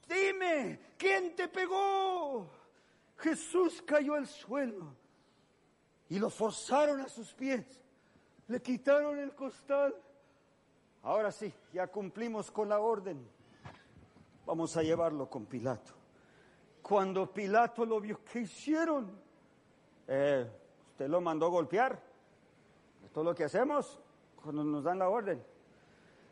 Dime, 0.08 0.80
¿quién 0.98 1.36
te 1.36 1.48
pegó? 1.48 2.50
Jesús 3.18 3.82
cayó 3.86 4.16
al 4.16 4.28
suelo 4.28 5.03
y 6.10 6.20
lo 6.20 6.30
forzaron 6.30 7.02
a 7.02 7.10
sus 7.10 7.34
pies. 7.34 7.66
Le 8.48 8.62
quitaron 8.62 9.18
el 9.20 9.34
costal. 9.34 9.96
Ahora 11.04 11.32
sí, 11.32 11.54
ya 11.72 11.88
cumplimos 11.88 12.52
con 12.52 12.70
la 12.70 12.80
orden. 12.80 13.26
Vamos 14.46 14.76
a 14.78 14.84
llevarlo 14.84 15.30
con 15.30 15.46
Pilato. 15.46 15.94
Cuando 16.82 17.32
Pilato 17.32 17.86
lo 17.86 18.00
vio, 18.00 18.24
¿qué 18.26 18.42
hicieron? 18.42 19.12
Eh, 20.08 20.50
usted 20.92 21.08
lo 21.08 21.22
mandó 21.22 21.50
golpear. 21.50 22.02
Esto 23.06 23.22
es 23.22 23.26
lo 23.26 23.36
que 23.36 23.46
hacemos 23.46 24.00
cuando 24.42 24.64
nos 24.64 24.84
dan 24.84 25.00
la 25.00 25.10
orden. 25.10 25.44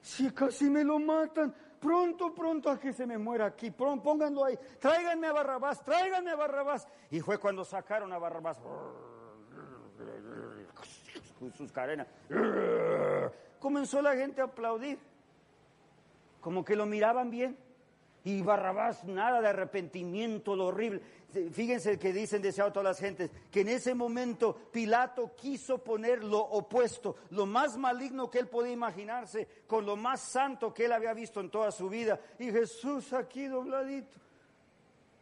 Si 0.02 0.32
casi 0.32 0.70
me 0.70 0.84
lo 0.84 1.00
matan, 1.00 1.56
pronto, 1.80 2.34
pronto 2.34 2.70
a 2.70 2.80
que 2.80 2.92
se 2.92 3.06
me 3.06 3.18
muera 3.18 3.46
aquí, 3.46 3.72
pónganlo 3.72 4.44
ahí, 4.44 4.58
tráiganme 4.80 5.28
a 5.28 5.34
Barrabás, 5.34 5.84
tráiganme 5.84 6.32
a 6.32 6.36
Barrabás. 6.36 6.88
Y 7.10 7.20
fue 7.22 7.38
cuando 7.38 7.64
sacaron 7.64 8.12
a 8.12 8.18
Barrabás 8.18 8.60
sus 11.50 11.72
cadenas. 11.72 12.08
Comenzó 13.60 14.02
la 14.02 14.16
gente 14.16 14.42
a 14.42 14.46
aplaudir, 14.46 15.00
como 16.40 16.64
que 16.64 16.76
lo 16.76 16.86
miraban 16.86 17.30
bien. 17.30 17.58
Y 18.24 18.44
Barrabás, 18.44 19.04
nada 19.04 19.42
de 19.42 19.48
arrepentimiento, 19.48 20.56
lo 20.56 20.68
horrible. 20.68 21.02
Fíjense 21.52 21.98
que 21.98 22.14
dicen, 22.14 22.42
deseado 22.42 22.72
todas 22.72 22.90
las 22.90 23.00
gentes, 23.00 23.32
que 23.50 23.62
en 23.62 23.70
ese 23.70 23.96
momento 23.96 24.54
Pilato 24.72 25.32
quiso 25.36 25.80
poner 25.80 26.24
lo 26.24 26.40
opuesto, 26.40 27.16
lo 27.32 27.46
más 27.46 27.78
maligno 27.78 28.30
que 28.30 28.40
él 28.40 28.48
podía 28.48 28.74
imaginarse, 28.74 29.48
con 29.66 29.86
lo 29.86 29.96
más 29.96 30.22
santo 30.22 30.74
que 30.74 30.86
él 30.86 30.92
había 30.92 31.14
visto 31.14 31.40
en 31.40 31.50
toda 31.50 31.72
su 31.72 31.90
vida. 31.90 32.20
Y 32.38 32.52
Jesús 32.52 33.12
aquí 33.14 33.48
dobladito, 33.48 34.18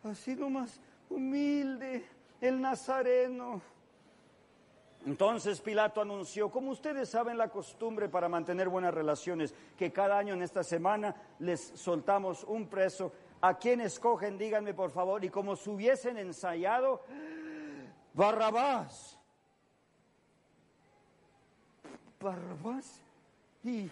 así 0.03 0.35
lo 0.35 0.49
más 0.49 0.81
humilde, 1.09 2.05
el 2.41 2.59
nazareno. 2.59 3.61
Entonces 5.05 5.61
Pilato 5.61 6.01
anunció, 6.01 6.51
como 6.51 6.71
ustedes 6.71 7.09
saben 7.09 7.37
la 7.37 7.49
costumbre 7.49 8.09
para 8.09 8.27
mantener 8.27 8.67
buenas 8.67 8.93
relaciones, 8.93 9.53
que 9.77 9.91
cada 9.91 10.17
año 10.17 10.33
en 10.33 10.41
esta 10.41 10.63
semana 10.63 11.15
les 11.39 11.61
soltamos 11.75 12.43
un 12.43 12.67
preso. 12.67 13.11
¿A 13.41 13.57
quién 13.57 13.79
escogen? 13.79 14.37
Díganme 14.37 14.73
por 14.73 14.91
favor. 14.91 15.23
Y 15.23 15.29
como 15.29 15.55
si 15.55 15.69
hubiesen 15.69 16.17
ensayado, 16.17 17.01
Barrabás. 18.13 19.17
Barrabás. 22.19 23.01
¿Y, 23.63 23.89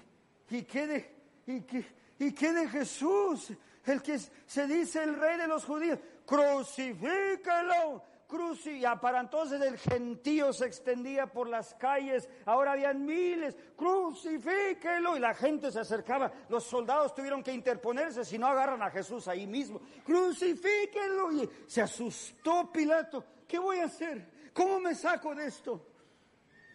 y, 0.49 0.63
qué 0.63 0.87
de, 0.87 1.15
y, 1.45 1.61
qué, 1.61 1.85
¿Y 2.19 2.33
qué 2.33 2.51
de 2.51 2.67
Jesús? 2.67 3.53
El 3.85 4.01
que 4.01 4.19
se 4.19 4.67
dice 4.67 5.01
el 5.03 5.15
rey 5.15 5.37
de 5.37 5.47
los 5.47 5.63
judíos. 5.63 5.99
Crucifícalo 6.25 8.03
cruz 8.27 8.67
y 8.67 8.83
para 9.01 9.21
entonces 9.21 9.61
el 9.61 9.77
gentío 9.77 10.51
se 10.51 10.65
extendía 10.65 11.27
por 11.27 11.47
las 11.47 11.73
calles, 11.75 12.29
ahora 12.45 12.73
habían 12.73 13.05
miles, 13.05 13.55
crucifíquelo. 13.75 15.15
Y 15.15 15.19
la 15.19 15.33
gente 15.33 15.71
se 15.71 15.79
acercaba, 15.79 16.31
los 16.49 16.63
soldados 16.65 17.15
tuvieron 17.15 17.41
que 17.41 17.53
interponerse 17.53 18.25
si 18.25 18.37
no 18.37 18.47
agarran 18.47 18.81
a 18.81 18.91
Jesús 18.91 19.27
ahí 19.27 19.47
mismo, 19.47 19.81
crucifíquelo 20.05 21.31
y 21.31 21.49
se 21.65 21.81
asustó 21.81 22.71
Pilato, 22.71 23.23
¿qué 23.47 23.57
voy 23.57 23.79
a 23.79 23.85
hacer? 23.85 24.51
¿Cómo 24.53 24.79
me 24.79 24.93
saco 24.93 25.33
de 25.33 25.47
esto? 25.47 25.87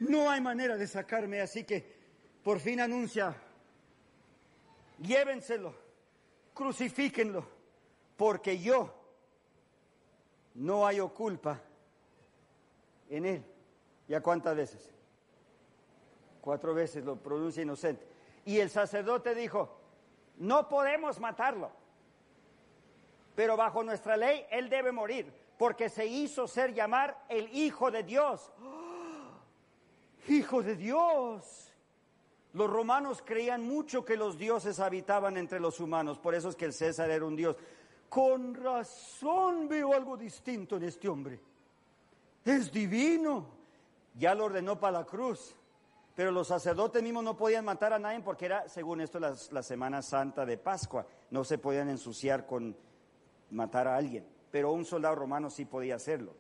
No 0.01 0.31
hay 0.31 0.41
manera 0.41 0.77
de 0.77 0.87
sacarme, 0.87 1.41
así 1.41 1.65
que 1.65 2.01
por 2.43 2.59
fin 2.59 2.81
anuncia, 2.81 3.37
llévenselo, 4.99 5.75
crucifíquenlo, 6.55 7.47
porque 8.17 8.59
yo 8.59 9.02
no 10.55 10.87
hay 10.87 11.01
culpa 11.01 11.61
en 13.09 13.27
él. 13.27 13.45
¿Ya 14.09 14.21
cuántas 14.21 14.57
veces? 14.57 14.91
Cuatro 16.41 16.75
veces 16.75 17.05
lo 17.05 17.17
pronuncia 17.17 17.63
inocente. 17.63 18.07
Y 18.45 18.59
el 18.59 18.71
sacerdote 18.71 19.35
dijo, 19.35 19.79
no 20.39 20.69
podemos 20.69 21.21
matarlo, 21.21 21.71
pero 23.35 23.57
bajo 23.57 23.83
nuestra 23.85 24.17
ley 24.17 24.45
él 24.51 24.69
debe 24.69 24.93
morir, 24.93 25.33
porque 25.57 25.89
se 25.89 26.07
hizo 26.07 26.49
ser 26.49 26.75
llamar 26.75 27.25
el 27.29 27.49
Hijo 27.55 27.91
de 27.91 28.03
Dios. 28.03 28.53
Hijo 30.29 30.63
de 30.63 30.77
Dios. 30.77 31.73
Los 32.53 32.69
romanos 32.69 33.23
creían 33.25 33.67
mucho 33.67 34.05
que 34.05 34.17
los 34.17 34.37
dioses 34.37 34.79
habitaban 34.79 35.37
entre 35.37 35.59
los 35.59 35.81
humanos, 35.81 36.19
por 36.19 36.35
eso 36.35 36.51
es 36.51 36.57
que 36.57 36.67
el 36.67 36.75
César 36.75 37.11
era 37.11 37.25
un 37.25 37.35
dios 37.37 37.57
con 38.13 38.55
razón 38.55 39.69
veo 39.69 39.95
algo 39.95 40.19
distinto 40.19 40.77
en 40.77 40.83
este 40.83 41.09
hombre. 41.09 41.41
Es 42.45 42.71
divino. 42.71 43.47
Ya 44.19 44.35
lo 44.35 44.45
ordenó 44.45 44.79
para 44.79 44.99
la 44.99 45.07
cruz. 45.07 45.57
Pero 46.15 46.31
los 46.31 46.49
sacerdotes 46.49 47.03
mismos 47.03 47.25
no 47.25 47.39
podían 47.39 47.65
matar 47.65 47.95
a 47.95 47.99
nadie 47.99 48.21
porque 48.21 48.45
era, 48.45 48.69
según 48.69 49.01
esto, 49.01 49.19
la, 49.19 49.35
la 49.51 49.63
Semana 49.63 50.03
Santa 50.03 50.45
de 50.45 50.59
Pascua. 50.59 51.07
No 51.31 51.43
se 51.43 51.57
podían 51.57 51.89
ensuciar 51.89 52.45
con 52.45 52.77
matar 53.49 53.89
a 53.89 53.97
alguien. 53.97 54.27
Pero 54.51 54.73
un 54.73 54.85
soldado 54.85 55.15
romano 55.15 55.49
sí 55.49 55.65
podía 55.65 55.95
hacerlo. 55.95 56.35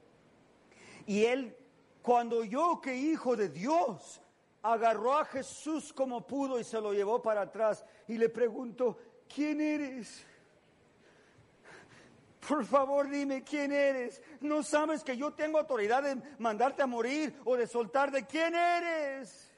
Y 1.06 1.24
él, 1.24 1.56
cuando 2.02 2.40
oyó 2.40 2.82
que 2.82 2.94
hijo 2.94 3.34
de 3.34 3.48
Dios, 3.48 4.20
agarró 4.60 5.14
a 5.14 5.24
Jesús 5.24 5.90
como 5.94 6.26
pudo 6.26 6.60
y 6.60 6.64
se 6.64 6.82
lo 6.82 6.92
llevó 6.92 7.22
para 7.22 7.40
atrás 7.40 7.82
y 8.08 8.18
le 8.18 8.28
preguntó, 8.28 8.98
¿quién 9.26 9.62
eres? 9.62 10.26
Por 12.48 12.64
favor, 12.64 13.08
dime 13.08 13.44
quién 13.44 13.72
eres. 13.72 14.20
No 14.40 14.64
sabes 14.64 15.04
que 15.04 15.16
yo 15.16 15.32
tengo 15.32 15.58
autoridad 15.58 16.02
de 16.02 16.20
mandarte 16.38 16.82
a 16.82 16.86
morir 16.86 17.34
o 17.44 17.56
de 17.56 17.68
soltar 17.68 18.10
de 18.10 18.26
quién 18.26 18.54
eres. 18.54 19.48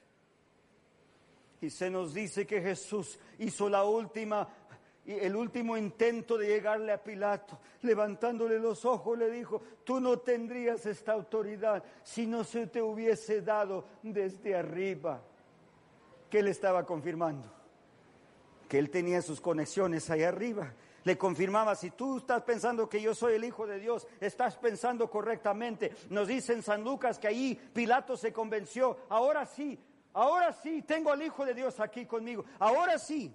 Y 1.62 1.70
se 1.70 1.88
nos 1.88 2.12
dice 2.12 2.46
que 2.46 2.60
Jesús 2.60 3.18
hizo 3.38 3.70
la 3.70 3.84
última, 3.84 4.46
el 5.06 5.34
último 5.34 5.78
intento 5.78 6.36
de 6.36 6.48
llegarle 6.48 6.92
a 6.92 7.02
Pilato. 7.02 7.58
Levantándole 7.80 8.58
los 8.58 8.84
ojos 8.84 9.16
le 9.16 9.30
dijo, 9.30 9.62
tú 9.82 9.98
no 9.98 10.18
tendrías 10.18 10.84
esta 10.84 11.12
autoridad 11.12 11.82
si 12.02 12.26
no 12.26 12.44
se 12.44 12.66
te 12.66 12.82
hubiese 12.82 13.40
dado 13.40 13.86
desde 14.02 14.56
arriba. 14.56 15.22
¿Qué 16.28 16.42
le 16.42 16.50
estaba 16.50 16.84
confirmando? 16.84 17.50
Que 18.68 18.78
él 18.78 18.90
tenía 18.90 19.22
sus 19.22 19.40
conexiones 19.40 20.10
ahí 20.10 20.22
arriba 20.22 20.74
le 21.04 21.18
confirmaba, 21.18 21.74
si 21.74 21.90
tú 21.90 22.18
estás 22.18 22.42
pensando 22.42 22.88
que 22.88 23.00
yo 23.00 23.14
soy 23.14 23.34
el 23.34 23.44
Hijo 23.44 23.66
de 23.66 23.78
Dios, 23.78 24.06
estás 24.20 24.56
pensando 24.56 25.08
correctamente. 25.08 25.94
Nos 26.10 26.28
dice 26.28 26.54
en 26.54 26.62
San 26.62 26.82
Lucas 26.82 27.18
que 27.18 27.28
ahí 27.28 27.54
Pilato 27.72 28.16
se 28.16 28.32
convenció, 28.32 28.96
ahora 29.10 29.46
sí, 29.46 29.78
ahora 30.14 30.52
sí, 30.52 30.82
tengo 30.82 31.12
al 31.12 31.22
Hijo 31.22 31.44
de 31.44 31.54
Dios 31.54 31.78
aquí 31.80 32.06
conmigo, 32.06 32.44
ahora 32.58 32.98
sí. 32.98 33.34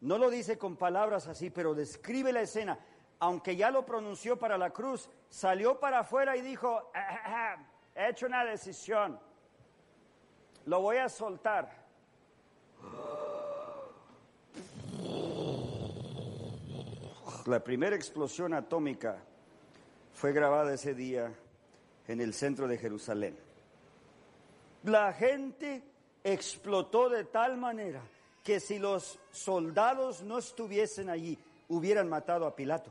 No 0.00 0.18
lo 0.18 0.28
dice 0.28 0.58
con 0.58 0.76
palabras 0.76 1.28
así, 1.28 1.50
pero 1.50 1.74
describe 1.74 2.32
la 2.32 2.42
escena. 2.42 2.78
Aunque 3.20 3.56
ya 3.56 3.70
lo 3.70 3.86
pronunció 3.86 4.38
para 4.38 4.58
la 4.58 4.70
cruz, 4.70 5.08
salió 5.30 5.80
para 5.80 6.00
afuera 6.00 6.36
y 6.36 6.42
dijo, 6.42 6.90
ah, 6.94 7.08
ah, 7.08 7.22
ah, 7.26 7.56
he 7.94 8.10
hecho 8.10 8.26
una 8.26 8.44
decisión, 8.44 9.18
lo 10.66 10.80
voy 10.80 10.98
a 10.98 11.08
soltar. 11.08 11.84
La 17.46 17.62
primera 17.62 17.94
explosión 17.94 18.54
atómica 18.54 19.18
fue 20.14 20.32
grabada 20.32 20.72
ese 20.72 20.94
día 20.94 21.30
en 22.08 22.20
el 22.22 22.32
centro 22.32 22.66
de 22.66 22.78
Jerusalén. 22.78 23.36
La 24.84 25.12
gente 25.12 25.82
explotó 26.22 27.10
de 27.10 27.24
tal 27.24 27.58
manera 27.58 28.00
que 28.42 28.60
si 28.60 28.78
los 28.78 29.18
soldados 29.30 30.22
no 30.22 30.38
estuviesen 30.38 31.10
allí, 31.10 31.38
hubieran 31.68 32.08
matado 32.08 32.46
a 32.46 32.56
Pilato. 32.56 32.90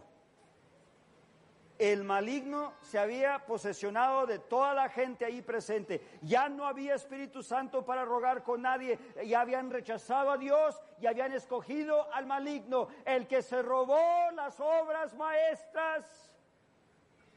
El 1.84 2.06
maligno 2.06 2.76
se 2.82 2.98
había 2.98 3.46
posesionado 3.46 4.26
de 4.26 4.40
toda 4.40 4.74
la 4.74 4.88
gente 4.88 5.26
ahí 5.26 5.42
presente. 5.42 6.02
Ya 6.22 6.48
no 6.48 6.66
había 6.66 6.96
Espíritu 6.96 7.44
Santo 7.44 7.84
para 7.84 8.06
rogar 8.06 8.42
con 8.42 8.62
nadie. 8.62 8.98
Ya 9.26 9.42
habían 9.42 9.70
rechazado 9.70 10.32
a 10.32 10.38
Dios 10.38 10.82
y 11.02 11.08
habían 11.08 11.34
escogido 11.34 12.10
al 12.14 12.26
maligno, 12.26 12.88
el 13.04 13.28
que 13.28 13.42
se 13.42 13.62
robó 13.62 14.00
las 14.34 14.62
obras 14.62 15.14
maestras. 15.16 16.32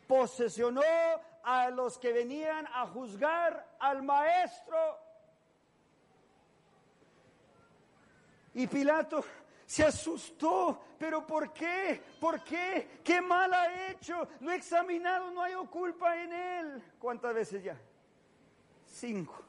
Posesionó 0.07 0.81
a 1.43 1.69
los 1.71 1.99
que 1.99 2.13
venían 2.13 2.69
a 2.73 2.87
juzgar 2.87 3.67
al 3.81 4.05
maestro. 4.05 4.79
Y 8.55 8.69
Pilato 8.69 9.25
se 9.67 9.83
asustó, 9.83 10.81
pero 10.97 11.27
¿por 11.27 11.53
qué? 11.53 12.01
¿Por 12.21 12.43
qué? 12.45 13.01
¿Qué 13.03 13.21
mal 13.21 13.53
ha 13.53 13.91
hecho? 13.91 14.29
Lo 14.41 14.53
he 14.53 14.57
examinado, 14.57 15.31
no 15.33 15.43
hay 15.43 15.55
culpa 15.69 16.23
en 16.23 16.33
él. 16.33 16.83
¿Cuántas 16.99 17.35
veces 17.35 17.65
ya? 17.65 17.77
Cinco. 18.87 19.43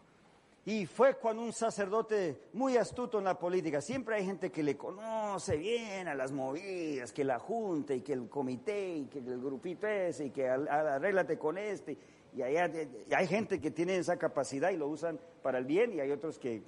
Y 0.65 0.85
fue 0.85 1.15
cuando 1.15 1.43
un 1.43 1.53
sacerdote 1.53 2.49
muy 2.53 2.75
astuto 2.75 3.19
en 3.19 3.23
la 3.23 3.39
política, 3.39 3.79
siempre 3.79 4.15
hay 4.15 4.25
gente 4.25 4.51
que 4.51 4.63
le 4.63 4.75
conoce 4.75 5.55
bien 5.55 6.09
a 6.09 6.15
las 6.15 6.33
movidas, 6.33 7.13
que 7.13 7.23
la 7.23 7.39
junta 7.39 7.93
y 7.93 8.01
que 8.01 8.11
el 8.11 8.27
comité 8.27 8.97
y 8.97 9.05
que 9.05 9.19
el 9.19 9.39
grupito 9.39 9.87
ese 9.87 10.25
y 10.25 10.29
que 10.31 10.49
arréglate 10.49 11.37
con 11.37 11.57
este. 11.57 11.97
Y 12.35 12.41
hay 12.41 13.27
gente 13.27 13.61
que 13.61 13.71
tiene 13.71 13.95
esa 13.95 14.17
capacidad 14.17 14.71
y 14.71 14.77
lo 14.77 14.87
usan 14.87 15.17
para 15.41 15.57
el 15.57 15.65
bien 15.65 15.93
y 15.93 16.01
hay 16.01 16.11
otros 16.11 16.37
que 16.37 16.61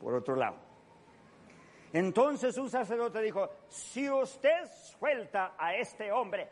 por 0.00 0.14
otro 0.14 0.34
lado. 0.34 0.69
Entonces 1.92 2.56
un 2.56 2.70
sacerdote 2.70 3.20
dijo, 3.20 3.50
si 3.68 4.08
usted 4.08 4.66
suelta 4.98 5.54
a 5.58 5.74
este 5.74 6.12
hombre, 6.12 6.48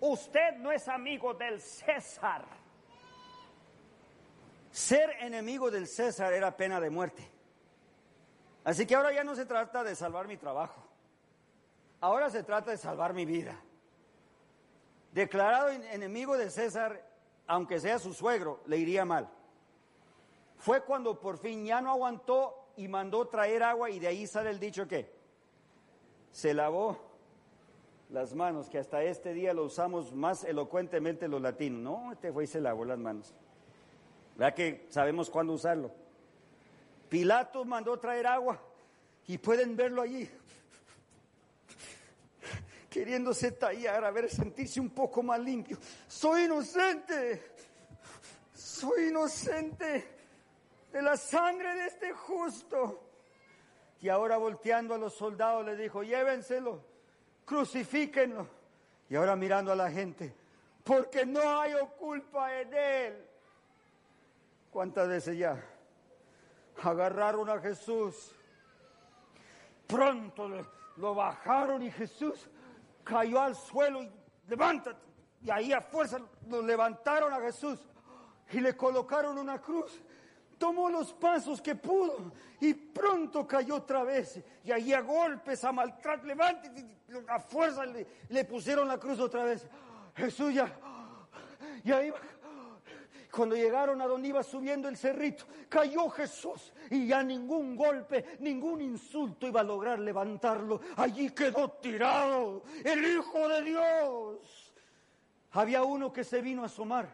usted 0.00 0.56
no 0.58 0.70
es 0.70 0.86
amigo 0.88 1.34
del 1.34 1.60
César. 1.60 2.44
Ser 4.70 5.10
enemigo 5.20 5.70
del 5.70 5.86
César 5.86 6.32
era 6.32 6.56
pena 6.56 6.80
de 6.80 6.90
muerte. 6.90 7.28
Así 8.64 8.86
que 8.86 8.94
ahora 8.94 9.12
ya 9.12 9.24
no 9.24 9.34
se 9.34 9.44
trata 9.44 9.82
de 9.82 9.96
salvar 9.96 10.28
mi 10.28 10.36
trabajo. 10.36 10.80
Ahora 12.00 12.30
se 12.30 12.44
trata 12.44 12.70
de 12.70 12.76
salvar 12.76 13.12
mi 13.14 13.24
vida. 13.24 13.60
Declarado 15.12 15.68
enemigo 15.68 16.36
de 16.36 16.48
César, 16.48 17.04
aunque 17.46 17.80
sea 17.80 17.98
su 17.98 18.14
suegro, 18.14 18.62
le 18.66 18.78
iría 18.78 19.04
mal. 19.04 19.28
Fue 20.58 20.84
cuando 20.84 21.18
por 21.18 21.38
fin 21.38 21.66
ya 21.66 21.80
no 21.80 21.90
aguantó 21.90 22.61
y 22.76 22.88
mandó 22.88 23.26
traer 23.28 23.62
agua 23.62 23.90
y 23.90 23.98
de 23.98 24.08
ahí 24.08 24.26
sale 24.26 24.50
el 24.50 24.58
dicho 24.58 24.86
que 24.86 25.10
se 26.32 26.54
lavó 26.54 26.98
las 28.10 28.34
manos, 28.34 28.68
que 28.68 28.78
hasta 28.78 29.02
este 29.02 29.32
día 29.32 29.54
lo 29.54 29.64
usamos 29.64 30.12
más 30.12 30.44
elocuentemente 30.44 31.28
los 31.28 31.40
latinos. 31.40 31.80
No, 31.80 32.12
este 32.12 32.32
fue 32.32 32.44
y 32.44 32.46
se 32.46 32.60
lavó 32.60 32.84
las 32.84 32.98
manos. 32.98 33.34
¿Verdad 34.36 34.54
que 34.54 34.86
sabemos 34.88 35.30
cuándo 35.30 35.52
usarlo? 35.52 35.90
Pilato 37.08 37.64
mandó 37.64 37.98
traer 37.98 38.26
agua 38.26 38.60
y 39.26 39.38
pueden 39.38 39.76
verlo 39.76 40.02
allí, 40.02 40.28
queriéndose 42.88 43.52
tallar, 43.52 44.04
a 44.04 44.10
ver, 44.10 44.30
sentirse 44.30 44.80
un 44.80 44.90
poco 44.90 45.22
más 45.22 45.38
limpio. 45.38 45.76
Soy 46.08 46.44
inocente, 46.44 47.42
soy 48.54 49.08
inocente 49.08 50.21
de 50.92 51.02
la 51.02 51.16
sangre 51.16 51.74
de 51.74 51.86
este 51.86 52.12
justo. 52.12 53.08
Y 54.00 54.08
ahora 54.08 54.36
volteando 54.36 54.94
a 54.94 54.98
los 54.98 55.14
soldados 55.14 55.64
le 55.64 55.76
dijo, 55.76 56.02
llévenselo, 56.02 56.84
crucifíquenlo. 57.44 58.46
Y 59.08 59.16
ahora 59.16 59.36
mirando 59.36 59.72
a 59.72 59.76
la 59.76 59.90
gente, 59.90 60.34
porque 60.84 61.24
no 61.24 61.60
hay 61.60 61.74
culpa 61.98 62.60
en 62.60 62.74
él. 62.74 63.28
¿Cuántas 64.70 65.08
veces 65.08 65.36
ya 65.38 65.62
agarraron 66.82 67.48
a 67.50 67.60
Jesús? 67.60 68.34
Pronto 69.86 70.48
lo, 70.96 71.14
bajaron 71.14 71.82
y 71.82 71.90
Jesús 71.90 72.48
cayó 73.04 73.40
al 73.40 73.54
suelo 73.54 74.02
y 74.02 74.10
levántate. 74.48 75.00
Y 75.42 75.50
ahí 75.50 75.72
a 75.72 75.80
fuerza 75.80 76.20
lo 76.48 76.62
levantaron 76.62 77.32
a 77.32 77.40
Jesús 77.40 77.78
y 78.50 78.60
le 78.60 78.76
colocaron 78.76 79.36
una 79.38 79.60
cruz 79.60 80.02
tomó 80.62 80.88
los 80.88 81.12
pasos 81.12 81.60
que 81.60 81.74
pudo 81.74 82.30
y 82.60 82.72
pronto 82.72 83.44
cayó 83.48 83.74
otra 83.74 84.04
vez. 84.04 84.40
Y 84.62 84.70
ahí 84.70 84.92
a 84.92 85.00
golpes, 85.00 85.64
a 85.64 85.72
maltrato, 85.72 86.24
levante, 86.24 86.70
a 87.26 87.40
fuerza 87.40 87.84
le, 87.84 88.44
pusieron 88.44 88.86
la 88.86 88.96
cruz 88.96 89.18
otra 89.18 89.42
vez. 89.42 89.66
Jesús 90.14 90.54
ya, 90.54 90.72
y 91.82 91.90
ahí 91.90 92.12
cuando 93.32 93.56
llegaron 93.56 94.00
a 94.02 94.06
donde 94.06 94.28
iba 94.28 94.40
subiendo 94.44 94.88
el 94.88 94.96
cerrito, 94.96 95.46
cayó 95.68 96.08
Jesús 96.10 96.72
y 96.90 97.08
ya 97.08 97.24
ningún 97.24 97.74
golpe, 97.74 98.36
ningún 98.38 98.82
insulto 98.82 99.48
iba 99.48 99.62
a 99.62 99.64
lograr 99.64 99.98
levantarlo. 99.98 100.80
Allí 100.94 101.30
quedó 101.30 101.72
tirado 101.72 102.62
el 102.84 103.04
Hijo 103.04 103.48
de 103.48 103.62
Dios. 103.62 104.72
Había 105.50 105.82
uno 105.82 106.12
que 106.12 106.22
se 106.22 106.40
vino 106.40 106.62
a 106.62 106.66
asomar. 106.66 107.08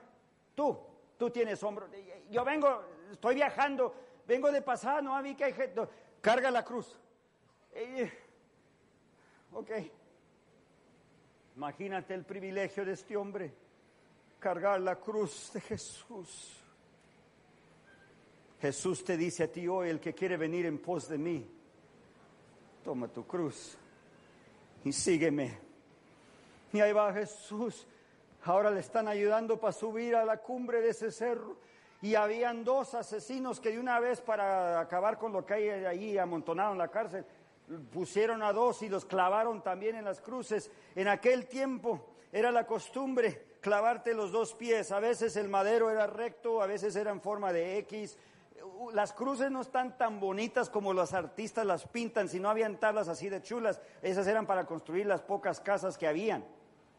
Tú, 0.54 0.78
tú 1.16 1.30
tienes 1.30 1.62
hombro. 1.62 1.88
Yo 2.30 2.44
vengo, 2.44 2.97
estoy 3.12 3.36
viajando, 3.36 3.94
vengo 4.26 4.50
de 4.50 4.62
pasada, 4.62 5.02
no 5.02 5.20
vi 5.22 5.34
que 5.34 5.44
hay 5.44 5.52
gente. 5.52 5.82
Carga 6.20 6.50
la 6.50 6.64
cruz. 6.64 6.96
ok. 9.52 9.70
Imagínate 11.56 12.14
el 12.14 12.24
privilegio 12.24 12.84
de 12.84 12.92
este 12.92 13.16
hombre, 13.16 13.52
cargar 14.38 14.80
la 14.80 14.96
cruz 14.96 15.50
de 15.52 15.60
Jesús. 15.60 16.56
Jesús 18.60 19.04
te 19.04 19.16
dice 19.16 19.44
a 19.44 19.52
ti 19.52 19.66
hoy, 19.66 19.88
el 19.88 20.00
que 20.00 20.14
quiere 20.14 20.36
venir 20.36 20.66
en 20.66 20.78
pos 20.78 21.08
de 21.08 21.18
mí, 21.18 21.48
toma 22.84 23.08
tu 23.08 23.26
cruz 23.26 23.76
y 24.84 24.92
sígueme. 24.92 25.58
Y 26.72 26.80
ahí 26.80 26.92
va 26.92 27.12
Jesús. 27.12 27.86
Ahora 28.44 28.70
le 28.70 28.80
están 28.80 29.08
ayudando 29.08 29.58
para 29.58 29.72
subir 29.72 30.14
a 30.14 30.24
la 30.24 30.38
cumbre 30.38 30.80
de 30.80 30.90
ese 30.90 31.10
cerro 31.10 31.56
y 32.00 32.14
habían 32.14 32.64
dos 32.64 32.94
asesinos 32.94 33.60
que 33.60 33.70
de 33.72 33.80
una 33.80 33.98
vez 33.98 34.20
para 34.20 34.80
acabar 34.80 35.18
con 35.18 35.32
lo 35.32 35.44
que 35.44 35.54
hay 35.54 35.68
ahí 35.68 36.18
amontonado 36.18 36.72
en 36.72 36.78
la 36.78 36.88
cárcel, 36.88 37.24
pusieron 37.92 38.42
a 38.42 38.52
dos 38.52 38.82
y 38.82 38.88
los 38.88 39.04
clavaron 39.04 39.62
también 39.62 39.96
en 39.96 40.04
las 40.04 40.20
cruces. 40.20 40.70
En 40.94 41.08
aquel 41.08 41.46
tiempo 41.46 42.06
era 42.32 42.50
la 42.50 42.66
costumbre 42.66 43.48
clavarte 43.60 44.14
los 44.14 44.32
dos 44.32 44.54
pies. 44.54 44.92
A 44.92 45.00
veces 45.00 45.36
el 45.36 45.48
madero 45.48 45.90
era 45.90 46.06
recto, 46.06 46.62
a 46.62 46.66
veces 46.66 46.96
era 46.96 47.10
en 47.10 47.20
forma 47.20 47.52
de 47.52 47.78
X. 47.78 48.16
Las 48.92 49.12
cruces 49.12 49.50
no 49.50 49.60
están 49.60 49.98
tan 49.98 50.20
bonitas 50.20 50.70
como 50.70 50.92
los 50.92 51.14
artistas 51.14 51.66
las 51.66 51.86
pintan, 51.86 52.28
si 52.28 52.40
no 52.40 52.48
habían 52.48 52.78
tablas 52.78 53.08
así 53.08 53.28
de 53.28 53.42
chulas. 53.42 53.80
Esas 54.02 54.26
eran 54.26 54.46
para 54.46 54.66
construir 54.66 55.06
las 55.06 55.22
pocas 55.22 55.60
casas 55.60 55.98
que 55.98 56.06
habían. 56.06 56.44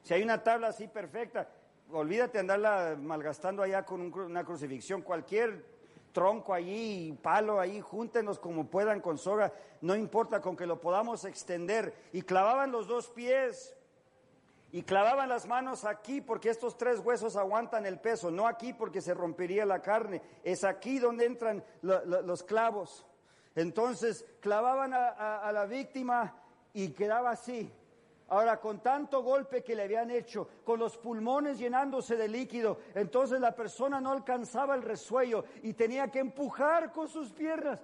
Si 0.04 0.14
hay 0.14 0.24
una 0.24 0.44
tabla 0.44 0.68
así 0.68 0.88
perfecta, 0.88 1.50
olvídate 1.92 2.40
andarla 2.40 2.98
malgastando 3.00 3.64
allá 3.64 3.84
con 3.86 4.14
una 4.14 4.44
crucifixión, 4.44 5.02
cualquier 5.02 5.66
tronco 6.12 6.54
allí, 6.54 7.18
palo 7.22 7.60
ahí, 7.60 7.82
júntenos 7.82 8.40
como 8.40 8.68
puedan 8.68 9.02
con 9.02 9.18
soga, 9.18 9.54
no 9.82 9.96
importa 9.96 10.42
con 10.42 10.56
que 10.56 10.66
lo 10.66 10.82
podamos 10.82 11.26
extender. 11.26 11.94
Y 12.14 12.24
clavaban 12.24 12.72
los 12.72 12.88
dos 12.88 13.10
pies 13.10 13.76
y 14.72 14.84
clavaban 14.84 15.30
las 15.30 15.48
manos 15.48 15.86
aquí 15.86 16.22
porque 16.22 16.50
estos 16.50 16.78
tres 16.78 17.00
huesos 17.00 17.36
aguantan 17.36 17.86
el 17.86 18.00
peso, 18.00 18.32
no 18.32 18.48
aquí 18.48 18.74
porque 18.74 19.02
se 19.02 19.14
rompería 19.14 19.66
la 19.66 19.82
carne, 19.82 20.22
es 20.44 20.64
aquí 20.64 21.00
donde 21.00 21.26
entran 21.26 21.64
los 21.82 22.44
clavos. 22.44 23.06
Entonces 23.56 24.26
clavaban 24.42 24.94
a 24.94 25.52
la 25.52 25.66
víctima 25.66 26.36
y 26.74 26.90
quedaba 26.90 27.32
así. 27.32 27.72
Ahora, 28.30 28.60
con 28.60 28.80
tanto 28.82 29.24
golpe 29.24 29.64
que 29.64 29.76
le 29.76 29.84
habían 29.84 30.12
hecho, 30.12 30.48
con 30.64 30.80
los 30.80 30.98
pulmones 30.98 31.58
llenándose 31.58 32.16
de 32.16 32.28
líquido, 32.28 32.78
entonces 32.94 33.40
la 33.40 33.56
persona 33.56 34.00
no 34.00 34.12
alcanzaba 34.12 34.76
el 34.76 34.84
resuello 34.84 35.46
y 35.64 35.74
tenía 35.74 36.10
que 36.10 36.20
empujar 36.20 36.92
con 36.92 37.08
sus 37.08 37.32
piernas 37.32 37.84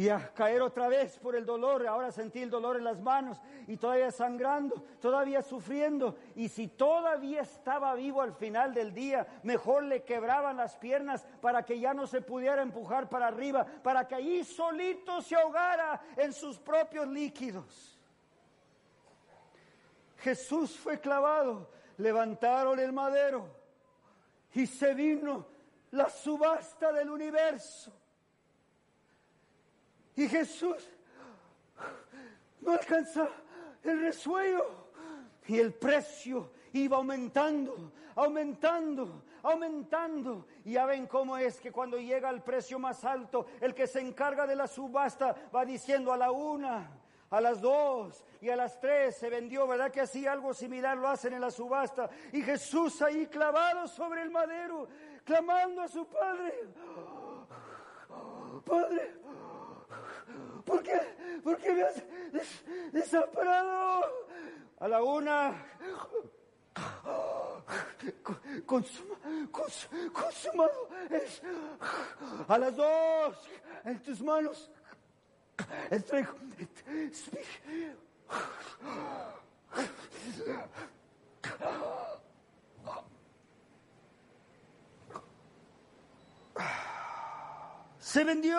y 0.00 0.08
a 0.08 0.32
caer 0.32 0.62
otra 0.62 0.88
vez 0.88 1.18
por 1.18 1.36
el 1.36 1.44
dolor. 1.44 1.86
Ahora 1.86 2.10
sentí 2.10 2.40
el 2.40 2.48
dolor 2.48 2.78
en 2.78 2.84
las 2.84 3.02
manos 3.02 3.38
y 3.66 3.76
todavía 3.76 4.10
sangrando, 4.10 4.82
todavía 4.98 5.42
sufriendo. 5.42 6.16
Y 6.36 6.48
si 6.48 6.68
todavía 6.68 7.42
estaba 7.42 7.92
vivo 7.92 8.22
al 8.22 8.32
final 8.32 8.72
del 8.72 8.94
día, 8.94 9.26
mejor 9.42 9.82
le 9.82 10.02
quebraban 10.02 10.56
las 10.56 10.74
piernas 10.78 11.26
para 11.42 11.66
que 11.66 11.78
ya 11.78 11.92
no 11.92 12.06
se 12.06 12.22
pudiera 12.22 12.62
empujar 12.62 13.10
para 13.10 13.26
arriba, 13.26 13.66
para 13.82 14.08
que 14.08 14.14
allí 14.14 14.42
solito 14.42 15.20
se 15.20 15.36
ahogara 15.36 16.00
en 16.16 16.32
sus 16.32 16.58
propios 16.58 17.06
líquidos. 17.06 17.98
Jesús 20.16 20.78
fue 20.78 20.98
clavado, 20.98 21.68
levantaron 21.98 22.80
el 22.80 22.94
madero 22.94 23.50
y 24.54 24.66
se 24.66 24.94
vino 24.94 25.44
la 25.90 26.08
subasta 26.08 26.90
del 26.90 27.10
universo. 27.10 27.99
Y 30.20 30.28
Jesús 30.28 30.86
no 32.60 32.72
alcanza 32.72 33.26
el 33.82 34.02
resuello 34.02 34.66
y 35.46 35.58
el 35.58 35.72
precio 35.72 36.50
iba 36.74 36.98
aumentando, 36.98 37.90
aumentando, 38.16 39.22
aumentando. 39.42 40.46
Y 40.66 40.72
ya 40.72 40.84
ven 40.84 41.06
cómo 41.06 41.38
es 41.38 41.58
que 41.58 41.72
cuando 41.72 41.96
llega 41.96 42.28
al 42.28 42.44
precio 42.44 42.78
más 42.78 43.02
alto, 43.02 43.46
el 43.62 43.74
que 43.74 43.86
se 43.86 44.00
encarga 44.00 44.46
de 44.46 44.56
la 44.56 44.66
subasta 44.66 45.34
va 45.56 45.64
diciendo 45.64 46.12
a 46.12 46.18
la 46.18 46.30
una, 46.30 46.90
a 47.30 47.40
las 47.40 47.62
dos 47.62 48.22
y 48.42 48.50
a 48.50 48.56
las 48.56 48.78
tres 48.78 49.16
se 49.16 49.30
vendió, 49.30 49.66
¿verdad 49.66 49.90
que 49.90 50.02
así 50.02 50.26
algo 50.26 50.52
similar 50.52 50.98
lo 50.98 51.08
hacen 51.08 51.32
en 51.32 51.40
la 51.40 51.50
subasta? 51.50 52.10
Y 52.30 52.42
Jesús 52.42 53.00
ahí 53.00 53.26
clavado 53.26 53.88
sobre 53.88 54.20
el 54.20 54.30
madero, 54.30 54.86
clamando 55.24 55.80
a 55.80 55.88
su 55.88 56.04
Padre, 56.04 56.68
Padre, 58.66 59.19
¿por 60.70 60.82
qué, 60.82 61.40
por 61.42 61.56
qué 61.58 61.72
me 61.72 61.82
has 61.82 62.02
desamparado? 62.92 64.04
A 64.78 64.88
la 64.88 65.02
una, 65.02 65.66
consumado 70.12 70.88
es. 71.10 71.42
A 72.48 72.58
las 72.58 72.76
dos, 72.76 73.36
en 73.84 74.02
tus 74.02 74.22
manos, 74.22 74.70
entrego. 75.90 76.34
Se 87.98 88.24
vendió. 88.24 88.58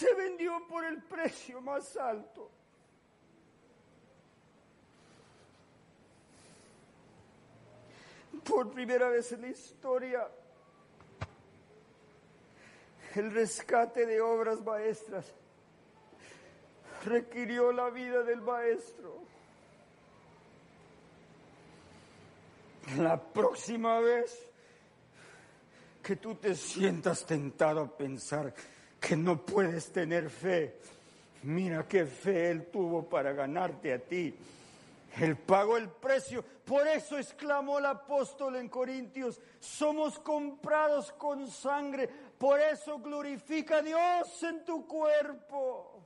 Se 0.00 0.14
vendió 0.14 0.66
por 0.66 0.82
el 0.82 1.02
precio 1.02 1.60
más 1.60 1.94
alto. 1.98 2.50
Por 8.42 8.70
primera 8.72 9.10
vez 9.10 9.30
en 9.32 9.42
la 9.42 9.48
historia, 9.48 10.26
el 13.14 13.30
rescate 13.30 14.06
de 14.06 14.22
obras 14.22 14.62
maestras 14.62 15.34
requirió 17.04 17.70
la 17.70 17.90
vida 17.90 18.22
del 18.22 18.40
maestro. 18.40 19.18
La 22.96 23.22
próxima 23.22 24.00
vez 24.00 24.48
que 26.02 26.16
tú 26.16 26.36
te 26.36 26.54
sientas 26.54 27.26
tentado 27.26 27.82
a 27.82 27.96
pensar 27.98 28.54
que 29.00 29.16
no 29.16 29.44
puedes 29.44 29.90
tener 29.90 30.28
fe, 30.30 30.76
mira 31.42 31.88
qué 31.88 32.04
fe 32.04 32.50
Él 32.50 32.66
tuvo 32.66 33.08
para 33.08 33.32
ganarte 33.32 33.92
a 33.92 33.98
ti. 33.98 34.34
Él 35.18 35.36
pagó 35.36 35.76
el 35.76 35.88
precio. 35.88 36.44
Por 36.64 36.86
eso 36.86 37.18
exclamó 37.18 37.78
el 37.78 37.86
apóstol 37.86 38.56
en 38.56 38.68
Corintios, 38.68 39.40
somos 39.58 40.18
comprados 40.20 41.10
con 41.12 41.48
sangre. 41.50 42.08
Por 42.38 42.60
eso 42.60 42.98
glorifica 42.98 43.78
a 43.78 43.82
Dios 43.82 44.42
en 44.44 44.64
tu 44.64 44.86
cuerpo. 44.86 46.00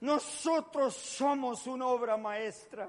Nosotros 0.00 0.94
somos 0.94 1.66
una 1.66 1.86
obra 1.86 2.16
maestra. 2.16 2.88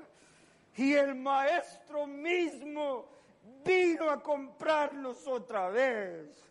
Y 0.77 0.93
el 0.93 1.15
maestro 1.15 2.07
mismo 2.07 3.05
vino 3.65 4.09
a 4.09 4.23
comprarnos 4.23 5.27
otra 5.27 5.69
vez. 5.69 6.50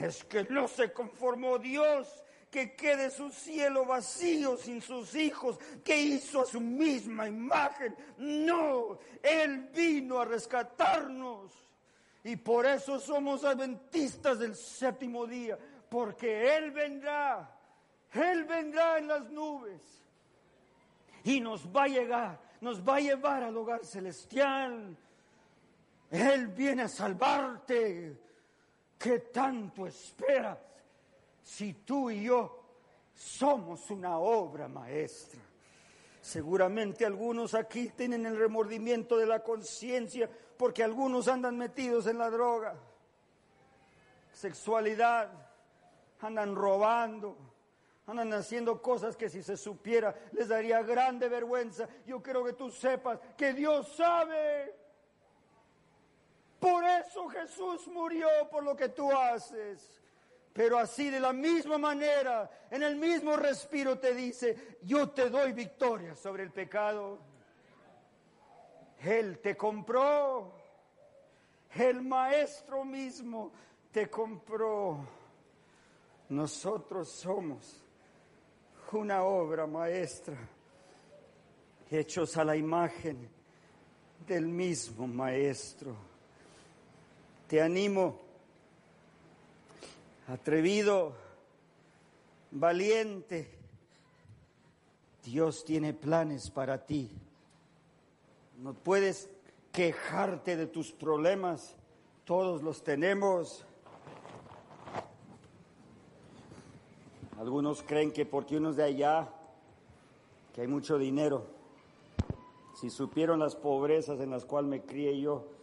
Es 0.00 0.24
que 0.24 0.44
no 0.44 0.68
se 0.68 0.92
conformó 0.92 1.58
Dios 1.58 2.24
que 2.50 2.76
quede 2.76 3.10
su 3.10 3.30
cielo 3.30 3.84
vacío 3.84 4.56
sin 4.56 4.80
sus 4.80 5.16
hijos, 5.16 5.58
que 5.84 6.00
hizo 6.00 6.42
a 6.42 6.46
su 6.46 6.60
misma 6.60 7.26
imagen. 7.26 7.96
No, 8.18 8.98
Él 9.20 9.70
vino 9.74 10.20
a 10.20 10.24
rescatarnos. 10.24 11.52
Y 12.22 12.36
por 12.36 12.64
eso 12.64 13.00
somos 13.00 13.44
adventistas 13.44 14.38
del 14.38 14.54
séptimo 14.54 15.26
día, 15.26 15.58
porque 15.88 16.56
Él 16.56 16.70
vendrá, 16.70 17.58
Él 18.12 18.44
vendrá 18.44 18.98
en 18.98 19.08
las 19.08 19.28
nubes 19.30 19.82
y 21.24 21.40
nos 21.40 21.66
va 21.66 21.84
a 21.84 21.88
llegar, 21.88 22.40
nos 22.60 22.86
va 22.86 22.96
a 22.96 23.00
llevar 23.00 23.42
al 23.42 23.56
hogar 23.56 23.84
celestial. 23.84 24.96
Él 26.10 26.46
viene 26.48 26.82
a 26.82 26.88
salvarte. 26.88 28.23
¿Qué 29.04 29.18
tanto 29.18 29.86
esperas? 29.86 30.58
si 31.44 31.74
tú 31.74 32.10
y 32.10 32.24
yo 32.24 32.64
somos 33.14 33.90
una 33.90 34.18
obra 34.18 34.66
maestra. 34.66 35.40
Seguramente 36.20 37.04
algunos 37.04 37.54
aquí 37.54 37.90
tienen 37.90 38.24
el 38.24 38.38
remordimiento 38.38 39.18
de 39.18 39.26
la 39.26 39.40
conciencia 39.40 40.28
porque 40.56 40.82
algunos 40.82 41.28
andan 41.28 41.58
metidos 41.58 42.06
en 42.06 42.16
la 42.16 42.30
droga, 42.30 42.76
sexualidad, 44.32 45.30
andan 46.20 46.56
robando, 46.56 47.36
andan 48.06 48.32
haciendo 48.32 48.80
cosas 48.80 49.16
que 49.16 49.28
si 49.28 49.42
se 49.42 49.58
supiera 49.58 50.14
les 50.32 50.48
daría 50.48 50.82
grande 50.82 51.28
vergüenza. 51.28 51.86
Yo 52.06 52.22
quiero 52.22 52.42
que 52.42 52.54
tú 52.54 52.70
sepas 52.70 53.18
que 53.36 53.52
Dios 53.52 53.94
sabe. 53.94 54.83
Por 56.64 56.82
eso 56.82 57.28
Jesús 57.28 57.86
murió 57.88 58.26
por 58.50 58.64
lo 58.64 58.74
que 58.74 58.88
tú 58.88 59.12
haces. 59.12 60.00
Pero 60.50 60.78
así 60.78 61.10
de 61.10 61.20
la 61.20 61.30
misma 61.30 61.76
manera, 61.76 62.50
en 62.70 62.82
el 62.82 62.96
mismo 62.96 63.36
respiro 63.36 63.98
te 63.98 64.14
dice, 64.14 64.78
yo 64.80 65.10
te 65.10 65.28
doy 65.28 65.52
victoria 65.52 66.16
sobre 66.16 66.42
el 66.42 66.50
pecado. 66.50 67.18
Él 69.02 69.40
te 69.40 69.54
compró, 69.58 70.54
el 71.74 72.00
maestro 72.00 72.82
mismo 72.82 73.52
te 73.92 74.08
compró. 74.08 75.06
Nosotros 76.30 77.10
somos 77.10 77.84
una 78.92 79.22
obra 79.22 79.66
maestra, 79.66 80.38
hechos 81.90 82.38
a 82.38 82.44
la 82.44 82.56
imagen 82.56 83.28
del 84.26 84.48
mismo 84.48 85.06
maestro. 85.06 86.13
Te 87.48 87.60
animo 87.60 88.24
atrevido, 90.28 91.14
valiente. 92.50 93.50
Dios 95.22 95.64
tiene 95.64 95.94
planes 95.94 96.50
para 96.50 96.84
ti. 96.86 97.10
No 98.58 98.74
puedes 98.74 99.28
quejarte 99.72 100.56
de 100.56 100.66
tus 100.66 100.92
problemas, 100.92 101.74
todos 102.24 102.62
los 102.62 102.82
tenemos. 102.84 103.64
Algunos 107.38 107.82
creen 107.82 108.12
que 108.12 108.24
porque 108.24 108.56
uno 108.56 108.70
es 108.70 108.76
de 108.76 108.84
allá, 108.84 109.28
que 110.54 110.62
hay 110.62 110.68
mucho 110.68 110.98
dinero. 110.98 111.46
Si 112.80 112.90
supieron 112.90 113.40
las 113.40 113.56
pobrezas 113.56 114.20
en 114.20 114.30
las 114.30 114.44
cuales 114.44 114.70
me 114.70 114.82
crié 114.82 115.20
yo, 115.20 115.53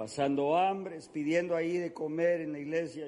pasando 0.00 0.56
hambres, 0.56 1.10
pidiendo 1.12 1.54
ahí 1.54 1.76
de 1.76 1.92
comer 1.92 2.40
en 2.40 2.52
la 2.52 2.58
iglesia. 2.58 3.06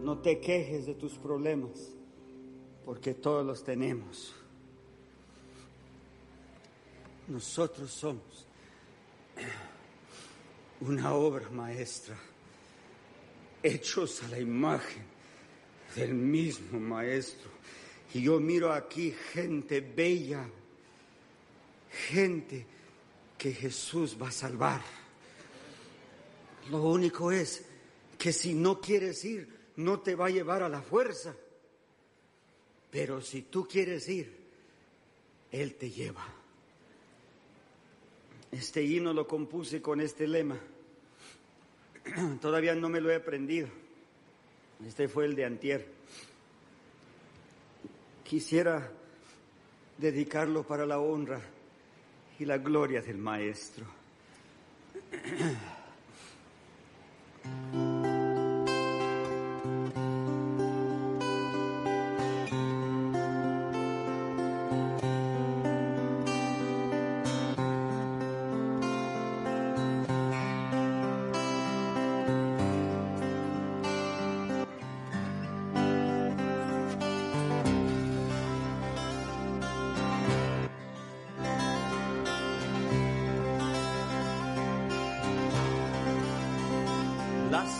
No 0.00 0.16
te 0.20 0.40
quejes 0.40 0.86
de 0.86 0.94
tus 0.94 1.18
problemas, 1.18 1.92
porque 2.86 3.12
todos 3.12 3.44
los 3.44 3.62
tenemos. 3.62 4.34
Nosotros 7.28 7.90
somos 7.90 8.46
una 10.80 11.12
obra 11.12 11.50
maestra, 11.50 12.16
hechos 13.62 14.22
a 14.22 14.28
la 14.28 14.38
imagen 14.38 15.04
del 15.94 16.14
mismo 16.14 16.80
maestro. 16.80 17.50
Y 18.14 18.22
yo 18.22 18.40
miro 18.40 18.72
aquí 18.72 19.14
gente 19.34 19.82
bella, 19.82 20.48
gente 22.08 22.64
que 23.38 23.52
Jesús 23.52 24.16
va 24.20 24.28
a 24.28 24.32
salvar. 24.32 24.80
Lo 26.70 26.82
único 26.82 27.30
es 27.30 27.64
que 28.18 28.32
si 28.32 28.54
no 28.54 28.80
quieres 28.80 29.24
ir, 29.24 29.48
no 29.76 30.00
te 30.00 30.14
va 30.14 30.26
a 30.26 30.30
llevar 30.30 30.62
a 30.62 30.68
la 30.68 30.82
fuerza. 30.82 31.34
Pero 32.90 33.20
si 33.20 33.42
tú 33.42 33.66
quieres 33.66 34.08
ir, 34.08 34.34
Él 35.50 35.74
te 35.74 35.90
lleva. 35.90 36.26
Este 38.50 38.82
himno 38.82 39.12
lo 39.12 39.26
compuse 39.26 39.82
con 39.82 40.00
este 40.00 40.26
lema. 40.26 40.58
Todavía 42.40 42.74
no 42.74 42.88
me 42.88 43.00
lo 43.00 43.10
he 43.10 43.16
aprendido. 43.16 43.68
Este 44.86 45.08
fue 45.08 45.26
el 45.26 45.34
de 45.34 45.44
Antier. 45.44 45.86
Quisiera 48.24 48.90
dedicarlo 49.98 50.66
para 50.66 50.86
la 50.86 50.98
honra 50.98 51.40
y 52.38 52.44
la 52.44 52.58
gloria 52.58 53.00
del 53.00 53.18
Maestro. 53.18 53.86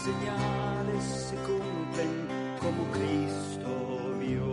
Señales 0.07 1.05
se 1.29 1.37
cumplen 1.49 2.13
como 2.63 2.83
Cristo 2.97 3.71
vio. 4.21 4.53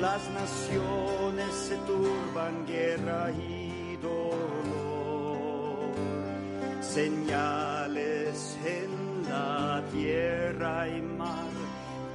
Las 0.00 0.22
naciones 0.40 1.52
se 1.68 1.76
turban, 1.88 2.54
guerra 2.66 3.30
y 3.30 3.96
dolor. 4.02 5.92
Señales 6.80 8.58
en 8.78 8.90
la 9.30 9.82
tierra 9.92 10.88
y 10.88 11.00
mar, 11.02 11.52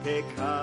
pecado 0.03 0.57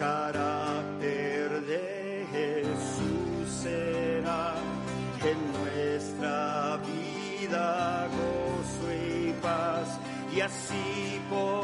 carácter 0.00 1.60
de 1.66 2.26
Jesús 2.32 3.46
será 3.62 4.54
en 5.30 5.38
nuestra 5.52 6.78
vida 6.78 8.08
gozo 8.08 8.86
y 8.94 9.32
paz 9.42 10.00
y 10.34 10.40
así 10.40 11.20
podremos 11.28 11.59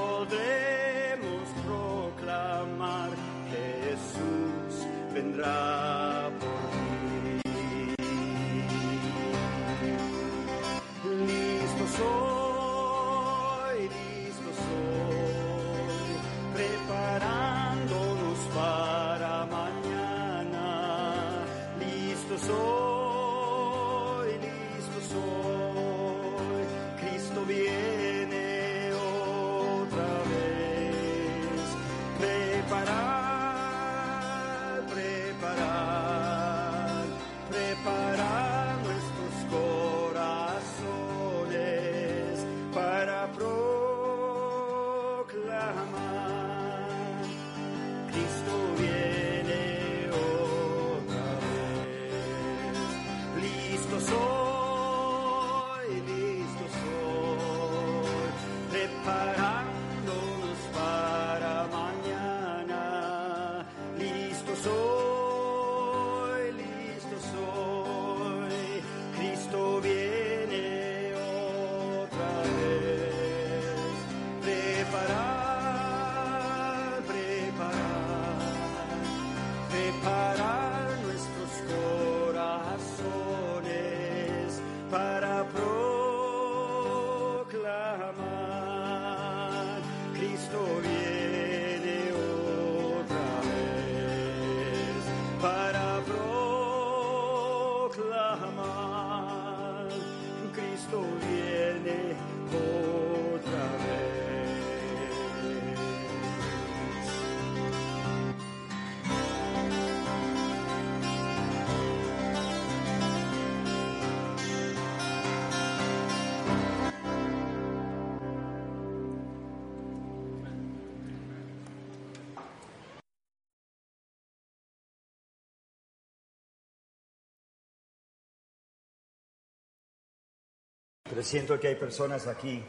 Pero 131.08 131.22
siento 131.22 131.58
que 131.60 131.68
hay 131.68 131.76
personas 131.76 132.26
aquí 132.26 132.62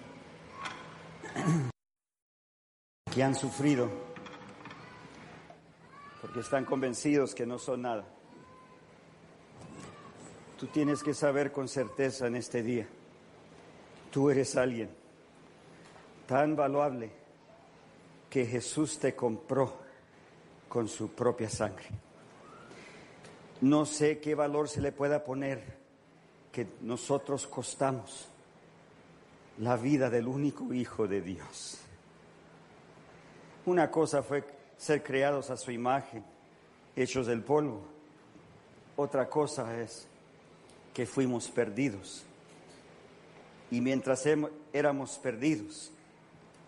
que 3.14 3.24
han 3.24 3.34
sufrido 3.34 3.90
porque 6.22 6.42
están 6.42 6.66
convencidos 6.66 7.34
que 7.34 7.46
no 7.46 7.58
son 7.58 7.82
nada. 7.84 8.06
Tú 10.60 10.68
tienes 10.68 11.04
que 11.04 11.14
saber 11.14 11.52
con 11.52 11.68
certeza 11.68 12.28
en 12.28 12.36
este 12.36 12.64
día, 12.64 12.88
tú 14.12 14.30
eres 14.30 14.56
alguien 14.56 14.90
tan 16.28 16.56
valuable 16.56 17.12
que 18.30 18.46
Jesús 18.46 19.00
te 19.00 19.16
compró 19.16 19.80
con 20.68 20.88
su 20.88 21.10
propia 21.10 21.50
sangre. 21.50 21.88
No 23.62 23.86
sé 23.86 24.20
qué 24.20 24.36
valor 24.36 24.70
se 24.70 24.82
le 24.82 24.92
pueda 24.92 25.24
poner 25.24 25.78
que 26.58 26.66
nosotros 26.82 27.46
costamos 27.46 28.28
la 29.60 29.78
vida 29.78 30.10
del 30.10 30.28
único 30.28 30.74
Hijo 30.74 31.08
de 31.08 31.22
Dios. 31.22 31.78
Una 33.68 33.92
cosa 33.92 34.24
fue 34.24 34.44
ser 34.76 35.04
creados 35.04 35.52
a 35.52 35.58
su 35.58 35.70
imagen, 35.70 36.24
hechos 36.96 37.28
del 37.28 37.44
polvo. 37.44 37.84
Otra 38.96 39.30
cosa 39.30 39.80
es 39.80 40.08
que 40.96 41.06
fuimos 41.06 41.48
perdidos. 41.48 42.24
Y 43.70 43.80
mientras 43.80 44.24
éramos 44.74 45.20
perdidos, 45.20 45.92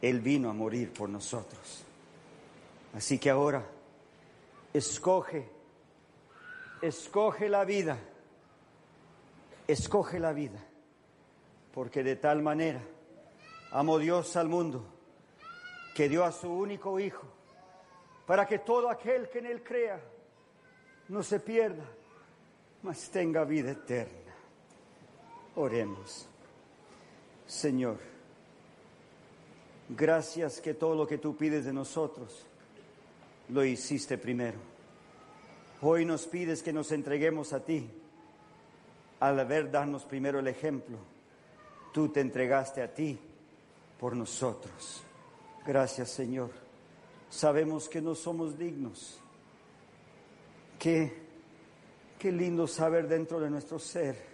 Él 0.03 0.19
vino 0.19 0.51
a 0.51 0.53
morir 0.53 0.93
por 0.93 1.09
nosotros. 1.09 1.83
Así 2.93 3.17
que 3.17 3.31
ahora, 3.31 3.65
escoge, 4.71 5.49
escoge 6.79 7.49
la 7.49 7.65
vida, 7.65 7.97
escoge 9.72 10.20
la 10.20 10.34
vida, 10.34 10.59
porque 11.74 12.03
de 12.03 12.15
tal 12.15 12.41
manera 12.41 12.82
amó 13.72 13.99
Dios 13.99 14.36
al 14.36 14.49
mundo 14.49 14.84
que 15.93 16.09
dio 16.09 16.24
a 16.24 16.32
su 16.32 16.49
único 16.51 16.99
Hijo, 16.99 17.28
para 18.26 18.47
que 18.47 18.59
todo 18.59 18.89
aquel 18.89 19.30
que 19.30 19.39
en 19.39 19.45
Él 19.45 19.63
crea 19.63 19.99
no 21.09 21.22
se 21.22 21.39
pierda, 21.39 21.84
mas 22.84 23.09
tenga 23.09 23.43
vida 23.43 23.72
eterna. 23.72 24.34
Oremos. 25.55 26.28
Señor, 27.45 27.97
gracias 29.89 30.61
que 30.61 30.74
todo 30.74 30.95
lo 30.95 31.07
que 31.07 31.17
tú 31.17 31.36
pides 31.36 31.65
de 31.65 31.74
nosotros 31.74 32.45
lo 33.49 33.65
hiciste 33.65 34.17
primero. 34.17 34.57
Hoy 35.82 36.05
nos 36.05 36.28
pides 36.28 36.61
que 36.63 36.74
nos 36.74 36.91
entreguemos 36.91 37.53
a 37.53 37.63
ti. 37.63 37.89
Al 39.20 39.39
haber 39.39 39.70
darnos 39.70 40.05
primero 40.05 40.39
el 40.39 40.47
ejemplo, 40.47 40.97
tú 41.91 42.09
te 42.09 42.22
entregaste 42.22 42.82
a 42.82 42.93
ti 42.93 43.20
por 43.99 44.15
nosotros. 44.15 45.03
Gracias 45.65 46.09
Señor. 46.09 46.51
Sabemos 47.30 47.89
que 47.89 48.01
no 48.01 48.15
somos 48.15 48.57
dignos. 48.57 49.20
Qué, 50.80 51.13
qué 52.17 52.32
lindo 52.32 52.65
saber 52.65 53.07
dentro 53.07 53.39
de 53.39 53.49
nuestro 53.49 53.78
ser 53.78 54.30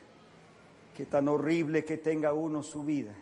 que 0.95 1.05
tan 1.05 1.27
horrible 1.27 1.83
que 1.83 1.97
tenga 1.97 2.33
uno 2.33 2.63
su 2.63 2.83
vida. 2.83 3.13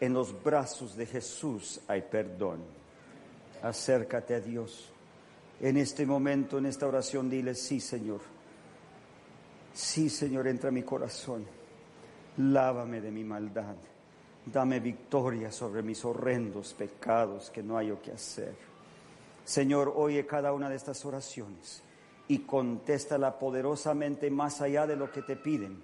En 0.00 0.12
los 0.12 0.42
brazos 0.42 0.96
de 0.96 1.06
Jesús 1.06 1.80
hay 1.86 2.02
perdón. 2.02 2.60
Acércate 3.62 4.34
a 4.34 4.40
Dios. 4.40 4.90
En 5.60 5.76
este 5.76 6.04
momento, 6.04 6.58
en 6.58 6.66
esta 6.66 6.88
oración, 6.88 7.30
dile, 7.30 7.54
sí 7.54 7.80
Señor. 7.80 8.20
Sí 9.74 10.08
Señor, 10.10 10.46
entra 10.48 10.68
a 10.68 10.72
mi 10.72 10.82
corazón. 10.82 11.46
Lávame 12.38 13.00
de 13.00 13.10
mi 13.10 13.24
maldad. 13.24 13.76
Dame 14.44 14.80
victoria 14.80 15.52
sobre 15.52 15.82
mis 15.82 16.04
horrendos 16.04 16.74
pecados 16.74 17.50
que 17.50 17.62
no 17.62 17.76
hay 17.76 17.92
que 18.02 18.12
hacer. 18.12 18.54
Señor, 19.44 19.92
oye 19.96 20.26
cada 20.26 20.52
una 20.52 20.68
de 20.68 20.76
estas 20.76 21.04
oraciones 21.04 21.82
y 22.28 22.40
contéstala 22.40 23.38
poderosamente 23.38 24.30
más 24.30 24.60
allá 24.60 24.86
de 24.86 24.96
lo 24.96 25.10
que 25.10 25.22
te 25.22 25.36
piden, 25.36 25.82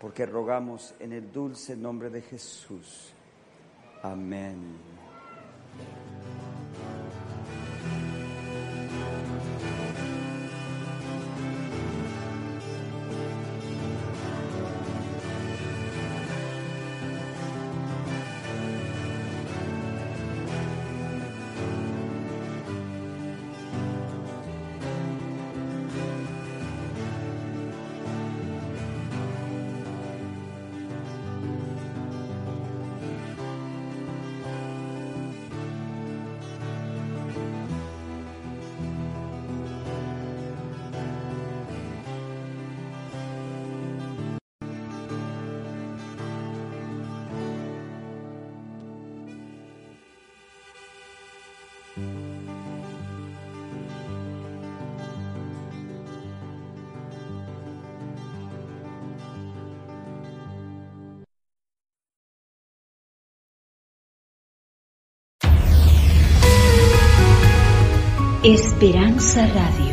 porque 0.00 0.26
rogamos 0.26 0.94
en 0.98 1.12
el 1.12 1.32
dulce 1.32 1.76
nombre 1.76 2.10
de 2.10 2.22
Jesús. 2.22 3.12
Amén. 4.02 4.76
Esperanza 68.46 69.44
Radio. 69.44 69.85